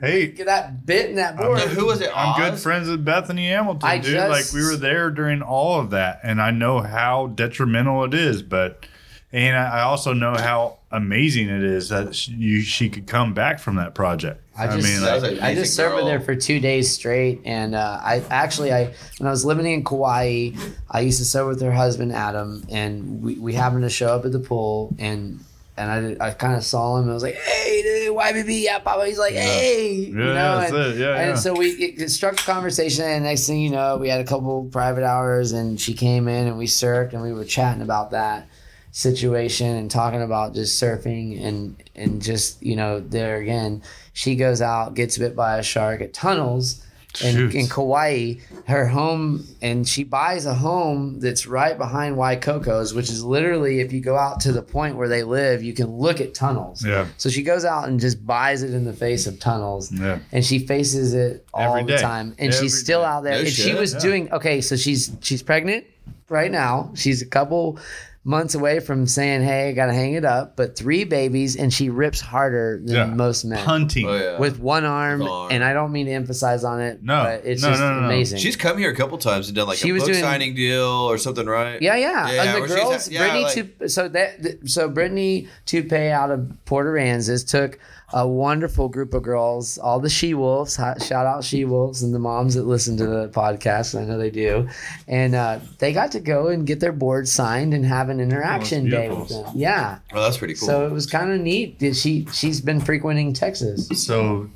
Hey, 0.00 0.28
get 0.28 0.46
that 0.46 0.84
bit 0.86 1.10
in 1.10 1.16
that 1.16 1.32
I'm 1.38 1.44
board. 1.46 1.60
Who 1.60 1.86
was 1.86 2.00
it? 2.00 2.10
I'm 2.14 2.40
good 2.40 2.58
friends 2.58 2.88
with 2.88 3.04
Bethany 3.04 3.48
Hamilton, 3.48 3.88
I 3.88 3.98
dude. 3.98 4.12
just- 4.14 4.28
like 4.54 4.60
we 4.62 4.66
were 4.68 4.76
there 4.76 5.10
during 5.10 5.42
all 5.42 5.78
of 5.80 5.90
that, 5.90 6.20
and 6.22 6.40
I 6.40 6.50
know 6.50 6.80
how 6.80 7.28
detrimental 7.28 8.04
it 8.04 8.14
is. 8.14 8.42
But 8.42 8.86
and 9.32 9.56
I 9.56 9.78
I 9.78 9.82
also 9.82 10.12
know 10.12 10.34
how 10.34 10.78
amazing 10.92 11.48
it 11.48 11.62
is 11.62 11.88
that 11.90 12.14
she, 12.16 12.32
you, 12.32 12.60
she 12.62 12.88
could 12.88 13.06
come 13.06 13.32
back 13.32 13.60
from 13.60 13.76
that 13.76 13.94
project. 13.94 14.42
I 14.58 14.66
just, 14.76 14.82
mean, 14.86 15.00
like, 15.00 15.14
was 15.14 15.22
a- 15.22 15.44
I 15.44 15.54
just 15.54 15.74
served 15.74 15.94
girl. 15.96 16.04
there 16.04 16.20
for 16.20 16.34
two 16.34 16.58
days 16.60 16.90
straight, 16.90 17.40
and 17.44 17.74
uh, 17.74 17.98
I 18.02 18.22
actually, 18.28 18.72
I 18.72 18.92
when 19.18 19.26
I 19.26 19.30
was 19.30 19.44
living 19.44 19.66
in 19.66 19.84
Kauai, 19.84 20.50
I 20.90 21.00
used 21.00 21.18
to 21.18 21.24
serve 21.24 21.46
with 21.46 21.62
her 21.62 21.72
husband 21.72 22.12
Adam, 22.12 22.64
and 22.68 23.22
we, 23.22 23.34
we 23.36 23.54
happened 23.54 23.82
to 23.84 23.88
show 23.90 24.08
up 24.14 24.24
at 24.26 24.32
the 24.32 24.40
pool, 24.40 24.94
and 24.98 25.40
and 25.80 26.18
I, 26.20 26.28
I 26.28 26.30
kind 26.32 26.54
of 26.56 26.64
saw 26.64 26.96
him, 26.96 27.02
and 27.02 27.10
I 27.10 27.14
was 27.14 27.22
like, 27.22 27.34
"Hey, 27.34 27.82
dude, 27.82 28.16
YBB, 28.16 28.62
yeah, 28.62 28.78
Papa." 28.78 29.06
He's 29.06 29.18
like, 29.18 29.34
"Hey," 29.34 29.92
you 29.94 30.18
Yeah, 30.18 30.34
know, 30.34 30.60
that's 30.60 30.72
and, 30.72 30.78
it. 30.80 30.96
Yeah, 30.98 31.14
and 31.16 31.28
yeah. 31.30 31.34
so 31.36 31.54
we 31.54 31.68
it, 31.70 32.00
it 32.02 32.08
struck 32.10 32.34
a 32.34 32.44
conversation, 32.44 33.04
and 33.04 33.24
next 33.24 33.46
thing 33.46 33.60
you 33.60 33.70
know, 33.70 33.96
we 33.96 34.08
had 34.08 34.20
a 34.20 34.24
couple 34.24 34.64
private 34.66 35.04
hours, 35.04 35.52
and 35.52 35.80
she 35.80 35.94
came 35.94 36.28
in, 36.28 36.46
and 36.46 36.58
we 36.58 36.66
surfed, 36.66 37.12
and 37.12 37.22
we 37.22 37.32
were 37.32 37.44
chatting 37.44 37.82
about 37.82 38.10
that 38.10 38.48
situation 38.92 39.76
and 39.76 39.90
talking 39.90 40.20
about 40.20 40.52
just 40.54 40.82
surfing 40.82 41.40
and 41.44 41.80
and 41.94 42.20
just 42.20 42.60
you 42.62 42.74
know 42.74 42.98
there 42.98 43.36
again 43.36 43.80
she 44.12 44.34
goes 44.34 44.60
out 44.60 44.94
gets 44.94 45.16
bit 45.16 45.36
by 45.36 45.58
a 45.58 45.62
shark 45.62 46.00
at 46.00 46.12
tunnels 46.12 46.84
in, 47.24 47.34
Shoot. 47.34 47.54
in 47.54 47.66
Kauai 47.66 48.34
her 48.66 48.86
home 48.86 49.44
and 49.60 49.86
she 49.86 50.04
buys 50.04 50.46
a 50.46 50.54
home 50.54 51.18
that's 51.18 51.46
right 51.46 51.76
behind 51.76 52.16
Waikokos 52.16 52.94
which 52.94 53.10
is 53.10 53.24
literally 53.24 53.80
if 53.80 53.92
you 53.92 54.00
go 54.00 54.16
out 54.16 54.38
to 54.40 54.52
the 54.52 54.62
point 54.62 54.96
where 54.96 55.08
they 55.08 55.22
live 55.24 55.62
you 55.62 55.72
can 55.72 55.88
look 55.88 56.20
at 56.20 56.34
tunnels 56.34 56.84
yeah, 56.86 57.06
so 57.16 57.28
she 57.28 57.42
goes 57.42 57.64
out 57.64 57.88
and 57.88 57.98
just 57.98 58.24
buys 58.24 58.62
it 58.62 58.72
in 58.72 58.84
the 58.84 58.92
face 58.92 59.26
of 59.26 59.40
tunnels 59.40 59.90
yeah. 59.92 60.20
and 60.30 60.44
she 60.44 60.60
faces 60.60 61.12
it 61.14 61.44
all 61.52 61.76
Every 61.76 61.82
the 61.90 61.96
day. 61.96 62.02
time 62.02 62.34
and 62.38 62.52
Every 62.54 62.66
she's 62.66 62.78
still 62.80 63.00
day. 63.00 63.06
out 63.06 63.22
there 63.24 63.32
No 63.32 63.38
and 63.40 63.48
she 63.48 63.74
was 63.74 63.94
yeah. 63.94 64.00
doing 64.00 64.32
okay 64.32 64.60
so 64.60 64.76
she's 64.76 65.10
she's 65.20 65.42
pregnant 65.42 65.84
right 66.28 66.50
now 66.50 66.92
she's 66.94 67.22
a 67.22 67.26
couple 67.26 67.78
months 68.22 68.54
away 68.54 68.80
from 68.80 69.06
saying 69.06 69.40
hey 69.42 69.70
i 69.70 69.72
gotta 69.72 69.94
hang 69.94 70.12
it 70.12 70.26
up 70.26 70.54
but 70.54 70.76
three 70.76 71.04
babies 71.04 71.56
and 71.56 71.72
she 71.72 71.88
rips 71.88 72.20
harder 72.20 72.78
than 72.84 72.94
Yeah. 72.94 73.04
most 73.06 73.46
men 73.46 73.58
Hunting. 73.58 74.06
Oh 74.06 74.14
yeah. 74.14 74.38
with 74.38 74.58
one 74.60 74.84
arm, 74.84 75.20
With 75.20 75.28
arm. 75.30 75.50
and 75.50 75.64
i 75.64 75.72
don't 75.72 75.90
mean 75.90 76.04
to 76.04 76.12
emphasize 76.12 76.62
on 76.62 76.82
it 76.82 77.02
No. 77.02 77.22
but 77.24 77.46
it's 77.46 77.62
No, 77.62 77.70
just 77.70 77.80
no, 77.80 77.94
no, 77.94 78.00
no. 78.00 78.06
amazing 78.08 78.38
She's 78.38 78.56
come 78.56 78.76
here 78.76 78.90
a 78.90 78.94
couple 78.94 79.16
times 79.16 79.48
and 79.48 79.56
done 79.56 79.68
like 79.68 79.78
She 79.78 79.88
a 79.88 79.92
was 79.94 80.02
book 80.02 80.12
doing- 80.12 80.22
signing 80.22 80.54
deal 80.54 80.84
or 80.84 81.16
something, 81.16 81.46
right? 81.46 81.80
Yeah, 81.80 81.96
yeah. 81.96 82.30
Yeah, 82.30 82.40
uh, 82.42 82.44
and 82.44 82.52
where 82.60 82.68
the 82.68 82.74
she's 82.76 82.84
girls, 82.84 83.06
at- 83.06 83.12
yeah, 83.12 83.20
Brittany, 83.20 83.42
like- 83.44 83.78
Tou- 83.78 83.88
so 83.88 84.08
that, 84.08 84.42
th- 84.42 84.58
so 84.66 84.88
Brittany 84.90 85.48
Toupee 85.64 86.08
out 86.10 86.30
of 86.30 86.46
Port 86.66 86.86
Aransas 86.86 87.48
took 87.48 87.78
a 88.12 88.26
wonderful 88.26 88.88
group 88.88 89.14
of 89.14 89.22
girls, 89.22 89.78
all 89.78 90.00
the 90.00 90.08
she 90.10 90.34
wolves. 90.34 90.74
Shout 90.76 91.12
out 91.26 91.44
she 91.44 91.64
wolves 91.64 92.02
and 92.02 92.12
the 92.14 92.18
moms 92.18 92.54
that 92.54 92.64
listen 92.66 92.96
to 92.96 93.06
the 93.06 93.28
podcast. 93.28 93.98
I 94.00 94.04
know 94.04 94.18
they 94.18 94.30
do, 94.30 94.68
and 95.08 95.34
uh, 95.34 95.60
they 95.78 95.92
got 95.92 96.12
to 96.12 96.20
go 96.20 96.48
and 96.48 96.66
get 96.66 96.80
their 96.80 96.92
board 96.92 97.28
signed 97.28 97.72
and 97.74 97.84
have 97.84 98.08
an 98.08 98.18
interaction 98.20 98.88
day 98.90 99.08
with 99.08 99.28
them. 99.28 99.46
Yeah, 99.54 99.98
Oh, 100.12 100.20
that's 100.22 100.36
pretty 100.38 100.54
cool. 100.54 100.66
so 100.66 100.86
it 100.86 100.92
was 100.92 101.06
kind 101.06 101.30
of 101.32 101.40
neat. 101.40 101.78
Did 101.78 101.96
she? 101.96 102.26
She's 102.32 102.60
been 102.60 102.80
frequenting 102.80 103.32
Texas. 103.32 103.88
So, 104.06 104.50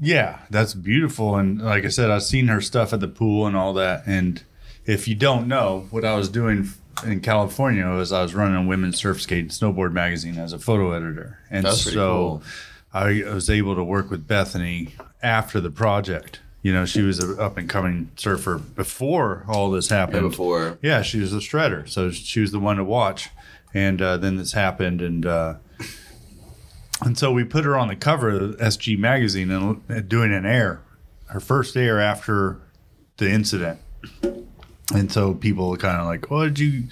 yeah, 0.00 0.40
that's 0.50 0.74
beautiful. 0.74 1.36
And 1.36 1.60
like 1.62 1.84
I 1.84 1.88
said, 1.88 2.10
I've 2.10 2.22
seen 2.22 2.48
her 2.48 2.60
stuff 2.60 2.92
at 2.92 3.00
the 3.00 3.08
pool 3.08 3.46
and 3.46 3.56
all 3.56 3.72
that. 3.74 4.02
And 4.06 4.42
if 4.86 5.08
you 5.08 5.14
don't 5.14 5.48
know, 5.48 5.86
what 5.90 6.04
I 6.04 6.14
was 6.14 6.28
doing 6.28 6.68
in 7.04 7.20
California 7.20 7.86
was 7.88 8.12
I 8.12 8.22
was 8.22 8.34
running 8.34 8.64
a 8.64 8.66
women's 8.66 8.98
surf 8.98 9.20
skate 9.20 9.40
and 9.40 9.50
snowboard 9.50 9.92
magazine 9.92 10.38
as 10.38 10.52
a 10.52 10.58
photo 10.58 10.92
editor. 10.92 11.38
And 11.50 11.64
That's 11.64 11.82
so 11.82 11.92
cool. 11.92 12.42
I 12.92 13.24
was 13.24 13.50
able 13.50 13.74
to 13.74 13.82
work 13.82 14.10
with 14.10 14.26
Bethany 14.26 14.94
after 15.22 15.60
the 15.60 15.70
project. 15.70 16.40
You 16.62 16.72
know, 16.72 16.86
she 16.86 17.02
was 17.02 17.18
an 17.18 17.38
up 17.38 17.58
and 17.58 17.68
coming 17.68 18.10
surfer 18.16 18.58
before 18.58 19.44
all 19.48 19.70
this 19.70 19.90
yeah, 19.90 19.98
happened. 19.98 20.30
before. 20.30 20.78
Yeah, 20.80 21.02
she 21.02 21.20
was 21.20 21.32
a 21.32 21.38
shredder, 21.38 21.88
so 21.88 22.10
she 22.10 22.40
was 22.40 22.52
the 22.52 22.60
one 22.60 22.76
to 22.76 22.84
watch. 22.84 23.28
And 23.74 24.00
uh, 24.00 24.16
then 24.16 24.36
this 24.36 24.52
happened, 24.52 25.02
and 25.02 25.26
uh, 25.26 25.54
and 27.02 27.18
so 27.18 27.32
we 27.32 27.44
put 27.44 27.64
her 27.64 27.76
on 27.76 27.88
the 27.88 27.96
cover 27.96 28.30
of 28.30 28.56
SG 28.56 28.96
magazine 28.96 29.50
and 29.50 30.08
doing 30.08 30.32
an 30.32 30.46
air, 30.46 30.80
her 31.26 31.40
first 31.40 31.76
air 31.76 32.00
after 32.00 32.60
the 33.16 33.28
incident. 33.28 33.80
And 34.92 35.10
so 35.10 35.34
people 35.34 35.76
kind 35.76 36.00
of 36.00 36.06
like, 36.06 36.30
"What 36.30 36.44
did 36.54 36.58
you? 36.58 36.84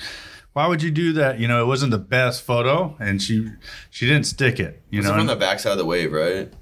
Why 0.54 0.66
would 0.66 0.82
you 0.82 0.90
do 0.90 1.12
that?" 1.14 1.38
You 1.38 1.48
know, 1.48 1.62
it 1.62 1.66
wasn't 1.66 1.90
the 1.90 1.98
best 1.98 2.42
photo, 2.42 2.96
and 2.98 3.20
she 3.20 3.48
she 3.90 4.06
didn't 4.06 4.24
stick 4.24 4.58
it. 4.60 4.80
You 4.90 4.98
Was 5.00 5.06
know, 5.08 5.14
it 5.14 5.18
from 5.18 5.26
the 5.26 5.36
backside 5.36 5.72
of 5.72 5.78
the 5.78 5.84
wave, 5.84 6.12
right? 6.12 6.52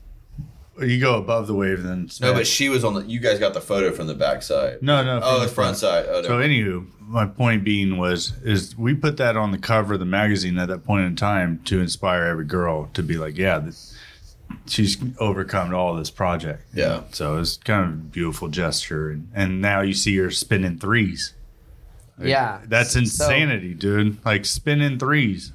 you 0.81 0.99
go 0.99 1.17
above 1.19 1.47
the 1.47 1.55
wave, 1.55 1.83
then 1.83 2.09
No, 2.23 2.33
but 2.33 2.47
she 2.47 2.69
was 2.69 2.85
on 2.85 2.95
the. 2.95 3.03
You 3.05 3.21
guys 3.21 3.39
got 3.39 3.55
the 3.55 3.61
photo 3.61 3.93
from 3.93 4.07
the 4.07 4.15
backside. 4.15 4.83
no, 4.83 5.05
no. 5.05 5.21
Oh, 5.23 5.41
the 5.41 5.49
front 5.49 5.77
side. 5.77 6.07
Oh, 6.09 6.23
no. 6.23 6.29
So, 6.29 6.39
anywho, 6.39 6.87
my 7.01 7.27
point 7.27 7.65
being 7.65 7.99
was 7.99 8.33
is 8.43 8.77
we 8.79 8.95
put 8.95 9.17
that 9.19 9.37
on 9.37 9.51
the 9.51 9.59
cover 9.59 9.95
of 9.95 10.01
the 10.01 10.07
magazine 10.07 10.59
at 10.59 10.69
that 10.69 10.85
point 10.85 11.05
in 11.05 11.17
time 11.17 11.61
to 11.67 11.81
inspire 11.81 12.25
every 12.25 12.47
girl 12.47 12.89
to 12.95 13.03
be 13.03 13.19
like, 13.19 13.37
yeah, 13.37 13.59
this, 13.59 13.95
she's 14.67 14.97
overcome 15.19 15.75
all 15.75 15.95
this 15.95 16.11
project. 16.11 16.63
Yeah. 16.75 17.03
So 17.13 17.39
it's 17.39 17.57
kind 17.57 17.85
of 17.85 17.91
a 17.91 17.97
beautiful 17.97 18.49
gesture, 18.49 19.11
and, 19.11 19.31
and 19.35 19.61
now 19.61 19.81
you 19.81 19.95
see 19.95 20.17
her 20.19 20.31
spinning 20.31 20.79
threes. 20.79 21.35
Like, 22.19 22.29
Yeah. 22.29 22.61
that's 22.67 22.93
So- 22.93 23.01
insanity, 23.01 23.75
dude. 23.75 24.25
Like 24.25 24.45
spinning 24.45 24.99
threes 24.99 25.53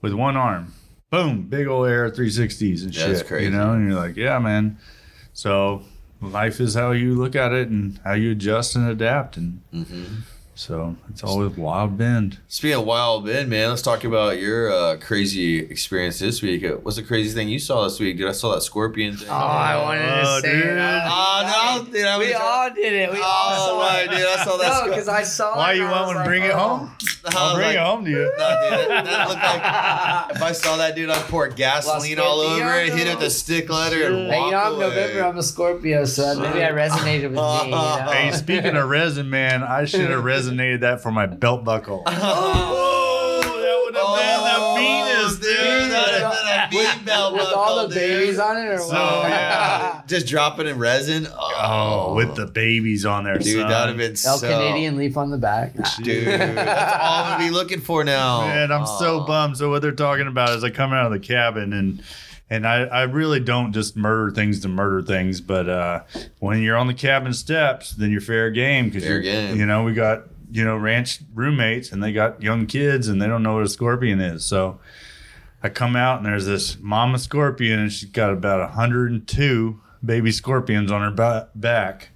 with 0.00 0.12
one 0.14 0.36
arm. 0.36 0.72
Boom, 1.10 1.42
big 1.42 1.66
old 1.68 1.86
air 1.88 2.10
360s 2.10 2.82
and 2.82 2.92
That's 2.92 3.18
shit. 3.20 3.26
crazy. 3.26 3.44
You 3.44 3.50
know, 3.50 3.72
and 3.72 3.88
you're 3.88 3.98
like, 3.98 4.16
yeah, 4.16 4.38
man. 4.38 4.78
So 5.32 5.82
life 6.20 6.60
is 6.60 6.74
how 6.74 6.90
you 6.92 7.14
look 7.14 7.36
at 7.36 7.52
it 7.52 7.68
and 7.68 8.00
how 8.04 8.14
you 8.14 8.32
adjust 8.32 8.74
and 8.76 8.88
adapt, 8.88 9.36
and 9.36 9.60
Mm-hmm. 9.72 10.04
So 10.56 10.94
it's 11.10 11.24
always 11.24 11.56
wild 11.56 11.98
bend. 11.98 12.38
Speaking 12.48 12.78
of 12.78 12.84
wild 12.86 13.26
Bend, 13.26 13.50
man, 13.50 13.70
let's 13.70 13.82
talk 13.82 14.04
about 14.04 14.38
your 14.38 14.70
uh, 14.72 14.96
crazy 14.98 15.58
experience 15.58 16.18
this 16.20 16.42
week. 16.42 16.64
Uh, 16.64 16.74
What's 16.76 16.96
the 16.96 17.02
crazy 17.02 17.34
thing 17.34 17.48
you 17.48 17.58
saw 17.58 17.84
this 17.84 17.98
week? 17.98 18.16
Dude, 18.18 18.28
I 18.28 18.32
saw 18.32 18.54
that 18.54 18.62
scorpion 18.62 19.16
thing. 19.16 19.28
Oh, 19.28 19.32
I 19.34 19.82
wanted 19.82 20.02
to 20.02 20.22
Oh, 20.24 20.40
say 20.42 20.52
dude. 20.52 20.64
it. 20.64 21.02
Oh, 21.06 21.82
no, 21.84 21.92
dude, 21.92 22.06
I 22.06 22.16
was 22.18 22.26
we 22.26 22.32
trying- 22.32 22.44
all 22.46 22.70
did 22.74 22.92
it. 22.92 23.12
We 23.12 23.18
all 23.18 23.24
Oh, 23.26 23.66
saw 23.66 23.80
right, 23.86 24.04
it. 24.04 24.10
dude, 24.10 24.26
I 24.26 24.44
saw 24.44 24.56
that. 24.56 24.66
No, 24.68 24.72
scorpion. 24.74 24.90
because 24.90 25.08
I 25.08 25.22
saw 25.24 25.56
Why 25.56 25.72
it. 25.72 25.76
you 25.78 25.82
want 25.84 26.10
to 26.10 26.16
like, 26.18 26.24
bring 26.26 26.42
it 26.44 26.50
oh. 26.52 26.58
home? 26.58 26.90
I 27.26 27.32
I'll 27.36 27.54
bring 27.56 27.66
like, 27.68 27.76
it 27.76 27.80
home 27.80 28.04
to 28.04 28.10
you. 28.10 28.16
No, 28.16 28.28
dude, 28.28 28.38
that, 28.38 29.04
that 29.06 29.28
looked 29.28 29.42
like 29.42 30.36
if 30.36 30.42
I 30.42 30.52
saw 30.52 30.76
that 30.76 30.94
dude, 30.94 31.10
I'd 31.10 31.22
pour 31.28 31.48
gasoline 31.48 32.18
all 32.20 32.40
over 32.40 32.74
it, 32.74 32.92
hit 32.92 33.06
it 33.08 33.16
with 33.16 33.26
a 33.26 33.30
stick 33.30 33.68
letter, 33.70 34.06
and 34.06 34.30
Hey, 34.30 34.38
walk 34.38 34.46
you 34.46 34.52
know, 34.52 34.58
I'm 34.58 34.72
away. 34.74 34.88
November. 34.88 35.24
I'm 35.24 35.38
a 35.38 35.42
Scorpio, 35.42 36.04
so 36.04 36.38
maybe 36.38 36.62
I 36.62 36.70
resonated 36.70 37.22
with 37.30 37.32
me. 37.32 37.64
You 37.64 37.70
know? 37.70 38.08
Hey, 38.12 38.30
speaking 38.32 38.76
of 38.76 38.88
resin, 38.88 39.30
man, 39.30 39.62
I 39.62 39.84
should 39.86 40.10
have 40.10 40.22
resonated 40.50 40.80
that 40.80 41.02
for 41.02 41.10
my 41.10 41.26
belt 41.26 41.64
buckle. 41.64 42.04
Oh, 43.36 43.40
that 43.62 43.80
would 43.84 43.94
have 43.96 44.18
been 44.18 44.44
the 44.54 44.80
meanest, 44.80 45.42
dude. 45.42 45.90
That 45.90 46.22
would 46.30 46.46
have 46.48 46.70
been 46.70 46.80
a 46.80 46.94
mean 46.96 47.04
belt 47.04 47.32
with 47.34 47.42
buckle, 47.42 47.58
all 47.58 47.88
the 47.88 47.94
dude. 47.94 48.02
babies 48.02 48.38
on 48.38 48.56
it, 48.56 48.66
or 48.66 48.78
So, 48.78 48.92
what? 48.94 49.28
yeah. 49.30 50.02
Just 50.06 50.26
drop 50.26 50.58
it 50.58 50.66
in 50.66 50.78
resin. 50.78 51.26
Oh, 51.32 52.14
with 52.14 52.34
the 52.36 52.46
babies 52.46 53.04
on 53.06 53.24
there, 53.24 53.38
dude, 53.38 53.60
son. 53.60 53.68
that'd 53.68 53.88
have 53.88 53.96
been 53.98 54.10
El 54.12 54.38
so. 54.38 54.48
Canadian 54.48 54.96
leaf 54.96 55.16
on 55.16 55.30
the 55.30 55.38
back. 55.38 55.72
Dude, 56.02 56.26
that's 56.26 57.02
all 57.02 57.24
I'm 57.24 57.32
gonna 57.38 57.44
be 57.44 57.50
looking 57.54 57.80
for 57.80 58.04
now. 58.04 58.40
Man, 58.42 58.70
I'm 58.72 58.86
so 58.86 59.20
bummed. 59.24 59.56
So 59.56 59.70
what 59.70 59.82
they're 59.82 59.92
talking 59.92 60.26
about 60.26 60.50
is 60.50 60.64
I 60.64 60.70
come 60.70 60.92
out 60.92 61.06
of 61.06 61.12
the 61.12 61.20
cabin 61.20 61.72
and 61.72 62.02
and 62.50 62.66
I, 62.66 62.82
I 62.84 63.02
really 63.04 63.40
don't 63.40 63.72
just 63.72 63.96
murder 63.96 64.30
things 64.30 64.60
to 64.60 64.68
murder 64.68 65.00
things, 65.02 65.40
but 65.40 65.68
uh, 65.68 66.02
when 66.40 66.60
you're 66.62 66.76
on 66.76 66.86
the 66.86 66.94
cabin 66.94 67.32
steps, 67.32 67.92
then 67.92 68.10
you're 68.10 68.20
fair 68.20 68.50
game 68.50 68.86
because 68.90 69.04
you're 69.08 69.20
game. 69.20 69.56
you 69.56 69.64
know 69.66 69.82
we 69.84 69.94
got 69.94 70.24
you 70.54 70.64
know 70.64 70.76
ranch 70.76 71.18
roommates 71.34 71.90
and 71.90 72.00
they 72.02 72.12
got 72.12 72.40
young 72.40 72.66
kids 72.66 73.08
and 73.08 73.20
they 73.20 73.26
don't 73.26 73.42
know 73.42 73.54
what 73.54 73.64
a 73.64 73.68
scorpion 73.68 74.20
is. 74.20 74.44
So 74.44 74.78
I 75.62 75.68
come 75.68 75.96
out 75.96 76.18
and 76.18 76.26
there's 76.26 76.46
this 76.46 76.78
mama 76.80 77.18
scorpion 77.18 77.80
and 77.80 77.92
she's 77.92 78.08
got 78.08 78.30
about 78.32 78.60
102 78.60 79.80
baby 80.04 80.30
scorpions 80.30 80.92
on 80.92 81.00
her 81.02 81.10
ba- 81.10 81.48
back, 81.56 82.10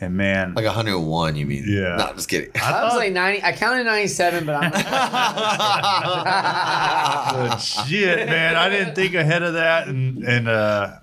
and 0.00 0.16
man, 0.16 0.54
Like 0.54 0.64
101, 0.64 1.36
you 1.36 1.46
mean? 1.46 1.64
Yeah. 1.68 1.94
Not 1.96 2.16
just 2.16 2.28
kidding. 2.28 2.50
I 2.60 2.82
was 2.84 2.96
like 2.96 3.12
90. 3.12 3.44
I 3.44 3.52
counted 3.52 3.84
97, 3.84 4.46
but 4.46 4.56
I'm. 4.56 4.72
But 7.30 7.58
shit, 7.58 8.28
man, 8.28 8.56
I 8.56 8.68
didn't 8.68 8.94
think 8.94 9.14
ahead 9.14 9.42
of 9.42 9.54
that, 9.54 9.88
and 9.88 10.22
and 10.24 10.48
uh, 10.48 10.96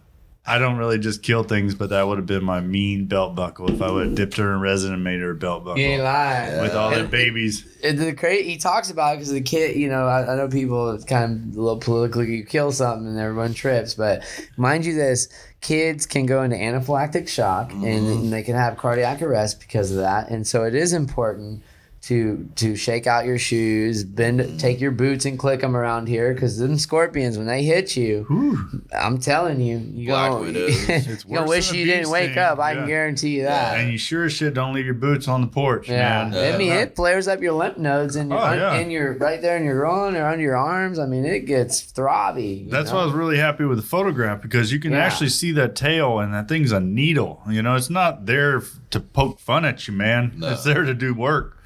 I 0.48 0.60
don't 0.60 0.78
really 0.78 0.98
just 0.98 1.24
kill 1.24 1.43
things, 1.43 1.76
but 1.76 1.89
that 1.89 2.08
would 2.08 2.18
have 2.18 2.26
been 2.26 2.43
my 2.43 2.62
mean 2.62 3.06
belt 3.06 3.36
buckle 3.36 3.70
if 3.70 3.82
I 3.82 3.91
would 3.91 4.06
have 4.08 4.16
dipped 4.16 4.38
her 4.38 4.54
in 4.54 4.62
resin 4.62 4.93
and 4.93 5.04
made 5.04 5.20
her 5.20 5.32
a 5.32 5.36
belt 5.36 5.66
buckle 5.66 5.80
You 5.80 5.88
ain't 5.88 6.04
lying. 6.04 6.62
with 6.62 6.74
all 6.74 6.93
it- 6.93 7.12
babies. 7.12 7.66
And 7.84 8.00
the 8.00 8.14
cra- 8.14 8.36
he 8.41 8.58
talks 8.58 8.89
about 8.89 9.16
because 9.18 9.30
the 9.32 9.41
kid, 9.41 9.76
you 9.76 9.89
know, 9.89 10.08
I, 10.08 10.32
I 10.32 10.36
know 10.38 10.48
people 10.48 10.98
kind 11.06 11.52
of 11.52 11.58
a 11.58 11.62
little 11.62 11.80
politically 11.80 12.38
you 12.38 12.45
kill 12.45 12.72
something 12.72 13.08
and 13.08 13.20
everyone 13.20 13.54
trips, 13.54 13.93
but 13.93 14.24
mind 14.56 14.86
you, 14.86 14.93
this 14.95 15.28
kids 15.62 16.06
can 16.06 16.26
go 16.26 16.41
into 16.43 16.56
anaphylactic 16.56 17.28
shock 17.28 17.72
and, 17.74 17.84
and 17.84 18.32
they 18.34 18.41
can 18.43 18.56
have 18.56 18.78
cardiac 18.78 19.22
arrest 19.22 19.60
because 19.60 19.91
of 19.91 19.98
that, 19.98 20.30
and 20.30 20.48
so 20.48 20.64
it 20.64 20.74
is 20.76 20.93
important 20.93 21.62
to 22.08 22.49
to 22.55 22.76
shake 22.76 23.05
out 23.08 23.26
your 23.26 23.38
shoes, 23.38 24.03
bend, 24.05 24.60
take 24.60 24.80
your 24.80 24.91
boots 24.91 25.26
and 25.26 25.38
click 25.38 25.60
them 25.62 25.76
around 25.76 26.08
here 26.08 26.34
because 26.34 26.58
them 26.58 26.78
scorpions 26.78 27.38
when 27.38 27.47
they 27.47 27.64
hit 27.64 27.97
you, 27.97 28.24
Whew. 28.30 28.82
I'm 28.97 29.18
telling 29.18 29.60
you, 29.60 29.78
you 29.78 30.08
Black 30.10 30.32
gonna, 30.32 30.43
widows. 30.45 30.89
It's 30.89 31.26
you 31.26 31.36
gonna 31.36 31.47
wish 31.47 31.74
you 31.74 31.84
didn't 31.86 32.05
bee 32.05 32.12
wake 32.12 32.32
sting. 32.32 32.43
up. 32.43 32.60
I 32.60 32.72
Yeah. 32.72 32.78
can 32.80 32.88
guarantee 32.88 33.30
you 33.38 33.43
that. 33.43 33.78
And 33.80 33.91
you 33.91 33.97
sure 33.97 34.24
as 34.26 34.34
shit 34.34 34.53
don't 34.53 34.74
leave 34.74 34.86
your 34.86 34.93
boots 34.93 35.28
on 35.28 35.41
the 35.41 35.47
porch, 35.47 35.89
Yeah, 35.89 36.30
man. 36.30 36.53
I 36.53 36.58
mean 36.58 36.72
Uh, 36.72 36.76
it 36.76 36.95
flares 36.95 37.28
up 37.28 37.41
your 37.41 37.51
lymph 37.53 37.78
nodes 37.78 38.16
and 38.16 38.30
your, 38.30 38.39
Oh, 38.39 38.53
yeah. 38.53 38.76
and 38.76 38.89
your 38.91 39.14
right 39.18 39.41
there 39.41 39.58
in 39.58 39.66
your 39.66 39.78
groin 39.80 40.16
or 40.16 40.26
under 40.28 40.41
your 40.43 40.55
arms. 40.55 40.99
I 40.99 41.05
mean, 41.05 41.26
it 41.26 41.41
gets 41.45 41.91
throbby. 41.91 42.70
That's 42.70 42.89
know? 42.89 42.97
why 42.97 43.01
I 43.01 43.05
was 43.05 43.14
really 43.16 43.38
happy 43.38 43.66
with 43.66 43.78
the 43.80 43.84
photograph 43.86 44.41
because 44.41 44.72
you 44.72 44.80
can 44.80 44.91
Yeah. 44.93 44.99
actually 45.05 45.30
see 45.30 45.51
that 45.53 45.76
tail 45.76 46.20
and 46.20 46.34
that 46.34 46.47
thing's 46.47 46.72
a 46.72 46.80
needle. 46.80 47.41
You 47.49 47.62
know, 47.62 47.76
it's 47.76 47.89
not 47.89 48.26
there 48.28 48.62
to 48.91 48.99
poke 49.01 49.39
fun 49.39 49.66
at 49.66 49.88
you, 49.88 49.93
man. 49.93 50.32
No. 50.38 50.51
It's 50.53 50.64
there 50.64 50.84
to 50.84 50.93
do 50.93 51.14
work. 51.14 51.57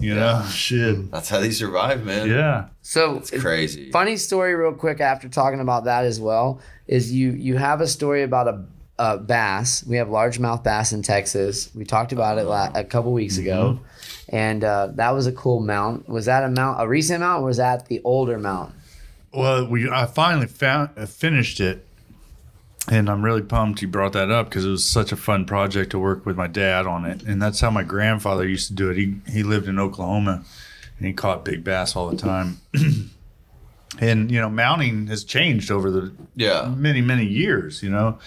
You 0.00 0.14
know, 0.14 0.44
shit. 0.50 1.10
That's 1.10 1.28
how 1.28 1.40
they 1.40 1.50
survive, 1.50 2.04
man. 2.04 2.28
Yeah. 2.28 2.66
so. 2.82 3.16
It's 3.16 3.30
crazy. 3.30 3.90
Funny 3.90 4.16
story, 4.16 4.54
real 4.54 4.72
quick. 4.74 5.00
After 5.00 5.28
talking 5.28 5.60
about 5.60 5.84
that 5.84 6.04
as 6.04 6.20
well, 6.20 6.60
is 6.86 7.12
you 7.12 7.30
you 7.32 7.56
have 7.56 7.80
a 7.80 7.86
story 7.86 8.22
about 8.22 8.46
a, 8.48 8.64
a 8.98 9.18
bass. 9.18 9.84
We 9.86 9.96
have 9.96 10.08
largemouth 10.08 10.62
bass 10.62 10.92
in 10.92 11.02
Texas. 11.02 11.70
We 11.74 11.84
talked 11.84 12.12
about 12.12 12.38
it 12.38 12.44
la- 12.44 12.70
a 12.74 12.84
couple 12.84 13.12
weeks 13.12 13.38
ago, 13.38 13.78
Mm-hmm. 13.80 14.36
and 14.36 14.64
uh, 14.64 14.88
that 14.94 15.10
was 15.10 15.26
a 15.26 15.32
cool 15.32 15.60
mount. 15.60 16.08
Was 16.08 16.26
that 16.26 16.44
a 16.44 16.48
mount, 16.48 16.80
a 16.80 16.86
recent 16.86 17.20
mount, 17.20 17.42
or 17.42 17.46
was 17.46 17.56
that 17.56 17.86
the 17.86 18.00
older 18.04 18.38
mount? 18.38 18.74
Well, 19.32 19.66
we 19.66 19.88
I 19.90 20.06
finally 20.06 20.46
found 20.46 20.90
uh, 20.96 21.06
finished 21.06 21.58
it, 21.60 21.86
and 22.88 23.08
I'm 23.10 23.24
really 23.24 23.42
pumped 23.42 23.82
you 23.82 23.88
brought 23.88 24.12
that 24.12 24.30
up 24.30 24.48
because 24.48 24.64
it 24.64 24.70
was 24.70 24.84
such 24.84 25.12
a 25.12 25.16
fun 25.16 25.44
project 25.44 25.90
to 25.90 25.98
work 25.98 26.24
with 26.26 26.36
my 26.36 26.46
dad 26.46 26.86
on 26.86 27.04
it, 27.04 27.22
and 27.22 27.40
that's 27.42 27.60
how 27.60 27.70
my 27.70 27.82
grandfather 27.82 28.46
used 28.46 28.68
to 28.68 28.74
do 28.74 28.90
it. 28.90 28.96
He 28.96 29.16
he 29.28 29.42
lived 29.42 29.68
in 29.68 29.78
Oklahoma, 29.78 30.44
and 30.98 31.06
he 31.06 31.12
caught 31.12 31.44
big 31.44 31.64
bass 31.64 31.96
all 31.96 32.08
the 32.08 32.16
time. 32.16 32.58
and 34.00 34.30
you 34.30 34.40
know, 34.40 34.48
mounting 34.50 35.06
has 35.06 35.24
changed 35.24 35.70
over 35.70 35.90
the 35.90 36.12
Yeah. 36.34 36.72
many 36.76 37.00
many 37.00 37.24
years. 37.24 37.82
You 37.82 37.90
know. 37.90 38.18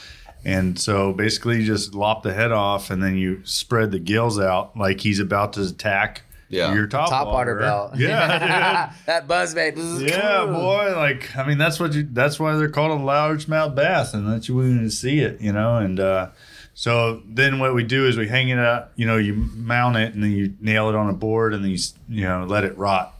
And 0.45 0.79
so 0.79 1.11
basically, 1.11 1.57
you 1.59 1.65
just 1.65 1.93
lop 1.93 2.23
the 2.23 2.33
head 2.33 2.53
off, 2.53 2.89
and 2.89 3.03
then 3.03 3.17
you 3.17 3.41
spread 3.43 3.91
the 3.91 3.99
gills 3.99 4.39
out 4.39 4.75
like 4.77 5.01
he's 5.01 5.19
about 5.19 5.51
to 5.53 5.63
attack 5.63 6.21
Yeah. 6.49 6.73
your 6.73 6.87
top, 6.87 7.09
Top 7.09 7.27
water 7.27 7.55
belt. 7.55 7.91
Yeah, 7.97 8.91
that 9.05 9.27
buzz 9.27 9.53
bait. 9.53 9.75
Yeah, 9.77 10.45
boy. 10.45 10.93
Like, 10.95 11.35
I 11.37 11.45
mean, 11.47 11.57
that's 11.57 11.79
what 11.79 11.93
you. 11.93 12.07
That's 12.11 12.39
why 12.39 12.55
they're 12.55 12.69
called 12.69 12.99
a 12.99 13.03
largemouth 13.03 13.75
bass, 13.75 14.13
and 14.13 14.27
that's 14.31 14.49
you 14.49 14.55
want 14.55 14.79
to 14.81 14.89
see 14.91 15.19
it, 15.19 15.39
you 15.41 15.51
know. 15.53 15.77
And 15.77 15.99
uh, 15.99 16.29
so 16.73 17.21
then 17.25 17.59
what 17.59 17.73
we 17.75 17.83
do 17.83 18.07
is 18.07 18.17
we 18.17 18.27
hang 18.27 18.49
it 18.49 18.57
up. 18.59 18.91
You 18.95 19.05
know, 19.05 19.17
you 19.17 19.33
mount 19.33 19.97
it, 19.97 20.13
and 20.13 20.23
then 20.23 20.31
you 20.31 20.55
nail 20.59 20.89
it 20.89 20.95
on 20.95 21.09
a 21.09 21.13
board, 21.13 21.53
and 21.53 21.63
then 21.63 21.71
you 21.71 21.77
you 22.09 22.23
know 22.23 22.45
let 22.47 22.63
it 22.63 22.75
rot 22.77 23.13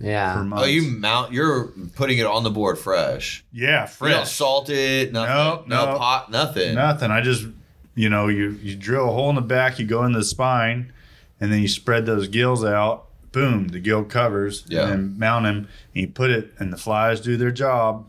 Yeah. 0.00 0.42
months. 0.42 0.64
Oh, 0.64 0.66
you 0.66 0.82
mount. 0.82 1.32
You're 1.32 1.68
putting 1.96 2.18
it 2.18 2.26
on 2.26 2.42
the 2.42 2.50
board 2.50 2.78
fresh. 2.78 3.44
yeah, 3.52 3.82
You 3.82 3.86
don't 3.86 3.88
fresh. 3.90 4.32
salt 4.32 4.68
it. 4.68 5.12
Nothing. 5.12 5.68
No, 5.70 5.84
no, 5.86 5.92
no. 5.92 5.98
pot. 5.98 6.30
Nothing. 6.30 6.74
Nothing. 6.74 7.10
I 7.10 7.22
just, 7.22 7.46
you 7.94 8.10
know, 8.10 8.28
you 8.28 8.58
you 8.62 8.74
drill 8.76 9.08
a 9.08 9.12
hole 9.12 9.30
in 9.30 9.36
the 9.36 9.40
back, 9.42 9.78
you 9.78 9.86
go 9.86 10.04
in 10.04 10.12
the 10.12 10.24
spine, 10.24 10.92
and 11.40 11.52
then 11.52 11.60
you 11.62 11.68
spread 11.68 12.06
those 12.06 12.28
gills 12.28 12.64
out. 12.64 13.06
Boom, 13.32 13.68
the 13.68 13.80
gill 13.80 14.04
covers, 14.04 14.64
Yeah. 14.68 14.82
and 14.82 14.90
then 14.90 15.18
mount 15.18 15.44
them, 15.44 15.56
and 15.56 15.66
you 16.02 16.06
put 16.08 16.30
it, 16.30 16.52
and 16.58 16.72
the 16.72 16.76
flies 16.76 17.20
do 17.20 17.36
their 17.36 17.50
job. 17.50 18.06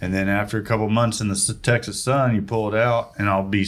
And 0.00 0.12
then 0.14 0.28
after 0.28 0.58
a 0.58 0.62
couple 0.62 0.88
months 0.88 1.20
in 1.20 1.28
the 1.28 1.58
Texas 1.62 2.02
sun, 2.02 2.34
you 2.34 2.42
pull 2.42 2.72
it 2.74 2.78
out, 2.78 3.12
and 3.18 3.28
I'll 3.28 3.42
be, 3.42 3.66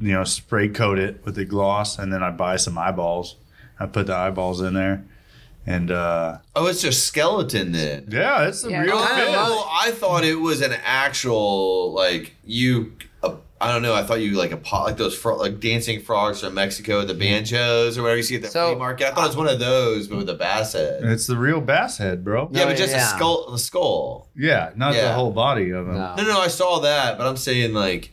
you 0.00 0.12
know, 0.12 0.24
spray 0.24 0.68
coat 0.68 0.98
it 0.98 1.20
with 1.24 1.34
the 1.36 1.44
gloss, 1.44 1.98
and 1.98 2.12
then 2.12 2.22
I 2.22 2.30
buy 2.30 2.56
some 2.56 2.76
eyeballs. 2.78 3.36
I 3.78 3.86
put 3.86 4.06
the 4.06 4.14
eyeballs 4.16 4.60
in 4.60 4.74
there, 4.74 5.04
and 5.66 5.90
uh, 5.90 6.38
Oh, 6.56 6.66
it's 6.66 6.82
just 6.82 7.04
skeleton 7.06 7.72
then. 7.72 8.06
yeah, 8.10 8.46
it's 8.48 8.64
a 8.64 8.70
Yeah, 8.70 8.82
real 8.82 8.98
kinda 8.98 9.14
fish. 9.24 9.34
Oh, 9.36 9.68
I 9.72 9.90
thought 9.92 10.24
it 10.24 10.40
was 10.40 10.60
an 10.62 10.74
actual 10.84 11.92
like 11.92 12.34
you. 12.44 12.92
I 13.64 13.72
don't 13.72 13.82
know. 13.82 13.94
I 13.94 14.02
thought 14.02 14.20
you 14.20 14.32
like 14.32 14.52
a 14.52 14.56
pot 14.56 14.84
like 14.84 14.96
those 14.96 15.16
fro- 15.16 15.36
like 15.36 15.58
dancing 15.60 16.00
frogs 16.00 16.40
from 16.40 16.54
Mexico, 16.54 17.04
the 17.04 17.14
banjos 17.14 17.96
or 17.98 18.02
whatever 18.02 18.18
you 18.18 18.22
see 18.22 18.36
at 18.36 18.42
the 18.42 18.48
So- 18.48 18.70
flea 18.70 18.78
market. 18.78 19.06
I 19.08 19.10
thought 19.14 19.24
it 19.24 19.28
was 19.28 19.36
one 19.36 19.48
of 19.48 19.58
those, 19.58 20.06
but 20.08 20.18
with 20.18 20.28
a 20.28 20.34
bass 20.34 20.72
head. 20.74 21.02
It's 21.04 21.26
the 21.26 21.36
real 21.36 21.60
bass 21.60 21.98
head, 21.98 22.24
bro. 22.24 22.48
yeah, 22.52 22.60
No, 22.64 22.66
but 22.70 22.76
just 22.76 22.92
yeah. 22.92 23.06
a 23.06 23.16
skull. 23.16 23.52
a 23.54 23.58
skull. 23.58 24.28
Yeah, 24.36 24.70
not 24.76 24.94
the 24.94 25.12
whole 25.12 25.30
body 25.30 25.70
of 25.70 25.86
them. 25.86 25.94
No. 25.96 26.14
No, 26.16 26.22
no, 26.24 26.40
I 26.40 26.48
saw 26.48 26.80
that, 26.80 27.18
but 27.18 27.26
I'm 27.26 27.36
saying 27.36 27.72
like 27.74 28.10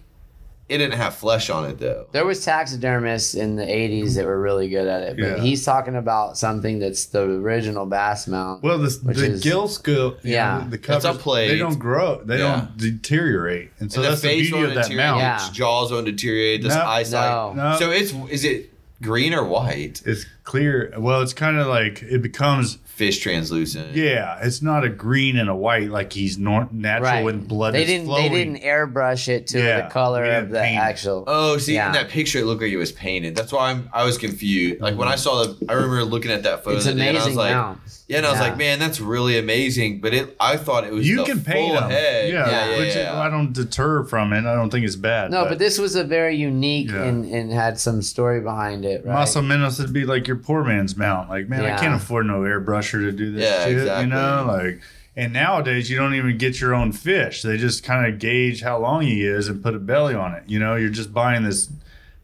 it 0.72 0.78
didn't 0.78 0.98
have 0.98 1.16
flesh 1.16 1.50
on 1.50 1.70
it 1.70 1.80
though. 1.80 2.08
There 2.12 2.26
was 2.26 2.44
taxidermists 2.44 3.36
in 3.36 3.56
the 3.56 3.64
'80s 3.66 4.16
that 4.16 4.26
were 4.26 4.40
really 4.42 4.70
good 4.70 4.88
at 4.88 5.04
it, 5.04 5.18
but 5.18 5.38
Yeah. 5.38 5.44
he's 5.44 5.64
talking 5.66 5.96
about 5.96 6.38
something 6.38 6.80
that's 6.80 7.06
the 7.08 7.22
original 7.24 7.86
bass 7.86 8.28
mount. 8.28 8.64
Well, 8.64 8.78
the, 8.78 8.98
Which 9.04 9.18
the 9.18 9.26
is- 9.34 9.42
gill 9.44 9.68
skill, 9.68 10.16
Yeah. 10.24 10.60
know, 10.64 10.70
the 10.70 10.76
It's 10.78 10.86
covers, 10.88 11.06
a 11.06 11.14
plate. 11.14 11.48
they 11.50 11.58
don't 11.58 11.78
grow, 11.80 12.22
they 12.24 12.38
Yeah. 12.40 12.68
don't 12.78 12.78
deteriorate, 12.78 13.72
and 13.80 13.92
so 13.92 14.02
and 14.02 14.10
that's 14.12 14.22
the 14.22 14.28
face 14.30 14.42
beauty 14.50 14.54
won't 14.66 14.78
of 14.78 14.88
that 14.88 14.96
mount. 14.96 15.20
Yeah. 15.20 15.36
Its 15.36 15.50
jaws 15.50 15.92
won't 15.92 16.06
deteriorate. 16.06 16.64
This 16.64 16.74
No. 16.76 16.82
eyesight. 16.86 17.56
No. 17.56 17.72
No, 17.72 17.78
So 17.80 17.92
it's 17.92 18.14
is 18.30 18.46
it 18.46 18.70
green 19.02 19.34
or 19.34 19.44
white? 19.44 20.02
it's 20.06 20.26
clear. 20.44 20.94
Well, 20.98 21.22
it's 21.22 21.34
kind 21.34 21.58
of 21.58 21.68
like 21.68 22.04
it 22.04 22.22
becomes 22.22 22.78
fish 23.02 23.18
translucent. 23.20 23.95
Yeah, 23.95 24.38
it's 24.43 24.62
not 24.62 24.84
a 24.84 24.89
green 24.89 25.36
and 25.38 25.49
a 25.49 25.56
white 25.56 25.89
like 25.89 26.14
he's 26.14 26.38
nor- 26.38 26.70
natural 26.72 27.30
and 27.30 27.47
blood 27.47 27.74
They 27.74 27.82
is 27.82 27.88
didn't. 27.88 28.06
flowing. 28.06 28.32
They 28.32 28.43
didn't 28.45 28.62
airbrush 28.62 29.28
it 29.28 29.47
to 29.47 29.58
Yeah, 29.58 29.82
the 29.82 29.89
color 29.89 30.24
of 30.24 30.49
the 30.52 30.60
paint 30.60 30.76
it. 30.76 30.89
actual. 30.91 31.24
Oh, 31.26 31.58
see, 31.58 31.74
Yeah. 31.74 31.88
in 31.88 31.93
that 31.93 32.10
picture, 32.10 32.38
it 32.38 32.45
looked 32.45 32.62
like 32.62 32.72
it 32.72 32.78
was 32.78 32.91
painted. 32.91 33.36
That's 33.36 33.52
why 33.52 33.72
I'm. 33.72 33.89
I 33.91 34.04
was 34.04 34.20
confused. 34.20 34.82
Like 34.82 34.95
when 34.97 35.08
I 35.08 35.14
mm-hmm. 35.16 35.20
saw 35.20 35.43
the, 35.45 35.66
I 35.68 35.74
remember 35.74 36.04
looking 36.04 36.30
at 36.32 36.43
that 36.43 36.64
photo. 36.64 36.76
it's 36.78 36.86
the 36.86 36.91
other 36.91 36.99
day, 36.99 37.10
and 37.10 37.18
I 37.18 37.26
was 37.26 37.36
like, 37.36 37.54
mount. 37.56 37.80
yeah, 38.08 38.18
and 38.18 38.26
I 38.28 38.32
was 38.32 38.39
Yeah. 38.39 38.47
like, 38.49 38.58
man, 38.58 38.78
that's 38.78 39.02
really 39.02 39.39
amazing. 39.39 39.99
But 40.02 40.14
it, 40.14 40.36
I 40.39 40.58
thought 40.58 40.84
it 40.84 40.93
was 40.93 41.08
You 41.10 41.18
the 41.18 41.24
can 41.24 41.41
paint 41.43 41.72
full 41.72 41.82
them. 41.82 41.89
head. 41.89 42.30
Yeah, 42.32 42.47
yeah, 42.49 42.70
yeah. 42.70 42.78
which 42.78 42.95
yeah. 42.95 43.20
I 43.20 43.30
don't 43.32 43.52
deter 43.52 44.04
from 44.04 44.32
it. 44.34 44.45
I 44.45 44.54
don't 44.54 44.70
think 44.70 44.86
it's 44.86 44.95
bad. 44.95 45.32
No, 45.32 45.45
but 45.45 45.58
this 45.58 45.80
was 45.80 45.95
a 45.95 46.04
very 46.04 46.36
unique 46.36 46.91
Yeah. 46.91 47.04
and, 47.04 47.26
and 47.26 47.52
had 47.52 47.80
some 47.80 48.02
story 48.04 48.41
behind 48.41 48.86
it, 48.86 49.04
right? 49.06 49.18
Más 49.26 49.36
o 49.36 49.41
menos 49.41 49.80
it'd 49.80 49.91
be 49.91 50.06
like 50.06 50.28
your 50.28 50.38
poor 50.38 50.64
man's 50.64 50.95
mount. 50.95 51.30
Like, 51.30 51.49
man, 51.49 51.66
I 51.66 51.78
can't 51.80 51.95
afford 51.95 52.26
no 52.28 52.43
airbrusher 52.92 53.02
to 53.02 53.12
do 53.12 53.32
this 53.32 53.44
Yeah, 53.44 53.64
shit. 53.66 53.78
exactly. 53.78 54.04
You 54.06 54.10
know, 54.10 54.46
like 54.48 54.82
and 55.16 55.34
nowadays 55.34 55.89
you 55.89 55.98
don't 55.98 56.14
even 56.16 56.38
get 56.38 56.62
your 56.62 56.74
own 56.74 56.92
fish. 56.92 57.42
They 57.42 57.58
just 57.58 57.84
kind 57.84 58.12
of 58.12 58.20
gauge 58.20 58.62
how 58.62 58.78
long 58.80 59.02
he 59.02 59.26
is 59.26 59.48
and 59.50 59.62
put 59.62 59.76
a 59.76 59.80
belly 59.80 60.16
on 60.16 60.34
it. 60.34 60.44
You 60.48 60.60
know, 60.60 60.76
you're 60.76 60.89
just 60.89 61.14
buying 61.14 61.44
this 61.44 61.70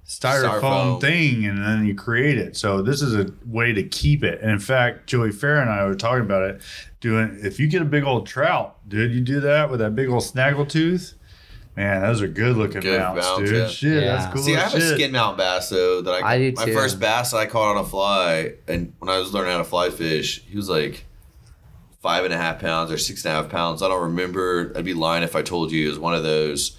styrofoam, 0.08 0.62
Styrofoam. 0.62 1.02
thing 1.02 1.46
and 1.46 1.58
then 1.62 1.86
you 1.86 1.94
create 1.94 2.38
it. 2.38 2.56
So 2.56 2.82
this 2.82 3.02
is 3.02 3.14
a 3.14 3.30
way 3.46 3.74
to 3.74 3.84
keep 3.84 4.24
it. 4.24 4.40
And 4.42 4.52
in 4.52 4.60
fact, 4.60 5.08
Joey 5.08 5.32
Fair 5.32 5.60
and 5.60 5.70
I 5.70 5.84
were 5.86 5.96
talking 5.96 6.22
about 6.24 6.44
it. 6.44 6.62
Doing 7.02 7.38
if 7.44 7.60
you 7.60 7.68
get 7.68 7.82
a 7.82 7.86
big 7.86 8.04
old 8.06 8.26
trout, 8.26 8.78
dude, 8.88 9.12
you 9.12 9.22
do 9.22 9.40
that 9.42 9.70
with 9.70 9.80
that 9.82 9.94
big 9.96 10.10
old 10.10 10.24
snaggletooth. 10.24 11.14
Man, 11.78 12.02
those 12.02 12.24
are 12.24 12.28
good 12.28 12.58
looking 12.58 12.82
Good 12.82 13.00
mounts, 13.00 13.24
mounts, 13.26 13.50
dude. 13.52 13.56
yeah. 13.60 13.68
Shit, 13.68 14.04
Yeah. 14.04 14.16
that's 14.16 14.34
cool. 14.34 14.42
See, 14.44 14.56
I 14.56 14.64
as 14.66 14.74
have 14.74 14.82
a 14.82 14.96
skin 14.96 15.12
mount 15.12 15.38
bass 15.38 15.70
though 15.70 16.02
that 16.02 16.12
I, 16.24 16.34
I 16.34 16.38
do 16.40 16.52
my 16.56 16.66
too. 16.66 16.74
first 16.74 17.00
bass 17.00 17.32
that 17.32 17.38
I 17.38 17.46
caught 17.46 17.78
on 17.78 17.78
a 17.78 17.88
fly, 17.88 18.54
and 18.68 18.94
when 18.98 19.10
I 19.10 19.20
was 19.20 19.32
learning 19.32 19.52
how 19.52 19.60
to 19.60 19.64
fly 19.64 19.92
fish, 19.92 20.42
he 20.50 20.56
was 20.58 20.68
like 20.68 21.06
five 22.02 22.26
and 22.26 22.34
a 22.34 22.38
half 22.38 22.60
pounds 22.60 22.92
or 22.92 22.98
six 22.98 23.24
and 23.26 23.34
a 23.34 23.42
half 23.44 23.50
pounds. 23.52 23.84
I 23.84 23.90
don't 23.90 24.02
remember. 24.02 24.74
I'd 24.76 24.86
be 24.86 24.96
lying 24.96 25.22
if 25.24 25.36
I 25.36 25.44
told 25.44 25.72
you 25.72 25.86
it 25.86 25.90
was 25.90 26.00
one 26.00 26.16
of 26.16 26.24
those. 26.24 26.78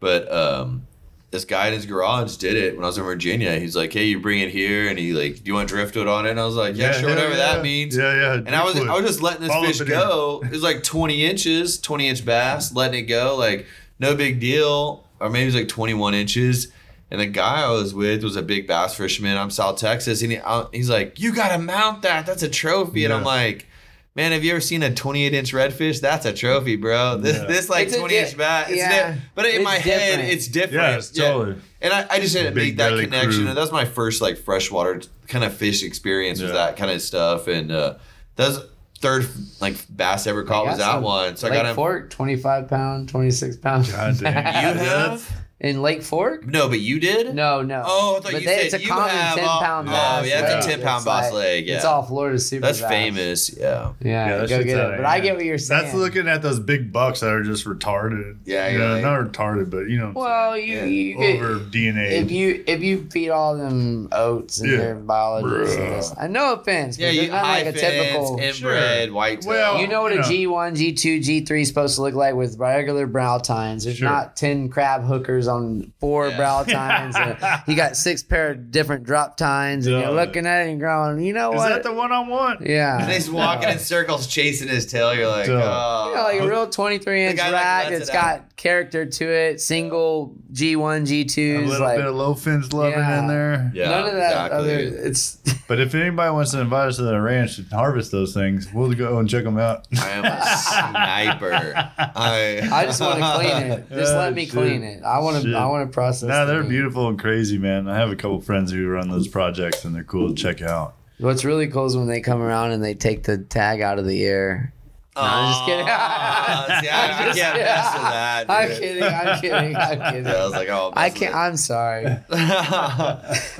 But 0.00 0.32
um, 0.32 0.86
this 1.30 1.44
guy 1.44 1.68
in 1.68 1.72
his 1.74 1.86
garage 1.86 2.34
did 2.36 2.56
it 2.56 2.74
when 2.74 2.82
I 2.82 2.88
was 2.88 2.98
in 2.98 3.04
Virginia. 3.04 3.56
He's 3.60 3.76
like, 3.76 3.92
"Hey, 3.92 4.06
you 4.06 4.18
bring 4.18 4.40
it 4.40 4.50
here," 4.50 4.88
and 4.88 4.98
he 4.98 5.12
like, 5.12 5.36
"Do 5.36 5.42
you 5.44 5.54
want 5.54 5.68
driftwood 5.68 6.08
on 6.08 6.26
it?" 6.26 6.30
And 6.30 6.40
I 6.40 6.44
was 6.44 6.56
like, 6.56 6.74
"Yeah, 6.76 6.90
sure, 6.90 7.08
hell 7.08 7.10
whatever 7.10 7.36
yeah. 7.36 7.52
that 7.54 7.62
means." 7.62 7.96
Yeah, 7.96 8.14
yeah. 8.14 8.32
And 8.34 8.52
I 8.56 8.64
was 8.64 8.72
driftwood. 8.74 8.96
I 8.96 9.00
was 9.00 9.06
just 9.10 9.22
letting 9.22 9.42
this 9.42 9.50
Follow 9.52 9.66
fish 9.66 9.80
up 9.80 9.86
in 9.86 9.92
go. 9.92 10.42
It 10.44 10.50
was 10.50 10.62
like 10.64 10.82
20 10.82 11.24
inches, 11.24 11.78
20 11.80 12.08
inch 12.08 12.24
bass, 12.24 12.74
letting 12.74 12.98
it 13.04 13.06
go, 13.06 13.36
like 13.36 13.66
no 14.00 14.16
big 14.16 14.40
deal. 14.40 15.04
Or 15.20 15.28
maybe 15.30 15.42
it 15.42 15.46
was 15.46 15.54
like 15.54 15.68
21 15.68 16.14
inches. 16.14 16.72
And 17.10 17.20
the 17.20 17.26
guy 17.26 17.62
I 17.64 17.70
was 17.70 17.92
with 17.92 18.22
was 18.24 18.36
a 18.36 18.42
big 18.42 18.66
bass 18.66 18.94
fisherman. 18.94 19.36
I'm 19.36 19.50
South 19.50 19.78
Texas, 19.78 20.22
and 20.22 20.32
he, 20.32 20.38
uh, 20.38 20.66
he's 20.72 20.88
like, 20.88 21.18
"You 21.20 21.34
gotta 21.34 21.58
mount 21.62 22.02
that. 22.02 22.24
That's 22.24 22.42
a 22.44 22.48
trophy." 22.48 23.04
And 23.04 23.12
I'm 23.12 23.24
like, 23.24 23.66
"Man, 24.14 24.30
have 24.30 24.44
you 24.44 24.52
ever 24.52 24.60
seen 24.60 24.82
a 24.84 24.94
28 24.94 25.34
inch 25.34 25.52
redfish? 25.52 26.00
That's 26.00 26.24
a 26.24 26.32
trophy, 26.32 26.76
bro. 26.76 27.16
This 27.18 27.36
Yeah. 27.36 27.46
this 27.46 27.68
like 27.68 27.88
It's 27.88 27.96
20 27.96 28.14
di- 28.14 28.20
inch 28.20 28.36
bass. 28.36 28.68
It's 28.70 28.78
yeah. 28.78 29.12
di- 29.14 29.18
but 29.34 29.44
in 29.46 29.56
It's 29.56 29.64
my 29.64 29.74
head, 29.74 30.20
it's 30.20 30.46
different. 30.46 30.74
Yeah, 30.84 30.96
it's 30.98 31.10
totally. 31.10 31.56
And 31.82 31.92
I, 31.92 32.06
I 32.10 32.20
just 32.20 32.36
had 32.36 32.44
to 32.44 32.54
make 32.54 32.76
that 32.76 32.92
connection. 32.96 33.30
crew. 33.32 33.48
And 33.48 33.56
that 33.56 33.60
was 33.60 33.72
my 33.72 33.84
first 33.86 34.22
like 34.22 34.38
freshwater 34.38 35.02
kind 35.26 35.44
of 35.44 35.52
fish 35.52 35.82
experience 35.82 36.40
was 36.40 36.50
Yeah. 36.52 36.58
that 36.58 36.76
kind 36.76 36.92
of 36.92 37.02
stuff. 37.02 37.48
And 37.48 37.72
uh 37.72 37.94
that's 38.36 38.58
third 39.00 39.28
like 39.60 39.76
bass 39.94 40.26
I 40.26 40.30
ever 40.30 40.44
caught 40.44 40.66
I 40.66 40.70
was 40.70 40.78
that 40.78 41.02
one. 41.02 41.36
So 41.36 41.48
I 41.48 41.50
got 41.52 41.66
him. 41.66 41.74
Fork, 41.74 42.10
25 42.10 42.68
pound, 42.68 43.08
26 43.08 43.56
pound. 43.56 43.90
God 43.90 44.18
damn. 44.18 44.76
You 44.76 44.80
have? 44.84 45.39
In 45.62 45.82
Lake 45.82 46.02
Fork? 46.02 46.46
No, 46.46 46.70
but 46.70 46.80
you 46.80 46.98
did? 47.00 47.34
No, 47.34 47.60
no. 47.60 47.82
Oh, 47.84 48.12
I 48.16 48.20
thought 48.20 48.32
but 48.32 48.32
you 48.40 48.40
they- 48.40 48.56
said 48.56 48.64
it's 48.64 48.74
a 48.74 48.80
you 48.80 48.88
common 48.88 49.10
have 49.10 49.34
10 49.36 49.44
all- 49.46 49.60
pound 49.60 49.88
oh, 49.90 49.92
bass. 49.92 50.26
yeah, 50.26 50.40
that's 50.40 50.64
a 50.66 50.70
10 50.70 50.80
pound 50.80 51.04
bass 51.04 51.24
like- 51.26 51.32
leg, 51.34 51.66
yeah. 51.66 51.76
It's 51.76 51.84
all 51.84 52.02
Florida 52.02 52.38
super 52.38 52.62
That's 52.66 52.80
bass. 52.80 52.88
famous. 52.88 53.54
Yeah. 53.58 53.90
Yeah, 54.00 54.38
that 54.38 54.48
go 54.48 54.64
get 54.64 54.78
it. 54.78 54.96
But 54.96 55.04
I 55.04 55.20
get 55.20 55.36
what 55.36 55.44
you're 55.44 55.58
saying. 55.58 55.82
That's 55.82 55.94
looking 55.94 56.28
at 56.28 56.40
those 56.40 56.58
big 56.60 56.94
bucks 56.94 57.20
that 57.20 57.28
are 57.30 57.42
just 57.42 57.66
retarded. 57.66 58.36
Yeah, 58.46 58.68
you 58.68 58.78
yeah, 58.78 58.86
know, 58.86 58.94
yeah. 58.96 59.00
not 59.02 59.20
retarded, 59.20 59.68
but 59.68 59.80
you 59.90 59.98
know, 59.98 60.12
Well, 60.14 60.56
you, 60.56 60.76
Yeah. 60.78 60.84
you 60.86 61.18
get, 61.18 61.42
over 61.42 61.58
DNA. 61.60 62.10
if 62.22 62.30
you 62.30 62.64
if 62.66 62.82
you 62.82 63.06
feed 63.10 63.28
all 63.28 63.54
them 63.54 64.08
oats 64.12 64.60
and 64.60 64.70
Yeah. 64.70 64.76
their 64.78 64.94
biologists, 64.94 65.76
and 65.76 65.84
Bruh. 65.84 65.96
this, 65.96 66.14
I 66.18 66.26
no 66.28 66.54
offense, 66.54 66.96
but 66.96 67.02
Yeah, 67.02 67.12
there's 67.12 67.24
you 67.26 67.30
not 67.32 67.42
like 67.42 67.62
a 67.66 67.72
high 67.72 67.78
typical. 67.78 68.38
fins, 68.38 68.56
Sure. 68.56 68.70
inbred, 68.74 69.12
white 69.12 69.44
Well, 69.44 69.78
You 69.78 69.88
know 69.88 70.00
what 70.00 70.12
you 70.14 70.20
a 70.20 70.22
know. 70.22 70.28
G 70.28 70.46
one, 70.46 70.74
G 70.74 70.92
two, 70.94 71.20
G 71.20 71.44
three 71.44 71.60
is 71.62 71.68
supposed 71.68 71.96
to 71.96 72.00
look 72.02 72.14
like 72.14 72.34
with 72.34 72.58
regular 72.58 73.06
brow 73.06 73.36
tines. 73.36 73.84
There's 73.84 74.00
not 74.00 74.36
ten 74.36 74.70
crab 74.70 75.04
hookers 75.04 75.48
on 75.50 75.92
four 76.00 76.28
Yeah. 76.28 76.36
brow 76.38 76.62
tines. 76.68 77.14
and 77.16 77.36
you 77.66 77.76
got 77.76 77.96
six 77.96 78.22
pair 78.22 78.52
of 78.52 78.70
different 78.70 79.04
drop 79.04 79.36
tines, 79.36 79.86
and 79.86 80.00
you're 80.00 80.10
looking 80.12 80.46
at 80.46 80.66
it 80.66 80.70
and 80.70 80.80
going, 80.80 81.20
you 81.22 81.34
know 81.34 81.52
Is 81.52 81.58
what? 81.58 81.68
that 81.68 81.82
the 81.82 81.92
one 81.92 82.12
on 82.12 82.28
one? 82.28 82.58
yeah. 82.64 83.02
And 83.02 83.12
he's 83.12 83.30
walking 83.30 83.68
in 83.68 83.78
circles 83.92 84.26
chasing 84.26 84.68
his 84.68 84.86
tail. 84.86 85.14
You're 85.14 85.28
like, 85.28 85.46
Duh. 85.46 85.52
oh. 85.62 86.08
You 86.10 86.14
know, 86.16 86.22
like 86.22 86.40
a 86.40 86.48
real 86.48 86.66
23 86.70 87.24
inch 87.26 87.36
guy, 87.36 87.44
like, 87.50 87.52
rack 87.52 87.84
lets 87.90 87.98
that's 87.98 88.10
it 88.10 88.12
got 88.12 88.49
character 88.60 89.06
to 89.06 89.24
it, 89.26 89.58
single 89.60 90.34
G1, 90.52 91.02
A 91.02 91.24
G2s. 91.24 91.66
little 91.66 91.86
Like, 91.86 91.96
bit 91.96 92.06
of 92.06 92.14
low 92.14 92.34
fins 92.34 92.72
loving 92.74 92.98
Yeah. 92.98 93.18
in 93.20 93.26
there. 93.26 93.72
yeah, 93.74 93.88
none 93.90 94.06
of 94.06 94.12
that 94.12 94.30
exactly. 94.52 94.58
other. 94.58 94.78
It's 95.08 95.36
But 95.70 95.80
if 95.80 95.94
anybody 95.94 96.30
wants 96.32 96.50
to 96.50 96.60
invite 96.60 96.88
us 96.88 96.96
to 96.96 97.02
the 97.02 97.18
ranch 97.20 97.56
to 97.56 97.62
harvest 97.74 98.10
those 98.12 98.34
things, 98.34 98.68
we'll 98.74 98.92
go 98.92 99.18
and 99.18 99.28
check 99.30 99.44
them 99.44 99.56
out. 99.58 99.86
I 99.98 100.10
am 100.10 100.24
a 100.24 100.56
sniper. 100.56 101.72
I 101.98 102.68
I 102.72 102.84
just 102.86 103.00
want 103.00 103.18
to 103.20 103.34
clean 103.36 103.72
it. 103.72 103.88
Just 103.90 104.14
let 104.14 104.34
me 104.34 104.44
shit. 104.44 104.52
clean 104.52 104.82
it. 104.82 105.02
I 105.04 105.20
want 105.20 105.42
to. 105.42 105.54
I 105.54 105.66
want 105.66 105.88
to 105.88 105.94
process. 105.94 106.28
No, 106.28 106.44
the 106.44 106.52
they're 106.52 106.62
meat. 106.62 106.70
beautiful 106.70 107.08
and 107.08 107.18
crazy, 107.18 107.56
man. 107.56 107.88
I 107.88 107.96
have 107.96 108.10
a 108.10 108.16
couple 108.16 108.40
friends 108.40 108.72
who 108.72 108.86
run 108.88 109.08
those 109.10 109.28
projects, 109.28 109.84
and 109.84 109.94
they're 109.94 110.04
cool 110.04 110.28
to 110.28 110.34
check 110.34 110.60
out. 110.60 110.96
What's 111.18 111.44
really 111.44 111.68
cool 111.68 111.86
is 111.86 111.96
when 111.96 112.08
they 112.08 112.20
come 112.20 112.40
around 112.42 112.72
and 112.72 112.82
they 112.82 112.94
take 112.94 113.22
the 113.24 113.38
tag 113.38 113.80
out 113.80 113.98
of 113.98 114.06
the 114.06 114.20
ear. 114.22 114.72
No, 115.16 115.22
I'm 115.22 115.52
just 115.52 115.64
kidding. 115.66 115.84
See, 116.80 116.88
I, 116.88 117.06
I 117.06 117.18
I'm 117.18 117.26
just 117.26 117.38
can't 117.38 117.52
kidding. 117.54 117.66
mess 117.66 117.92
with 117.94 118.02
that. 118.02 118.50
I'm 118.50 118.68
kidding. 118.68 119.02
I'm 119.02 119.40
kidding. 119.40 119.76
I'm 119.76 120.12
kidding. 120.12 120.26
Yeah, 120.26 120.32
I 120.34 120.44
was 120.44 120.52
like, 120.52 120.68
oh, 120.68 120.92
I 120.94 121.10
can't. 121.10 121.34
I'm 121.34 121.56
sorry. 121.56 122.04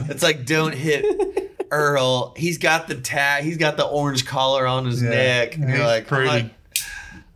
it's 0.08 0.22
like 0.22 0.46
don't 0.46 0.74
hit 0.74 1.52
Earl. 1.70 2.34
He's 2.36 2.58
got 2.58 2.88
the 2.88 2.94
tag. 2.94 3.44
He's 3.44 3.56
got 3.56 3.76
the 3.76 3.84
orange 3.86 4.26
collar 4.26 4.66
on 4.66 4.86
his 4.86 5.02
Yeah. 5.02 5.10
neck. 5.10 5.56
And 5.56 5.68
you're 5.68 5.78
like, 5.84 6.02
I'm 6.04 6.08
pretty. 6.08 6.28
like- 6.28 6.50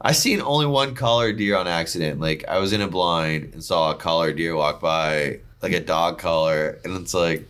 I 0.00 0.12
seen 0.12 0.42
only 0.42 0.66
one 0.66 0.94
collared 0.94 1.38
deer 1.38 1.56
on 1.56 1.66
accident. 1.66 2.20
Like 2.20 2.44
I 2.46 2.58
was 2.58 2.72
in 2.74 2.82
a 2.82 2.88
blind 2.88 3.54
and 3.54 3.64
saw 3.64 3.90
a 3.92 3.94
collared 3.94 4.36
deer 4.36 4.54
walk 4.54 4.80
by, 4.80 5.40
like 5.62 5.72
a 5.72 5.80
dog 5.80 6.18
collar, 6.18 6.78
and 6.84 6.94
it's 7.00 7.14
like, 7.14 7.48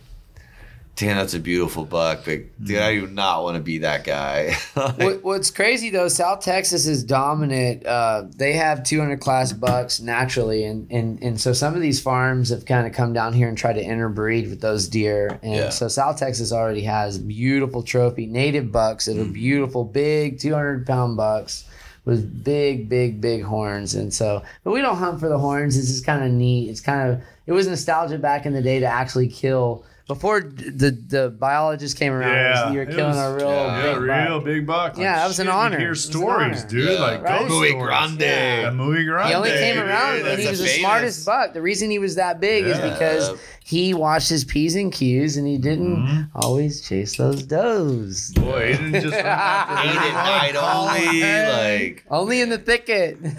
damn, 0.95 1.17
that's 1.17 1.33
a 1.33 1.39
beautiful 1.39 1.85
buck. 1.85 2.21
But 2.25 2.41
dude, 2.63 2.77
I 2.79 2.95
do 2.95 3.07
not 3.07 3.43
want 3.43 3.57
to 3.57 3.61
be 3.63 3.79
that 3.79 4.03
guy. 4.03 4.55
Like, 4.75 4.97
what, 4.99 5.23
what's 5.23 5.51
crazy 5.51 5.89
though, 5.89 6.07
South 6.07 6.41
Texas 6.41 6.85
is 6.85 7.03
dominant. 7.03 7.85
Uh, 7.85 8.25
they 8.35 8.53
have 8.53 8.83
200 8.83 9.19
class 9.19 9.51
bucks 9.53 9.99
naturally, 9.99 10.63
and, 10.65 10.89
and 10.91 11.21
and 11.23 11.39
so 11.39 11.53
some 11.53 11.75
of 11.75 11.81
these 11.81 11.99
farms 12.01 12.49
have 12.49 12.65
kind 12.65 12.85
of 12.85 12.93
come 12.93 13.13
down 13.13 13.33
here 13.33 13.47
and 13.47 13.57
tried 13.57 13.73
to 13.73 13.83
interbreed 13.83 14.49
with 14.49 14.61
those 14.61 14.87
deer. 14.87 15.39
And 15.41 15.55
Yeah. 15.55 15.69
so 15.69 15.87
South 15.87 16.17
Texas 16.19 16.51
already 16.51 16.81
has 16.83 17.17
beautiful 17.17 17.83
trophy 17.83 18.25
native 18.25 18.71
bucks 18.71 19.05
that 19.05 19.17
are 19.17 19.25
beautiful, 19.25 19.83
big 19.85 20.39
200 20.39 20.85
pound 20.85 21.17
bucks 21.17 21.65
with 22.05 22.43
big, 22.43 22.87
big, 22.87 23.19
big 23.19 23.41
horns. 23.43 23.95
And 23.95 24.13
so, 24.13 24.43
but 24.63 24.71
we 24.71 24.81
don't 24.81 24.97
hunt 24.97 25.19
for 25.19 25.27
the 25.29 25.39
horns. 25.39 25.77
It's 25.77 25.87
just 25.87 26.05
kind 26.05 26.23
of 26.23 26.31
neat. 26.31 26.69
It's 26.69 26.81
kind 26.81 27.09
of 27.11 27.21
it 27.47 27.51
was 27.53 27.67
nostalgia 27.67 28.17
back 28.19 28.45
in 28.45 28.53
the 28.53 28.61
day 28.61 28.79
to 28.81 28.85
actually 28.85 29.27
kill. 29.29 29.83
Before 30.07 30.39
the 30.39 30.91
the 30.91 31.29
biologist 31.31 31.97
came 31.97 32.13
around, 32.13 32.31
Yeah, 32.35 32.71
you 32.71 32.77
were 32.77 32.85
killing 32.85 33.15
was- 33.15 33.17
a 33.17 33.35
real 33.35 33.49
yeah, 33.49 33.65
Yeah, 33.65 33.81
big 33.81 34.07
buck. 34.07 34.27
real 34.27 34.39
big 34.39 34.67
buck. 34.67 34.97
Yeah, 34.99 35.15
that 35.15 35.27
was 35.27 35.39
an 35.39 35.47
honor. 35.47 35.77
You 35.77 35.79
hear 35.79 35.87
It 35.87 35.89
was 35.89 36.05
an 36.05 36.11
stories, 36.11 36.59
honor. 36.59 36.69
dude. 36.69 36.89
Yeah. 36.91 36.99
Like 36.99 37.23
Right? 37.23 37.39
ghost 37.39 37.51
Muy 37.51 37.73
grande. 37.73 38.21
Yeah, 38.21 38.69
muy 38.69 39.03
grande. 39.03 39.29
He 39.29 39.33
only 39.35 39.49
came 39.49 39.79
around 39.79 40.17
and 40.17 40.25
That's 40.25 40.41
he 40.41 40.45
a 40.45 40.49
was 40.51 40.59
the 40.59 40.65
famous- 40.67 40.79
smartest 40.79 41.25
buck. 41.25 41.53
The 41.53 41.61
reason 41.63 41.89
he 41.89 41.97
was 41.97 42.15
that 42.15 42.39
big 42.39 42.65
is 42.65 42.77
because 42.77 43.31
he 43.63 43.95
watched 43.95 44.29
his 44.29 44.43
P's 44.43 44.75
and 44.75 44.91
Q's 44.93 45.37
and 45.37 45.47
he 45.47 45.57
didn't 45.57 45.97
Mhm. 46.05 46.27
always 46.35 46.81
chase 46.87 47.17
those 47.17 47.41
does. 47.41 48.31
Boy, 48.35 48.73
he 48.73 48.77
didn't 48.77 49.01
just 49.01 49.15
run 49.15 49.25
after 49.25 49.87
Eat 49.89 49.95
every 49.95 50.07
it 50.09 50.13
one. 50.13 50.23
night 50.23 50.55
only. 50.55 51.85
Like 51.89 52.03
Only 52.11 52.41
in 52.41 52.49
the 52.49 52.59
thicket. 52.59 53.19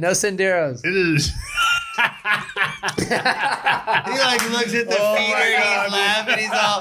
no 0.00 0.12
senderos. 0.12 0.80
It 0.82 0.96
is. 0.96 1.30
he 1.96 3.04
like 4.18 4.50
looks 4.50 4.74
at 4.74 4.88
the 4.88 4.96
Oh 4.98 5.16
feeder 5.16 5.36
and 5.36 5.64
he's 5.64 5.92
laughing. 5.92 6.38
He's 6.38 6.50
all 6.52 6.80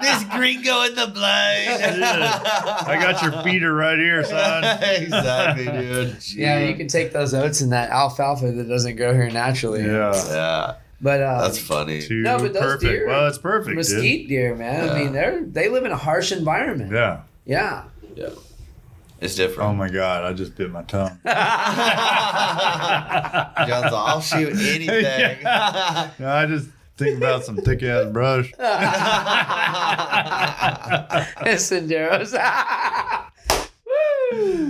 this 0.00 0.24
gringo 0.24 0.82
in 0.82 0.94
the 0.94 1.06
blind. 1.06 2.04
I 2.04 2.98
got 3.00 3.22
your 3.22 3.42
feeder 3.42 3.74
right 3.74 3.98
here, 3.98 4.24
son. 4.24 4.64
exactly, 4.82 5.64
dude. 5.66 6.16
Yeah, 6.34 6.60
you 6.68 6.74
can 6.74 6.88
take 6.88 7.12
those 7.12 7.34
oats 7.34 7.60
and 7.60 7.72
that 7.72 7.90
alfalfa 7.90 8.52
that 8.52 8.68
doesn't 8.68 8.96
grow 8.96 9.12
here 9.14 9.30
naturally. 9.30 9.84
Yeah. 9.84 10.10
Yeah, 10.30 10.74
But 11.00 11.22
uh, 11.22 11.42
that's 11.42 11.58
funny. 11.58 12.02
Too 12.02 12.22
No, 12.22 12.38
but 12.38 12.52
those 12.52 12.62
perfect. 12.62 12.82
deer- 12.82 13.06
well, 13.06 13.26
it's 13.28 13.38
perfect, 13.38 13.76
mesquite 13.76 14.28
deer, 14.28 14.54
man. 14.54 14.88
I 14.90 14.98
mean, 14.98 15.12
they're 15.12 15.42
they 15.44 15.68
live 15.68 15.84
in 15.84 15.92
a 15.92 15.96
harsh 15.96 16.32
environment. 16.32 16.92
Yeah. 16.92 17.20
Yeah. 17.46 17.84
Yeah, 18.16 18.30
it's 19.20 19.34
oh 19.38 19.46
different. 19.46 19.70
Oh 19.70 19.74
my 19.74 19.88
god, 19.88 20.24
I 20.24 20.32
just 20.32 20.56
bit 20.56 20.70
my 20.70 20.82
tongue. 20.82 21.18
John's 23.68 23.92
all, 23.92 24.06
I'll 24.06 24.20
shoot 24.20 24.52
anything. 24.52 24.88
Yeah. 25.00 26.10
No, 26.18 26.28
I 26.28 26.46
just 26.46 26.68
think 26.96 27.16
about 27.18 27.44
some 27.44 27.56
thick 27.56 27.82
ass 27.82 28.10
brush. 28.12 28.52
Senderos. 31.56 32.32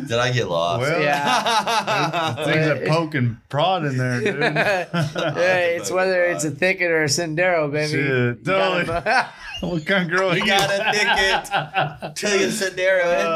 Did 0.08 0.18
I 0.18 0.32
get 0.32 0.48
lost? 0.48 0.80
Well, 0.80 1.02
Yeah. 1.02 2.34
Things 2.44 2.66
that 2.66 2.86
poke 2.86 3.14
and 3.14 3.36
prod 3.48 3.84
in 3.84 3.96
there, 3.98 4.20
dude. 4.20 4.42
Hey, 5.36 5.76
it's 5.78 5.90
whether 5.90 6.24
it's 6.24 6.44
a 6.44 6.50
thicket 6.50 6.90
or 6.90 7.02
a 7.02 7.06
Sendero, 7.06 7.70
baby. 7.70 7.92
Shit, 7.92 8.44
totally. 8.44 8.84
Gotta- 9.60 9.66
what 9.74 9.86
kind 9.86 10.10
of 10.10 10.16
girl 10.18 10.34
You 10.36 10.40
you 10.42 10.46
got 10.46 10.70
a 10.70 10.92
ticket 10.92 12.16
till 12.16 12.40
you 12.40 12.46
Sendero 12.48 13.30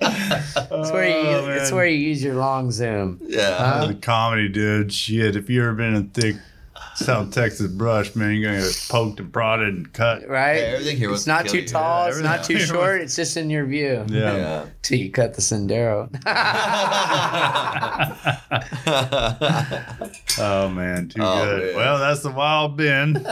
It's 0.00 0.90
where 0.90 1.08
you 1.08 1.14
Oh, 1.26 1.48
it's 1.50 1.72
where 1.72 1.86
you 1.86 1.96
use 2.08 2.22
your 2.22 2.34
long 2.34 2.70
zoom. 2.70 3.20
yeah. 3.26 3.56
Huh? 3.80 3.86
The 3.86 3.94
comedy, 3.94 4.48
dude. 4.48 4.92
Shit, 4.92 5.36
if 5.36 5.48
you 5.50 5.62
ever 5.62 5.72
been 5.74 5.94
in 5.94 6.08
thick 6.10 6.36
South 6.96 7.32
Texas 7.32 7.66
brush, 7.68 8.14
man, 8.14 8.34
you're 8.36 8.52
gonna 8.52 8.64
get 8.64 8.86
poked 8.88 9.18
and 9.20 9.32
prodded 9.32 9.74
and 9.74 9.92
cut. 9.92 10.28
Right? 10.28 10.56
Yeah, 10.58 10.62
everything 10.74 10.96
here 10.96 11.12
it's 11.12 11.26
not 11.26 11.46
too 11.48 11.58
you. 11.60 11.66
tall, 11.68 12.04
Yeah, 12.04 12.08
it's 12.10 12.20
not 12.20 12.44
too 12.44 12.54
everything- 12.54 12.74
short, 12.74 13.00
it's 13.00 13.16
just 13.16 13.36
in 13.36 13.50
your 13.50 13.64
view. 13.66 14.04
Yeah. 14.08 14.36
Yeah. 14.36 14.66
Till 14.82 14.98
you 14.98 15.10
cut 15.10 15.34
the 15.34 15.42
Sendero. 15.42 16.08
Oh 20.36 20.68
man, 20.68 21.08
too 21.08 21.20
Oh, 21.22 21.44
good. 21.44 21.66
man. 21.66 21.76
Well, 21.76 21.98
that's 22.00 22.22
the 22.22 22.30
wild 22.30 22.76
bend. 22.76 23.16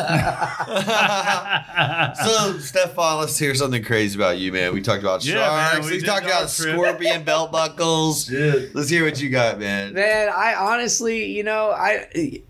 so, 2.24 2.58
Stefan, 2.58 3.18
let's 3.18 3.36
hear 3.36 3.54
something 3.56 3.82
crazy 3.82 4.16
about 4.16 4.38
you, 4.38 4.52
man. 4.52 4.72
We 4.72 4.82
talked 4.82 5.02
about 5.02 5.24
Yeah, 5.24 5.34
man, 5.34 5.72
sharks. 5.72 5.90
we 5.90 5.96
we 5.96 6.02
talked 6.02 6.26
about 6.26 6.48
trip. 6.48 6.74
scorpion 6.76 7.24
belt 7.24 7.50
buckles. 7.50 8.26
Shit. 8.26 8.72
Let's 8.74 8.88
hear 8.88 9.04
what 9.04 9.20
you 9.20 9.30
got, 9.30 9.58
man. 9.58 9.94
Man, 9.94 10.28
I 10.34 10.54
honestly, 10.54 11.24
you 11.32 11.42
know, 11.42 11.70
I 11.70 12.40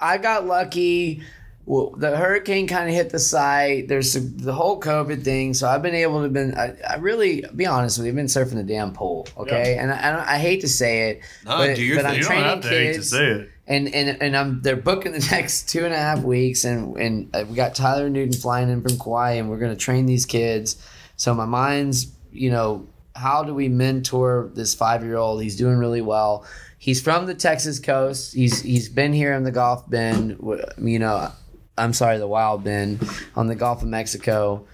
I 0.00 0.18
got 0.18 0.46
lucky. 0.46 1.22
Well, 1.66 1.90
the 1.96 2.16
hurricane 2.16 2.66
kind 2.66 2.88
of 2.88 2.94
hit 2.94 3.10
the 3.10 3.18
site. 3.20 3.86
There's 3.86 4.14
the, 4.14 4.20
the 4.20 4.52
whole 4.52 4.80
COVID 4.80 5.22
thing, 5.22 5.54
so 5.54 5.68
I've 5.68 5.82
been 5.82 5.94
able 5.94 6.22
to 6.22 6.28
been. 6.28 6.54
I, 6.58 6.74
I 6.88 6.96
really 6.96 7.44
be 7.54 7.66
honest 7.66 7.98
with 7.98 8.06
you. 8.06 8.10
I've 8.12 8.16
been 8.16 8.26
surfing 8.26 8.54
the 8.54 8.64
damn 8.64 8.92
pool, 8.92 9.28
okay, 9.36 9.76
and 9.78 9.92
I, 9.92 10.08
I, 10.08 10.12
don't- 10.12 10.26
I 10.28 10.38
hate 10.38 10.62
to 10.62 10.68
say 10.68 11.10
it, 11.10 11.20
No, 11.44 11.58
but, 11.58 11.76
do 11.76 11.82
your 11.84 11.96
but 11.98 12.02
thing. 12.06 12.10
I'm 12.12 12.16
You 12.16 12.22
don't 12.22 12.28
training 12.28 12.44
have 12.46 12.60
to 12.62 12.68
hate 12.70 12.86
to 12.88 12.92
kids, 12.94 13.10
say 13.10 13.26
it. 13.26 13.50
and 13.68 13.94
and 13.94 14.20
and 14.22 14.36
I'm 14.36 14.62
they're 14.62 14.74
booking 14.74 15.12
the 15.12 15.20
next 15.30 15.68
two 15.68 15.84
and 15.84 15.94
a 15.94 15.98
half 15.98 16.22
weeks, 16.22 16.64
and 16.64 16.96
and 16.96 17.36
uh, 17.36 17.44
we 17.48 17.54
got 17.54 17.74
Tyler 17.76 18.08
Newton 18.10 18.32
flying 18.32 18.68
in 18.70 18.82
from 18.82 18.98
Kauai, 18.98 19.32
and 19.32 19.48
we're 19.48 19.58
gonna 19.58 19.76
train 19.76 20.06
these 20.06 20.26
kids. 20.26 20.76
So 21.16 21.34
my 21.34 21.44
mind's, 21.44 22.10
you 22.32 22.50
know, 22.50 22.88
how 23.14 23.44
do 23.44 23.54
we 23.54 23.68
mentor 23.68 24.50
this 24.54 24.74
five 24.74 25.04
year 25.04 25.16
old? 25.18 25.42
He's 25.42 25.56
doing 25.56 25.76
really 25.76 26.00
well. 26.00 26.46
He's 26.82 27.00
from 27.02 27.26
the 27.26 27.34
Texas 27.34 27.78
coast. 27.78 28.32
He's 28.34 28.62
he's 28.62 28.88
been 28.88 29.12
here 29.12 29.34
in 29.34 29.44
the 29.44 29.52
Gulf 29.52 29.88
Bend. 29.88 30.38
You 30.78 30.98
know, 30.98 31.30
I'm 31.76 31.92
sorry, 31.92 32.16
the 32.16 32.26
Wild 32.26 32.64
Bend 32.64 33.06
on 33.36 33.48
the 33.48 33.54
Gulf 33.54 33.82
of 33.82 33.88
Mexico. 33.88 34.64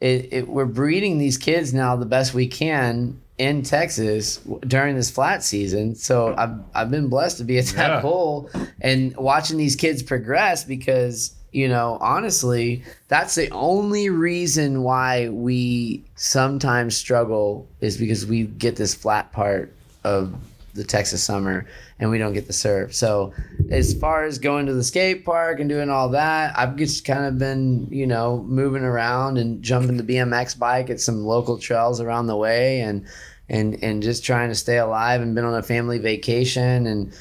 It, 0.00 0.28
it, 0.32 0.48
we're 0.48 0.64
breeding 0.64 1.18
these 1.18 1.36
kids 1.36 1.74
now 1.74 1.96
the 1.96 2.06
best 2.06 2.32
we 2.34 2.46
can 2.46 3.20
in 3.36 3.62
Texas 3.64 4.36
during 4.66 4.94
this 4.94 5.10
flat 5.10 5.42
season. 5.42 5.96
So 5.96 6.34
I've, 6.38 6.54
I've 6.72 6.90
been 6.90 7.08
blessed 7.08 7.38
to 7.38 7.44
be 7.44 7.58
at 7.58 7.66
that 7.66 7.88
Yeah. 7.88 8.00
pool 8.00 8.48
and 8.80 9.14
watching 9.16 9.56
these 9.58 9.74
kids 9.76 10.02
progress 10.04 10.62
because, 10.62 11.34
you 11.52 11.68
know, 11.68 11.98
honestly, 12.00 12.84
that's 13.08 13.34
the 13.34 13.50
only 13.50 14.08
reason 14.08 14.82
why 14.84 15.28
we 15.30 16.04
sometimes 16.14 16.96
struggle 16.96 17.66
is 17.80 17.96
because 17.96 18.24
we 18.24 18.44
get 18.44 18.76
this 18.76 18.94
flat 18.94 19.32
part 19.32 19.74
of 20.04 20.32
the 20.74 20.84
Texas 20.84 21.22
summer 21.22 21.66
and 21.98 22.10
we 22.10 22.18
don't 22.18 22.32
get 22.32 22.46
the 22.46 22.52
surf. 22.52 22.94
So 22.94 23.32
as 23.70 23.94
far 23.94 24.24
as 24.24 24.38
going 24.38 24.66
to 24.66 24.72
the 24.72 24.84
skate 24.84 25.24
park 25.24 25.60
and 25.60 25.68
doing 25.68 25.90
all 25.90 26.10
that, 26.10 26.58
I've 26.58 26.76
just 26.76 27.04
kind 27.04 27.24
of 27.24 27.38
been, 27.38 27.88
you 27.90 28.06
know, 28.06 28.42
moving 28.42 28.82
around 28.82 29.38
and 29.38 29.62
jumping 29.62 29.96
the 29.96 30.02
BMX 30.02 30.58
bike 30.58 30.90
at 30.90 31.00
some 31.00 31.24
local 31.24 31.58
trails 31.58 32.00
around 32.00 32.26
the 32.26 32.36
way 32.36 32.80
and 32.80 33.06
and 33.48 33.82
and 33.82 34.02
just 34.02 34.24
trying 34.24 34.48
to 34.48 34.54
stay 34.54 34.78
alive 34.78 35.20
and 35.20 35.34
been 35.34 35.44
on 35.44 35.54
a 35.54 35.62
family 35.62 35.98
vacation 35.98 36.86
and 36.86 37.12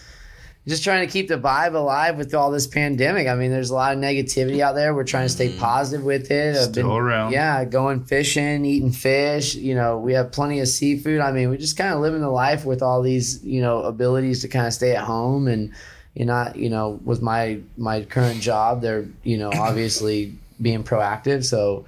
just 0.68 0.84
trying 0.84 1.06
to 1.06 1.12
keep 1.12 1.28
the 1.28 1.38
vibe 1.38 1.74
alive 1.74 2.18
with 2.18 2.34
all 2.34 2.52
this 2.52 2.68
pandemic. 2.68 3.28
I 3.28 3.36
mean, 3.36 3.50
there's 3.50 3.70
a 3.70 3.74
lot 3.74 3.94
of 3.94 4.00
negativity 4.00 4.60
out 4.60 4.76
there. 4.76 4.94
We're 4.94 5.04
trying 5.04 5.26
to 5.26 5.34
stay 5.34 5.50
mm-hmm. 5.50 5.60
positive 5.60 6.06
with 6.06 6.30
it. 6.30 6.56
I've 6.56 6.70
Still 6.70 6.96
around. 6.96 7.32
Yeah, 7.32 7.66
going 7.66 8.04
fishing, 8.04 8.66
eating 8.66 8.92
fish. 8.92 9.56
You 9.56 9.76
know, 9.76 9.98
we 9.98 10.14
have 10.14 10.32
plenty 10.32 10.60
of 10.60 10.68
seafood. 10.68 11.22
I 11.22 11.32
mean, 11.32 11.50
we're 11.50 11.58
just 11.58 11.78
kind 11.78 11.94
of 11.94 12.02
living 12.02 12.22
the 12.22 12.30
life 12.30 12.66
with 12.66 12.84
all 12.84 13.02
these, 13.02 13.44
you 13.44 13.62
know, 13.62 13.82
abilities 13.84 14.42
to 14.42 14.48
kind 14.48 14.68
of 14.68 14.74
stay 14.74 14.96
at 14.96 15.04
home 15.04 15.48
and 15.48 15.74
you're 16.14 16.28
not, 16.28 16.56
you 16.56 16.70
know, 16.70 17.00
with 17.06 17.22
my 17.22 17.60
my 17.78 18.02
current 18.04 18.42
job, 18.42 18.82
they're, 18.82 19.06
you 19.24 19.38
know, 19.38 19.52
obviously 19.54 20.36
being 20.62 20.84
proactive. 20.84 21.46
So, 21.46 21.86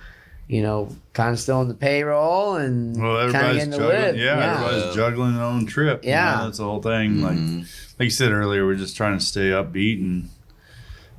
you 0.52 0.62
know, 0.62 0.89
kind 1.14 1.32
of 1.32 1.39
still 1.39 1.60
on 1.60 1.70
the 1.70 1.74
payroll 1.74 2.56
and 2.58 3.02
Well, 3.02 3.16
kind 3.20 3.30
of 3.30 3.36
everybody's 3.36 3.58
getting 3.66 3.72
juggling. 3.80 4.02
live. 4.02 4.18
Yeah, 4.18 4.38
Yeah. 4.38 4.54
everybody's 4.66 4.95
juggling 4.95 5.36
their 5.36 5.43
own 5.45 5.66
trip. 5.66 6.04
you 6.04 6.10
Yeah. 6.10 6.36
know, 6.39 6.43
that's 6.45 6.58
the 6.58 6.66
whole 6.66 6.82
thing. 6.82 7.22
Like, 7.22 7.38
Mhm. 7.38 7.60
like 7.97 8.04
you 8.06 8.10
said 8.10 8.34
earlier, 8.34 8.66
we're 8.66 8.76
just 8.76 8.97
trying 8.97 9.18
to 9.18 9.24
stay 9.24 9.49
upbeat 9.52 10.02
and, 10.02 10.28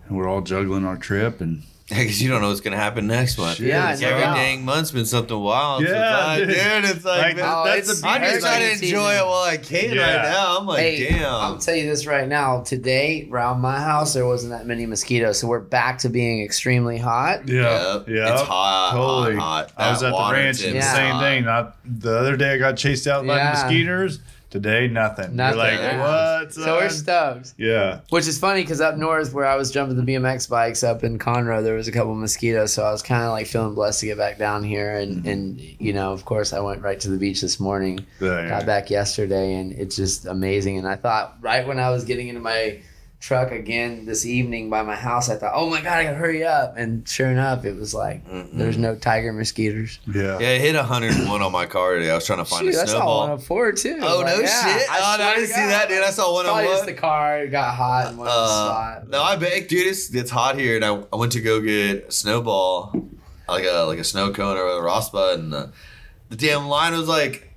and 0.06 0.18
we're 0.18 0.28
all 0.28 0.42
juggling 0.42 0.84
our 0.84 0.98
trip 0.98 1.40
and 1.40 1.62
Because 1.88 2.22
you 2.22 2.30
don't 2.30 2.40
know 2.40 2.48
what's 2.48 2.60
gonna 2.60 2.76
happen 2.76 3.06
next 3.06 3.36
month. 3.36 3.56
Shit, 3.58 3.66
Yeah, 3.66 3.92
It's 3.92 4.00
every 4.02 4.22
doubt. 4.22 4.36
dang 4.36 4.64
month's 4.64 4.90
been 4.92 5.04
something 5.04 5.38
wild. 5.38 5.84
so 5.84 5.92
Yeah, 5.92 5.98
it's 6.14 6.26
like, 6.26 6.38
dude. 6.38 6.48
dude. 6.48 6.96
It's 6.96 7.04
like, 7.04 7.22
Like, 7.22 7.36
man, 7.36 7.44
Oh, 7.48 7.64
that's 7.66 7.90
it's 7.90 8.00
the 8.00 8.08
I'm 8.08 8.22
just 8.22 8.40
trying 8.40 8.78
to 8.78 8.84
enjoy 8.84 9.12
it 9.14 9.26
while 9.26 9.42
I 9.42 9.56
can 9.58 9.92
Yeah. 9.94 10.16
right 10.16 10.22
now. 10.30 10.58
I'm 10.58 10.66
like, 10.66 10.78
Hey, 10.80 11.08
damn. 11.10 11.24
I'll 11.34 11.58
tell 11.58 11.74
you 11.74 11.86
this 11.88 12.06
right 12.06 12.26
now. 12.28 12.60
Today, 12.60 13.28
around 13.30 13.60
my 13.60 13.78
house, 13.78 14.14
there 14.14 14.24
wasn't 14.26 14.52
that 14.52 14.66
many 14.66 14.86
mosquitoes, 14.86 15.38
so 15.40 15.48
we're 15.48 15.58
back 15.60 15.98
to 15.98 16.08
being 16.08 16.42
extremely 16.42 16.96
hot. 16.98 17.46
yeah, 17.48 17.94
Yep. 17.96 18.08
yeah. 18.08 18.32
It's 18.32 18.42
hot, 18.42 18.92
Totally. 18.94 19.36
hot, 19.36 19.70
hot. 19.72 19.72
I 19.76 19.90
was 19.90 20.02
at 20.02 20.12
the 20.12 20.32
ranch 20.32 20.62
and 20.62 20.72
tip 20.72 20.82
the 20.82 20.94
same 20.94 21.18
thing. 21.20 21.44
Not 21.44 21.76
the 21.84 22.16
other 22.18 22.36
day 22.36 22.54
I 22.54 22.58
got 22.58 22.76
chased 22.76 23.06
out 23.06 23.26
by 23.26 23.36
Yeah. 23.36 23.50
mosquitoes. 23.50 24.20
Today, 24.52 24.86
nothing. 24.86 25.34
Nothing. 25.34 25.58
You're 25.58 25.66
like, 25.66 25.80
Yeah. 25.80 26.38
what? 26.40 26.52
So 26.52 26.76
we're 26.76 26.90
son?" 26.90 27.42
stoked. 27.42 27.54
yeah. 27.56 28.00
Which 28.10 28.28
is 28.28 28.38
funny 28.38 28.60
because 28.60 28.82
up 28.82 28.98
north, 28.98 29.32
where 29.32 29.46
I 29.46 29.56
was 29.56 29.70
jumping 29.70 29.96
the 29.96 30.02
BMX 30.02 30.46
bikes 30.46 30.84
up 30.84 31.02
in 31.02 31.18
Conroe, 31.18 31.62
there 31.64 31.74
was 31.74 31.88
a 31.88 31.92
couple 31.92 32.14
mosquitoes. 32.14 32.74
So 32.74 32.84
I 32.84 32.92
was 32.92 33.02
kind 33.02 33.22
of 33.22 33.30
like 33.30 33.46
feeling 33.46 33.74
blessed 33.74 34.00
to 34.00 34.06
get 34.06 34.18
back 34.18 34.36
down 34.36 34.62
here. 34.62 34.94
And, 34.94 35.16
mm-hmm. 35.20 35.28
and 35.28 35.60
you 35.80 35.94
know, 35.94 36.12
of 36.12 36.26
course, 36.26 36.52
I 36.52 36.60
went 36.60 36.82
right 36.82 37.00
to 37.00 37.08
the 37.08 37.16
beach 37.16 37.40
this 37.40 37.58
morning. 37.58 38.04
Yeah, 38.20 38.46
Got 38.46 38.66
back 38.66 38.90
yesterday, 38.90 39.54
and 39.54 39.72
it's 39.72 39.96
just 39.96 40.26
amazing. 40.26 40.76
And 40.76 40.86
I 40.86 40.96
thought 40.96 41.38
right 41.40 41.66
when 41.66 41.78
I 41.78 41.88
was 41.88 42.04
getting 42.04 42.28
into 42.28 42.42
my 42.42 42.78
truck 43.22 43.52
again 43.52 44.04
this 44.04 44.26
evening 44.26 44.68
by 44.68 44.82
my 44.82 44.96
house, 44.96 45.30
I 45.30 45.36
thought, 45.36 45.52
oh 45.54 45.70
my 45.70 45.80
god, 45.80 45.98
I 45.98 46.02
gotta 46.02 46.16
hurry 46.16 46.42
up. 46.44 46.76
And 46.76 47.08
sure 47.08 47.28
enough, 47.30 47.64
it 47.64 47.76
was 47.76 47.94
like 47.94 48.28
Mm-mm. 48.28 48.50
there's 48.58 48.76
no 48.76 48.96
tiger 48.96 49.32
mosquitoes. 49.32 50.00
yeah. 50.12 50.40
Yeah, 50.40 50.48
it 50.48 50.60
hit 50.60 50.74
101 50.74 51.40
on 51.40 51.52
my 51.52 51.66
car 51.66 51.94
today. 51.94 52.10
I 52.10 52.16
was 52.16 52.26
trying 52.26 52.40
to 52.40 52.44
find 52.44 52.66
Shoot, 52.66 52.74
a 52.74 52.82
I 52.82 52.84
saw 52.86 52.90
snowball. 52.96 53.20
104 53.20 53.72
too. 53.72 53.98
Oh, 54.02 54.16
Like, 54.18 54.26
no 54.26 54.42
yeah, 54.42 54.76
shit. 54.76 54.86
Oh, 54.90 55.16
no, 55.18 55.24
I 55.24 55.34
swear 55.34 55.34
didn't 55.36 55.48
to 55.48 55.54
see 55.54 55.66
that, 55.66 55.88
dude. 55.88 56.02
I 56.02 56.10
saw 56.10 56.22
Probably 56.24 56.44
101. 56.66 56.74
just 56.74 56.86
the 56.86 56.94
car 56.94 57.38
it 57.44 57.48
got 57.52 57.74
hot 57.76 58.06
and 58.08 58.18
went 58.18 58.28
to 58.30 58.34
the 58.34 58.40
Uh, 58.42 58.66
spot. 58.98 59.08
no, 59.08 59.22
I 59.22 59.36
bet, 59.36 59.68
dude, 59.68 59.86
it's, 59.86 60.12
it's 60.12 60.30
hot 60.30 60.58
here, 60.58 60.74
and 60.74 60.84
I, 60.84 61.02
I 61.12 61.16
went 61.16 61.30
to 61.32 61.40
go 61.40 61.60
get 61.60 62.08
a 62.08 62.10
snowball, 62.12 62.92
like 63.48 63.64
a 63.64 63.84
like 63.86 64.00
a 64.00 64.04
snow 64.04 64.32
cone 64.32 64.56
or 64.56 64.66
a 64.66 64.82
raspa, 64.82 65.34
and 65.34 65.52
the, 65.52 65.72
the 66.28 66.36
damn 66.36 66.66
line 66.66 66.92
was 66.92 67.06
like 67.06 67.51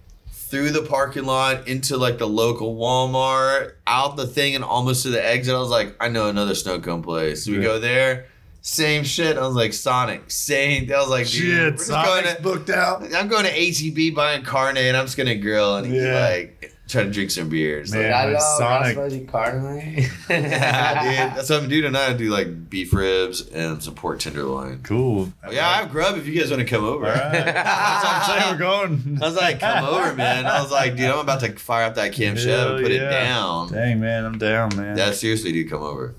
through 0.56 0.70
the 0.70 0.82
parking 0.84 1.26
lot 1.26 1.68
into 1.68 1.98
like 1.98 2.18
the 2.18 2.26
local 2.26 2.78
Walmart, 2.78 3.74
out 3.86 4.16
the 4.16 4.26
thing, 4.26 4.56
and 4.56 4.64
almost 4.64 5.04
to 5.04 5.10
the 5.10 5.22
exit. 5.24 5.54
I 5.54 5.60
was 5.60 5.68
like, 5.70 5.94
I 6.00 6.08
know 6.08 6.30
another 6.30 6.56
snow 6.56 6.80
cone 6.80 7.04
place. 7.04 7.46
We 7.46 7.58
Yeah. 7.58 7.64
go 7.64 7.80
there, 7.80 8.28
same 8.62 9.04
shit. 9.04 9.38
I 9.38 9.42
was 9.46 9.54
like, 9.56 9.74
Sonic, 9.74 10.32
same. 10.32 10.90
I 10.90 10.96
was 11.02 11.10
like, 11.10 11.28
dude, 11.28 11.78
Shit, 11.78 11.80
Sonic's 11.82 12.36
to, 12.36 12.42
booked 12.42 12.70
out. 12.70 13.04
I'm 13.14 13.28
going 13.28 13.44
to 13.44 13.52
HEB 13.52 14.16
buying 14.16 14.44
carne, 14.44 14.78
and 14.78 14.96
I'm 14.96 15.06
just 15.06 15.18
gonna 15.18 15.36
grill 15.36 15.76
and 15.76 15.94
Yeah. 15.94 16.20
like 16.30 16.74
try 16.88 17.04
to 17.04 17.12
drink 17.12 17.32
some 17.32 17.50
beers. 17.50 17.92
Like, 17.92 18.02
Man. 18.04 18.14
I 18.14 18.32
know, 18.34 18.40
Sonic. 18.58 18.96
Sonic. 18.96 19.28
Carne. 19.28 19.80
yeah, 20.30 21.28
dude. 21.28 21.38
That's 21.38 21.50
what 21.50 21.64
I'm 21.64 21.70
doing 21.70 21.84
tonight. 21.84 22.10
I 22.10 22.14
do 22.14 22.30
like 22.30 22.70
beef 22.70 22.94
ribs 22.94 23.48
and 23.50 23.82
some 23.82 23.96
pork 23.96 24.20
tenderloin. 24.20 24.82
Cool. 24.84 25.34
Yeah, 25.50 25.68
I 25.68 25.78
have 25.78 25.92
grub 25.92 26.18
if 26.18 26.28
you 26.28 26.40
guys 26.40 26.52
want 26.52 26.62
to 26.62 26.68
come 26.68 26.84
over. 26.84 27.06
All 27.08 27.12
right. 27.12 27.32
That's 27.32 28.04
what 28.04 28.14
I'm 28.14 28.40
saying. 28.42 28.54
We're 28.54 28.60
going. 28.60 29.20
I 29.22 29.26
was 29.26 29.36
like, 29.36 29.60
come 29.60 29.86
over, 29.90 30.14
man. 30.14 30.46
I 30.46 30.62
was 30.62 30.72
like, 30.72 30.96
dude, 30.96 31.10
I'm 31.10 31.20
about 31.20 31.40
to 31.42 31.54
fire 31.54 31.86
up 31.86 31.96
that 31.96 32.14
Camp 32.14 32.38
Chef 32.38 32.48
Hell 32.48 32.76
and 32.76 32.84
put 32.84 32.92
it 32.92 33.00
down. 33.00 33.72
Dang, 33.72 34.00
man. 34.00 34.26
I'm 34.26 34.38
down, 34.38 34.76
man. 34.76 34.98
Yeah, 34.98 35.12
seriously, 35.12 35.52
dude, 35.52 35.70
come 35.70 35.82
over. 35.82 36.16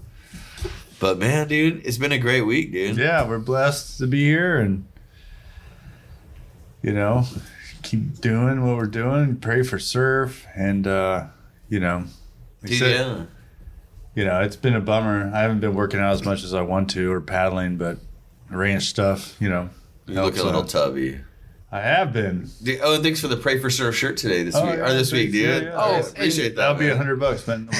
But 0.98 1.18
man, 1.18 1.46
dude, 1.46 1.84
it's 1.86 1.98
been 1.98 2.12
a 2.12 2.18
great 2.18 2.40
week, 2.42 2.72
dude. 2.72 2.96
yeah, 2.96 3.28
we're 3.28 3.38
blessed 3.38 3.98
to 3.98 4.06
be 4.06 4.24
here 4.24 4.58
and, 4.58 4.86
you 6.82 6.92
know, 6.94 7.26
keep 7.86 8.20
doing 8.20 8.66
what 8.66 8.76
we're 8.76 8.86
doing. 8.86 9.36
Pray 9.36 9.62
for 9.62 9.78
surf. 9.78 10.46
And, 10.54 10.86
uh, 10.86 11.26
you 11.68 11.80
know, 11.80 12.04
like 12.62 12.64
I 12.64 12.66
Dude, 12.68 12.78
said, 12.78 12.90
yeah. 12.90 13.24
you 14.14 14.24
know, 14.24 14.40
it's 14.42 14.56
been 14.56 14.74
a 14.74 14.80
bummer. 14.80 15.30
I 15.34 15.40
haven't 15.40 15.60
been 15.60 15.74
working 15.74 16.00
out 16.00 16.12
as 16.12 16.24
much 16.24 16.42
as 16.42 16.52
I 16.54 16.62
want 16.62 16.90
to 16.90 17.12
or 17.12 17.20
paddling, 17.20 17.76
but 17.76 17.98
ranch 18.50 18.84
stuff, 18.84 19.36
you 19.40 19.48
know. 19.48 19.70
You 20.06 20.14
look 20.14 20.36
a 20.36 20.42
little 20.42 20.62
out. 20.62 20.68
tubby. 20.68 21.20
I 21.72 21.80
have 21.80 22.12
been. 22.12 22.48
Dude, 22.62 22.78
oh, 22.80 23.02
thanks 23.02 23.20
for 23.20 23.26
the 23.26 23.36
pray 23.36 23.58
for 23.58 23.70
surf 23.70 23.96
shirt 23.96 24.16
today 24.16 24.44
this 24.44 24.54
Oh, 24.54 24.64
week 24.64 24.76
yeah, 24.76 24.84
or 24.88 24.92
this 24.94 25.10
week, 25.12 25.32
thanks. 25.32 25.36
Yeah, 25.36 25.54
dude. 25.54 25.62
yeah. 25.64 25.74
Oh, 25.76 26.00
appreciate 26.08 26.48
that. 26.50 26.56
That'll 26.56 26.76
be 26.76 26.88
a 26.88 26.96
hundred 26.96 27.18
bucks, 27.18 27.44
man. 27.46 27.66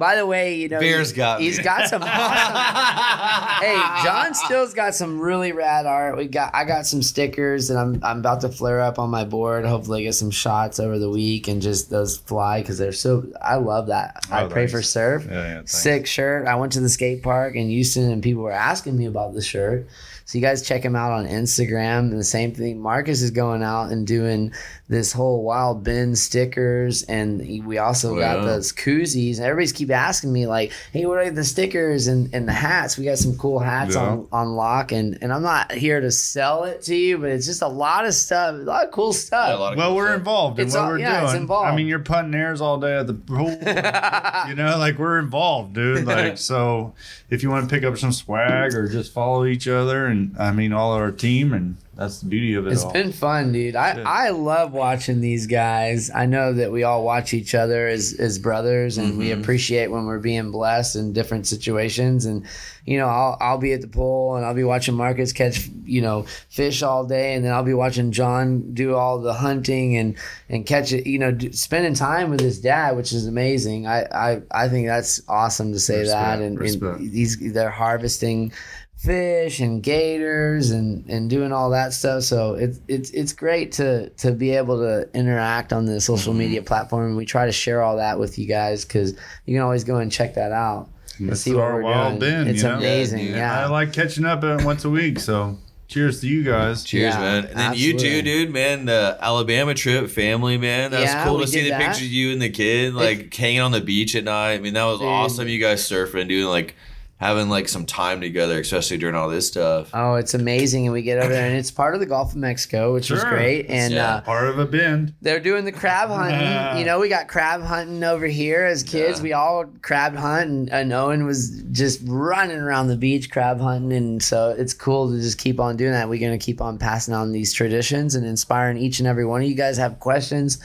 By 0.00 0.14
the 0.16 0.24
way, 0.26 0.56
you 0.56 0.68
know, 0.70 0.80
Bears 0.80 1.10
he- 1.10 1.16
got 1.16 1.40
me. 1.40 1.44
he's 1.46 1.58
got 1.58 1.88
some 1.88 2.02
awesome. 2.02 3.66
hey, 3.66 3.76
John 4.02 4.32
still's 4.34 4.72
got 4.72 4.94
some 4.94 5.20
really 5.20 5.52
rad 5.52 5.84
art. 5.84 6.16
We 6.16 6.26
got 6.26 6.54
I 6.54 6.64
got 6.64 6.86
some 6.86 7.02
stickers 7.02 7.68
and 7.70 7.78
I'm 7.78 8.02
I'm 8.02 8.18
about 8.20 8.40
to 8.40 8.48
flare 8.48 8.80
up 8.80 8.98
on 8.98 9.10
my 9.10 9.24
board. 9.24 9.66
Hopefully 9.66 10.04
get 10.04 10.14
some 10.14 10.30
shots 10.30 10.80
over 10.80 10.98
the 10.98 11.10
week 11.10 11.48
and 11.48 11.60
just 11.60 11.90
those 11.90 12.16
fly 12.16 12.62
because 12.62 12.78
they're 12.78 12.92
so 12.92 13.26
I 13.42 13.56
love 13.56 13.88
that. 13.88 14.20
Oh, 14.30 14.34
I 14.34 14.44
Oh, 14.44 14.48
pray 14.48 14.62
thanks. 14.62 14.72
for 14.72 14.82
surf. 14.82 15.26
Yeah, 15.28 15.32
yeah. 15.46 15.62
Sick 15.66 16.06
shirt. 16.06 16.46
I 16.46 16.54
went 16.54 16.72
to 16.72 16.80
the 16.80 16.88
skate 16.88 17.22
park 17.22 17.56
in 17.56 17.68
Houston 17.68 18.10
and 18.10 18.22
people 18.22 18.42
were 18.42 18.52
asking 18.52 18.96
me 18.96 19.04
about 19.04 19.34
the 19.34 19.42
shirt. 19.42 19.86
So 20.28 20.36
you 20.36 20.42
guys 20.42 20.60
check 20.60 20.82
him 20.84 20.94
out 20.94 21.10
on 21.12 21.26
Instagram. 21.26 22.00
And 22.10 22.18
the 22.20 22.22
same 22.22 22.52
thing, 22.52 22.78
Marcus 22.82 23.22
is 23.22 23.30
going 23.30 23.62
out 23.62 23.90
and 23.90 24.06
doing 24.06 24.52
this 24.86 25.10
whole 25.10 25.42
wild 25.42 25.82
bend 25.84 26.18
stickers, 26.18 27.02
and 27.04 27.40
we 27.66 27.78
also 27.78 28.14
Oh, 28.14 28.18
got 28.18 28.40
yeah. 28.40 28.44
those 28.44 28.70
koozies. 28.70 29.36
And 29.38 29.46
everybody's 29.46 29.72
keep 29.72 29.90
asking 29.90 30.30
me 30.30 30.46
like, 30.46 30.72
"Hey, 30.92 31.06
what 31.06 31.16
are 31.18 31.30
the 31.30 31.44
stickers 31.44 32.08
and, 32.08 32.28
and 32.34 32.46
the 32.46 32.52
hats? 32.52 32.98
We 32.98 33.06
got 33.06 33.16
some 33.18 33.36
cool 33.38 33.58
hats 33.58 33.94
Yeah. 33.94 34.02
on 34.02 34.26
on 34.30 34.48
lock." 34.54 34.92
And 34.92 35.16
and 35.22 35.32
I'm 35.32 35.42
not 35.42 35.72
here 35.72 35.98
to 36.00 36.10
sell 36.10 36.64
it 36.64 36.82
to 36.82 36.94
you, 36.94 37.16
but 37.16 37.30
it's 37.30 37.46
just 37.46 37.62
a 37.62 37.68
lot 37.68 38.04
of 38.04 38.12
stuff, 38.12 38.54
a 38.54 38.58
lot 38.58 38.84
of 38.84 38.90
cool 38.90 39.14
stuff. 39.14 39.48
Yeah, 39.48 39.54
of 39.54 39.76
Well, 39.78 39.88
cool 39.88 39.96
we're 39.96 40.06
stuff. 40.08 40.18
involved 40.18 40.58
in 40.60 40.66
It's 40.66 40.74
what 40.74 40.82
all- 40.84 40.88
we're 40.90 40.98
yeah, 40.98 41.20
doing. 41.20 41.24
it's 41.24 41.34
involved. 41.40 41.68
I 41.68 41.74
mean, 41.74 41.86
you're 41.86 41.98
putting 42.00 42.34
airs 42.34 42.60
all 42.60 42.78
day 42.78 42.98
at 42.98 43.06
the 43.06 43.14
pool. 43.14 43.48
you 44.48 44.54
know, 44.56 44.76
like 44.78 44.98
we're 44.98 45.18
involved, 45.20 45.72
dude. 45.74 46.04
Like, 46.06 46.36
so 46.50 46.92
if 47.30 47.42
you 47.42 47.48
want 47.50 47.66
to 47.68 47.74
pick 47.74 47.82
up 47.84 47.96
some 47.96 48.12
swag 48.12 48.74
or 48.74 48.88
just 48.88 49.12
follow 49.14 49.46
each 49.46 49.66
other, 49.68 50.06
and 50.06 50.17
I 50.38 50.52
mean, 50.52 50.72
all 50.72 50.94
of 50.94 51.00
our 51.02 51.10
team, 51.12 51.52
and 51.52 51.76
that's 51.96 52.20
the 52.20 52.26
beauty 52.26 52.54
of 52.54 52.66
it 52.66 52.72
It's 52.72 52.84
all. 52.84 52.92
been 52.92 53.10
fun, 53.12 53.52
dude. 53.52 53.74
I, 53.74 53.94
Shit. 53.96 54.06
I 54.06 54.30
love 54.30 54.72
watching 54.72 55.20
these 55.20 55.46
guys. 55.48 56.10
I 56.14 56.26
know 56.26 56.52
that 56.52 56.70
we 56.70 56.84
all 56.84 57.02
watch 57.04 57.34
each 57.34 57.54
other 57.56 57.88
as, 57.88 58.14
as 58.18 58.38
brothers 58.38 58.98
and 58.98 59.18
we 59.18 59.30
Mhm. 59.30 59.40
appreciate 59.40 59.90
when 59.90 60.06
we're 60.06 60.20
being 60.20 60.52
blessed 60.52 60.94
in 60.94 61.12
different 61.12 61.48
situations. 61.48 62.24
And, 62.24 62.44
you 62.86 62.98
know, 62.98 63.06
I'll, 63.08 63.36
I'll 63.40 63.58
be 63.58 63.72
at 63.72 63.80
the 63.80 63.88
pool 63.88 64.36
and 64.36 64.46
I'll 64.46 64.54
be 64.54 64.62
watching 64.62 64.94
Marcus 64.94 65.32
catch, 65.32 65.68
you 65.84 66.00
know, 66.00 66.24
fish 66.48 66.84
all 66.84 67.04
day. 67.04 67.34
And 67.34 67.44
then 67.44 67.52
I'll 67.52 67.64
be 67.64 67.74
watching 67.74 68.12
John 68.12 68.72
do 68.74 68.94
all 68.94 69.18
the 69.18 69.34
hunting 69.34 69.96
and, 69.96 70.14
and 70.48 70.64
catch 70.64 70.92
it, 70.92 71.04
you 71.04 71.18
know, 71.18 71.32
d- 71.32 71.50
spending 71.50 71.94
time 71.94 72.30
with 72.30 72.38
his 72.40 72.60
dad, 72.60 72.96
which 72.96 73.12
is 73.12 73.26
amazing. 73.26 73.88
I, 73.88 74.02
I, 74.12 74.42
I 74.52 74.68
think 74.68 74.86
that's 74.86 75.20
awesome 75.28 75.72
to 75.72 75.80
say 75.80 76.06
that. 76.06 76.38
And, 76.40 76.60
respect. 76.60 77.00
and 77.00 77.10
these, 77.10 77.52
they're 77.52 77.70
harvesting 77.70 78.52
fish 78.98 79.60
and 79.60 79.82
gators 79.82 80.72
and 80.72 81.08
and 81.08 81.30
doing 81.30 81.52
all 81.52 81.70
that 81.70 81.92
stuff 81.92 82.22
so 82.24 82.54
it's 82.54 82.80
it's 82.88 83.10
it's 83.10 83.32
great 83.32 83.70
to 83.70 84.08
to 84.10 84.32
be 84.32 84.50
able 84.50 84.76
to 84.78 85.08
interact 85.14 85.72
on 85.72 85.86
the 85.86 86.00
social 86.00 86.32
Mm-hmm. 86.32 86.38
media 86.40 86.62
platform 86.62 87.06
and 87.06 87.16
we 87.16 87.24
try 87.24 87.46
to 87.46 87.52
share 87.52 87.80
all 87.80 87.98
that 87.98 88.18
with 88.18 88.38
you 88.40 88.46
guys 88.46 88.84
because 88.84 89.12
you 89.46 89.54
can 89.54 89.62
always 89.62 89.84
go 89.84 89.96
and 89.98 90.10
check 90.10 90.34
that 90.34 90.50
out 90.50 90.88
and 91.18 91.28
That's 91.30 91.40
see 91.42 91.54
what 91.54 91.62
our 91.62 91.74
we're 91.76 91.82
wild 91.84 92.18
doing 92.18 92.32
bin, 92.32 92.48
it's 92.48 92.62
you 92.62 92.68
know? 92.68 92.76
amazing 92.78 93.26
Yeah, 93.28 93.36
yeah. 93.36 93.60
I 93.60 93.66
like 93.66 93.92
catching 93.92 94.24
up 94.24 94.42
once 94.64 94.84
a 94.84 94.90
week. 94.90 95.18
So, 95.20 95.58
cheers 95.88 96.20
to 96.20 96.28
you 96.28 96.44
guys. 96.44 96.84
Cheers, 96.84 97.14
Yeah, 97.14 97.20
man. 97.20 97.44
And 97.46 97.56
then 97.58 97.74
you 97.74 97.98
too, 97.98 98.22
dude, 98.22 98.52
man. 98.52 98.84
The 98.84 99.16
Alabama 99.20 99.74
trip, 99.74 100.10
family, 100.10 100.58
man. 100.58 100.92
That 100.92 101.00
Yeah, 101.02 101.24
was 101.24 101.28
cool 101.28 101.40
to 101.40 101.46
see 101.48 101.62
the 101.62 101.70
that. 101.70 101.80
pictures 101.80 102.06
of 102.06 102.12
you 102.12 102.30
and 102.32 102.40
the 102.42 102.50
kid, 102.50 102.94
like 102.94 103.34
hanging 103.34 103.60
on 103.60 103.72
the 103.72 103.80
beach 103.80 104.14
at 104.14 104.22
night. 104.24 104.52
I 104.54 104.58
mean, 104.58 104.74
that 104.74 104.84
was 104.84 104.98
Dude. 105.00 105.08
awesome. 105.08 105.48
You 105.48 105.58
guys 105.58 105.82
surfing, 105.82 106.28
doing 106.28 106.44
like 106.46 106.76
having 107.18 107.48
like 107.48 107.68
some 107.68 107.84
time 107.84 108.20
together, 108.20 108.60
especially 108.60 108.96
during 108.98 109.14
all 109.16 109.28
this 109.28 109.46
stuff. 109.48 109.90
oh 109.92 110.14
it's 110.14 110.34
amazing 110.34 110.86
and 110.86 110.92
we 110.92 111.02
get 111.02 111.18
over 111.18 111.32
there 111.32 111.46
and 111.48 111.56
it's 111.56 111.70
part 111.70 111.94
of 111.94 112.00
the 112.00 112.06
gulf 112.06 112.30
of 112.30 112.36
mexico 112.36 112.94
which 112.94 113.10
is 113.10 113.24
great 113.24 113.66
and 113.68 113.92
Yeah. 113.92 114.14
uh 114.16 114.20
Part 114.20 114.48
of 114.48 114.58
a 114.58 114.66
bend. 114.66 115.14
They're 115.20 115.40
doing 115.40 115.64
the 115.64 115.72
crab 115.72 116.08
hunting. 116.20 116.78
you 116.78 116.84
know, 116.86 117.00
we 117.00 117.08
got 117.08 117.26
crab 117.28 117.62
hunting 117.62 118.04
over 118.04 118.26
here 118.26 118.64
as 118.64 118.82
kids. 118.82 119.18
Yeah. 119.18 119.22
We 119.24 119.32
all 119.32 119.64
crab 119.82 120.14
hunt, 120.14 120.48
and, 120.50 120.70
and 120.72 120.92
Owen 120.92 121.26
was 121.26 121.62
just 121.72 122.00
running 122.04 122.58
around 122.58 122.88
the 122.88 122.96
beach 122.96 123.30
crab 123.30 123.60
hunting. 123.60 123.92
And 123.92 124.22
so 124.22 124.54
it's 124.56 124.72
cool 124.74 125.10
to 125.10 125.16
just 125.20 125.38
keep 125.38 125.58
on 125.60 125.76
doing 125.76 125.92
that. 125.92 126.08
We're 126.08 126.20
going 126.20 126.38
to 126.38 126.44
keep 126.44 126.60
on 126.60 126.78
passing 126.78 127.14
on 127.14 127.32
these 127.32 127.52
traditions 127.52 128.14
and 128.14 128.24
inspiring 128.26 128.76
each 128.76 128.98
and 129.00 129.08
every 129.08 129.24
one 129.26 129.42
of 129.42 129.48
you 129.48 129.54
guys 129.54 129.76
have 129.78 129.98
questions. 129.98 130.58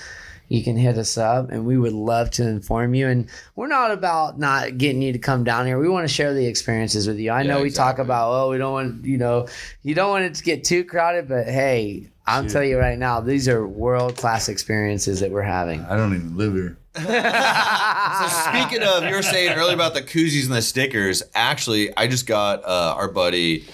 You 0.54 0.64
can 0.64 0.78
hit 0.78 1.00
us 1.00 1.18
up, 1.18 1.50
and 1.50 1.66
we 1.66 1.80
would 1.80 1.94
love 1.94 2.30
to 2.32 2.48
inform 2.48 2.94
you. 2.94 3.08
And 3.08 3.28
we're 3.56 3.66
not 3.66 3.90
about 3.90 4.38
not 4.38 4.78
getting 4.78 5.02
you 5.02 5.12
to 5.12 5.18
come 5.18 5.44
down 5.44 5.66
here. 5.66 5.80
We 5.80 5.90
want 5.90 6.08
to 6.08 6.14
share 6.14 6.32
the 6.36 6.46
experiences 6.46 7.08
with 7.08 7.18
you. 7.18 7.32
I 7.32 7.42
know 7.42 7.58
Yeah, 7.58 7.64
we 7.64 7.72
talk 7.72 7.98
about, 7.98 8.32
oh, 8.32 8.52
we 8.52 8.60
don't 8.60 8.72
want, 8.72 9.04
you 9.04 9.18
know, 9.18 9.48
you 9.82 9.96
don't 9.96 10.12
want 10.12 10.26
it 10.26 10.36
to 10.36 10.44
get 10.44 10.64
too 10.64 10.84
crowded, 10.84 11.28
but 11.28 11.48
hey, 11.48 12.08
I'll 12.28 12.44
Shit. 12.44 12.52
tell 12.52 12.64
you 12.64 12.78
right 12.78 13.00
now, 13.00 13.20
these 13.20 13.48
are 13.48 13.66
world 13.68 14.16
class 14.16 14.48
experiences 14.48 15.22
that 15.22 15.32
we're 15.32 15.42
having. 15.42 15.82
I 15.86 15.98
don't 15.98 16.14
even 16.14 16.38
live 16.38 16.54
here. 16.54 16.78
So 16.96 18.28
speaking 18.52 18.84
of, 18.84 19.04
you 19.06 19.16
were 19.16 19.24
saying 19.24 19.54
earlier 19.54 19.74
about 19.74 19.96
the 19.96 20.04
koozies 20.04 20.46
and 20.46 20.54
the 20.54 20.62
stickers. 20.62 21.24
Actually, 21.34 21.96
I 21.98 22.06
just 22.06 22.28
got 22.28 22.64
uh, 22.64 22.94
our 22.96 23.08
buddy, 23.08 23.66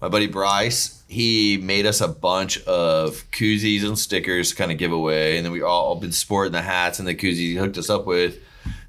my 0.00 0.08
buddy 0.08 0.26
Bryce. 0.26 1.02
He 1.08 1.58
made 1.62 1.86
us 1.86 2.00
a 2.00 2.08
bunch 2.08 2.62
of 2.64 3.24
koozies 3.30 3.84
and 3.84 3.98
stickers 3.98 4.50
to 4.50 4.56
kind 4.56 4.70
of 4.70 4.78
give 4.78 4.92
away, 4.92 5.36
and 5.36 5.44
then 5.44 5.52
we 5.52 5.62
all, 5.62 5.86
all 5.86 5.96
been 5.96 6.12
sporting 6.12 6.52
the 6.52 6.62
hats 6.62 6.98
and 6.98 7.08
the 7.08 7.14
koozies 7.14 7.36
he 7.36 7.56
hooked 7.56 7.78
us 7.78 7.88
up 7.88 8.06
with. 8.06 8.38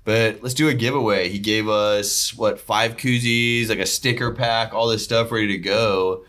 But 0.03 0.41
let's 0.41 0.55
do 0.55 0.67
a 0.69 0.73
giveaway. 0.73 1.29
He 1.29 1.39
gave 1.39 1.69
us 1.69 2.35
what 2.35 2.59
five 2.59 2.97
koozies, 2.97 3.69
like 3.69 3.79
a 3.79 3.85
sticker 3.85 4.33
pack, 4.33 4.73
all 4.73 4.87
this 4.87 5.03
stuff 5.03 5.31
ready 5.31 5.47
to 5.47 5.57
go. 5.57 6.25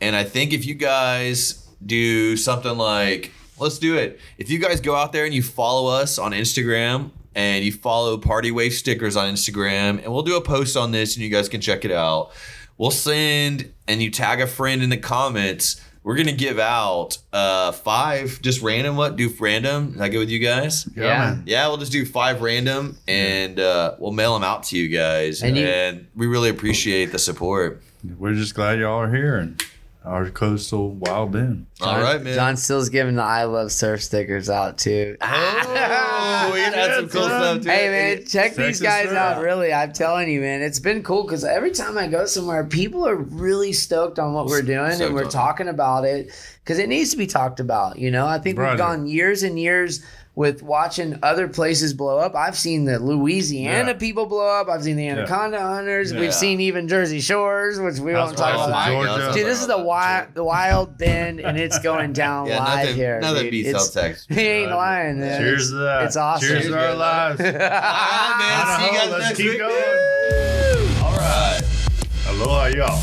And 0.00 0.16
I 0.16 0.24
think 0.24 0.52
if 0.52 0.66
you 0.66 0.74
guys 0.74 1.68
do 1.84 2.36
something 2.36 2.76
like, 2.76 3.32
let's 3.58 3.78
do 3.78 3.96
it. 3.96 4.18
If 4.38 4.50
you 4.50 4.58
guys 4.58 4.80
go 4.80 4.94
out 4.94 5.12
there 5.12 5.24
and 5.24 5.34
you 5.34 5.42
follow 5.42 5.90
us 5.90 6.18
on 6.18 6.32
Instagram 6.32 7.10
and 7.34 7.64
you 7.64 7.72
follow 7.72 8.18
Party 8.18 8.50
Wave 8.50 8.72
stickers 8.72 9.16
on 9.16 9.32
Instagram, 9.32 10.02
and 10.02 10.12
we'll 10.12 10.22
do 10.22 10.36
a 10.36 10.40
post 10.40 10.76
on 10.76 10.90
this 10.90 11.14
and 11.14 11.22
you 11.22 11.30
guys 11.30 11.48
can 11.48 11.60
check 11.60 11.84
it 11.84 11.92
out. 11.92 12.32
We'll 12.80 12.90
send 12.90 13.74
and 13.86 14.02
you 14.02 14.10
tag 14.10 14.40
a 14.40 14.46
friend 14.46 14.82
in 14.82 14.88
the 14.88 14.96
comments. 14.96 15.84
We're 16.02 16.16
gonna 16.16 16.32
give 16.32 16.58
out 16.58 17.18
uh 17.30 17.72
five 17.72 18.40
just 18.40 18.62
random 18.62 18.96
what 18.96 19.16
do 19.16 19.28
random. 19.38 19.90
Is 19.90 19.96
that 19.96 20.08
good 20.08 20.20
with 20.20 20.30
you 20.30 20.38
guys? 20.38 20.88
Yeah, 20.96 21.04
Yeah. 21.04 21.38
Yeah, 21.44 21.68
we'll 21.68 21.76
just 21.76 21.92
do 21.92 22.06
five 22.06 22.40
random 22.40 22.96
and 23.06 23.60
uh, 23.60 23.96
we'll 23.98 24.12
mail 24.12 24.32
them 24.32 24.44
out 24.44 24.62
to 24.64 24.78
you 24.78 24.88
guys. 24.88 25.42
And 25.42 25.58
And, 25.58 26.06
we 26.16 26.26
really 26.26 26.48
appreciate 26.48 27.12
the 27.12 27.18
support. 27.18 27.82
We're 28.18 28.32
just 28.32 28.54
glad 28.54 28.78
y'all 28.78 28.98
are 28.98 29.14
here 29.14 29.36
and 29.36 29.62
our 30.04 30.30
coastal 30.30 30.90
wild 30.92 31.32
bend. 31.32 31.66
All 31.80 32.00
right, 32.00 32.22
man. 32.22 32.34
John 32.34 32.56
Still's 32.56 32.88
giving 32.88 33.16
the 33.16 33.22
I 33.22 33.44
Love 33.44 33.70
Surf 33.70 34.02
stickers 34.02 34.48
out 34.48 34.78
too. 34.78 35.16
Oh, 35.20 36.50
we 36.54 36.60
had 36.60 36.94
some 36.96 37.08
cool 37.08 37.24
stuff 37.24 37.62
too. 37.62 37.68
Hey 37.68 37.88
man, 37.88 38.18
check 38.26 38.52
Sexy 38.54 38.62
these 38.62 38.80
guys 38.80 39.08
surf. 39.08 39.16
out. 39.16 39.42
Really, 39.42 39.72
I'm 39.72 39.92
telling 39.92 40.30
you, 40.30 40.40
man, 40.40 40.62
it's 40.62 40.78
been 40.78 41.02
cool 41.02 41.24
because 41.24 41.44
every 41.44 41.70
time 41.70 41.98
I 41.98 42.06
go 42.06 42.24
somewhere, 42.24 42.64
people 42.64 43.06
are 43.06 43.16
really 43.16 43.72
stoked 43.72 44.18
on 44.18 44.32
what 44.32 44.46
we're 44.46 44.62
doing 44.62 44.92
Stoked 44.92 45.06
and 45.06 45.14
we're 45.14 45.30
talking 45.30 45.68
about 45.68 46.04
it 46.04 46.30
because 46.64 46.78
it 46.78 46.88
needs 46.88 47.10
to 47.10 47.16
be 47.16 47.26
talked 47.26 47.60
about. 47.60 47.98
You 47.98 48.10
know, 48.10 48.26
I 48.26 48.38
think 48.38 48.58
we've 48.58 48.78
gone 48.78 49.06
years 49.06 49.42
and 49.42 49.58
years 49.58 50.02
with 50.36 50.62
watching 50.62 51.18
other 51.22 51.48
places 51.48 51.92
blow 51.92 52.18
up. 52.18 52.34
I've 52.34 52.56
seen 52.56 52.84
the 52.84 52.98
Louisiana 52.98 53.88
Yeah. 53.88 53.92
people 53.94 54.26
blow 54.26 54.46
up. 54.46 54.68
I've 54.68 54.82
seen 54.84 54.96
the 54.96 55.06
Anaconda 55.08 55.60
hunters. 55.60 56.12
Yeah. 56.12 56.20
We've 56.20 56.32
seen 56.34 56.60
even 56.60 56.88
Jersey 56.88 57.20
Shores, 57.20 57.78
which 57.80 57.98
we 57.98 58.14
won't 58.14 58.36
talk 58.38 58.54
about. 58.68 58.86
Georgia. 58.88 59.32
Dude, 59.34 59.46
this 59.46 59.60
is 59.60 59.66
the 59.66 59.78
wild, 59.78 60.28
the 60.34 60.44
wild 60.44 60.96
bend, 60.96 61.40
and 61.40 61.58
it's 61.58 61.78
going 61.80 62.12
down 62.12 62.46
Yeah, 62.46 62.60
live 62.64 62.78
nothing, 62.78 62.94
here. 62.96 63.20
nothing 63.20 63.42
dude. 63.42 63.50
beats 63.50 63.72
South 63.72 63.92
Texas. 63.92 64.26
He 64.34 64.40
ain't 64.46 64.70
lying, 64.70 65.20
man. 65.20 65.40
Cheers 65.40 65.68
to 65.70 65.74
that. 65.76 66.02
It's 66.04 66.16
awesome. 66.16 66.48
Cheers 66.48 66.66
to 66.66 66.78
our 66.78 66.94
lives. 66.94 67.40
All 67.44 67.46
right, 67.46 68.36
man. 68.38 68.80
See 68.80 68.86
you 68.94 68.98
guys 69.00 69.10
let's 69.10 69.24
next 69.24 69.36
keep 69.36 69.50
week. 69.50 69.58
going. 69.58 71.02
All 71.02 71.16
right. 71.16 71.60
Aloha, 72.28 72.66
y'all. 72.68 73.02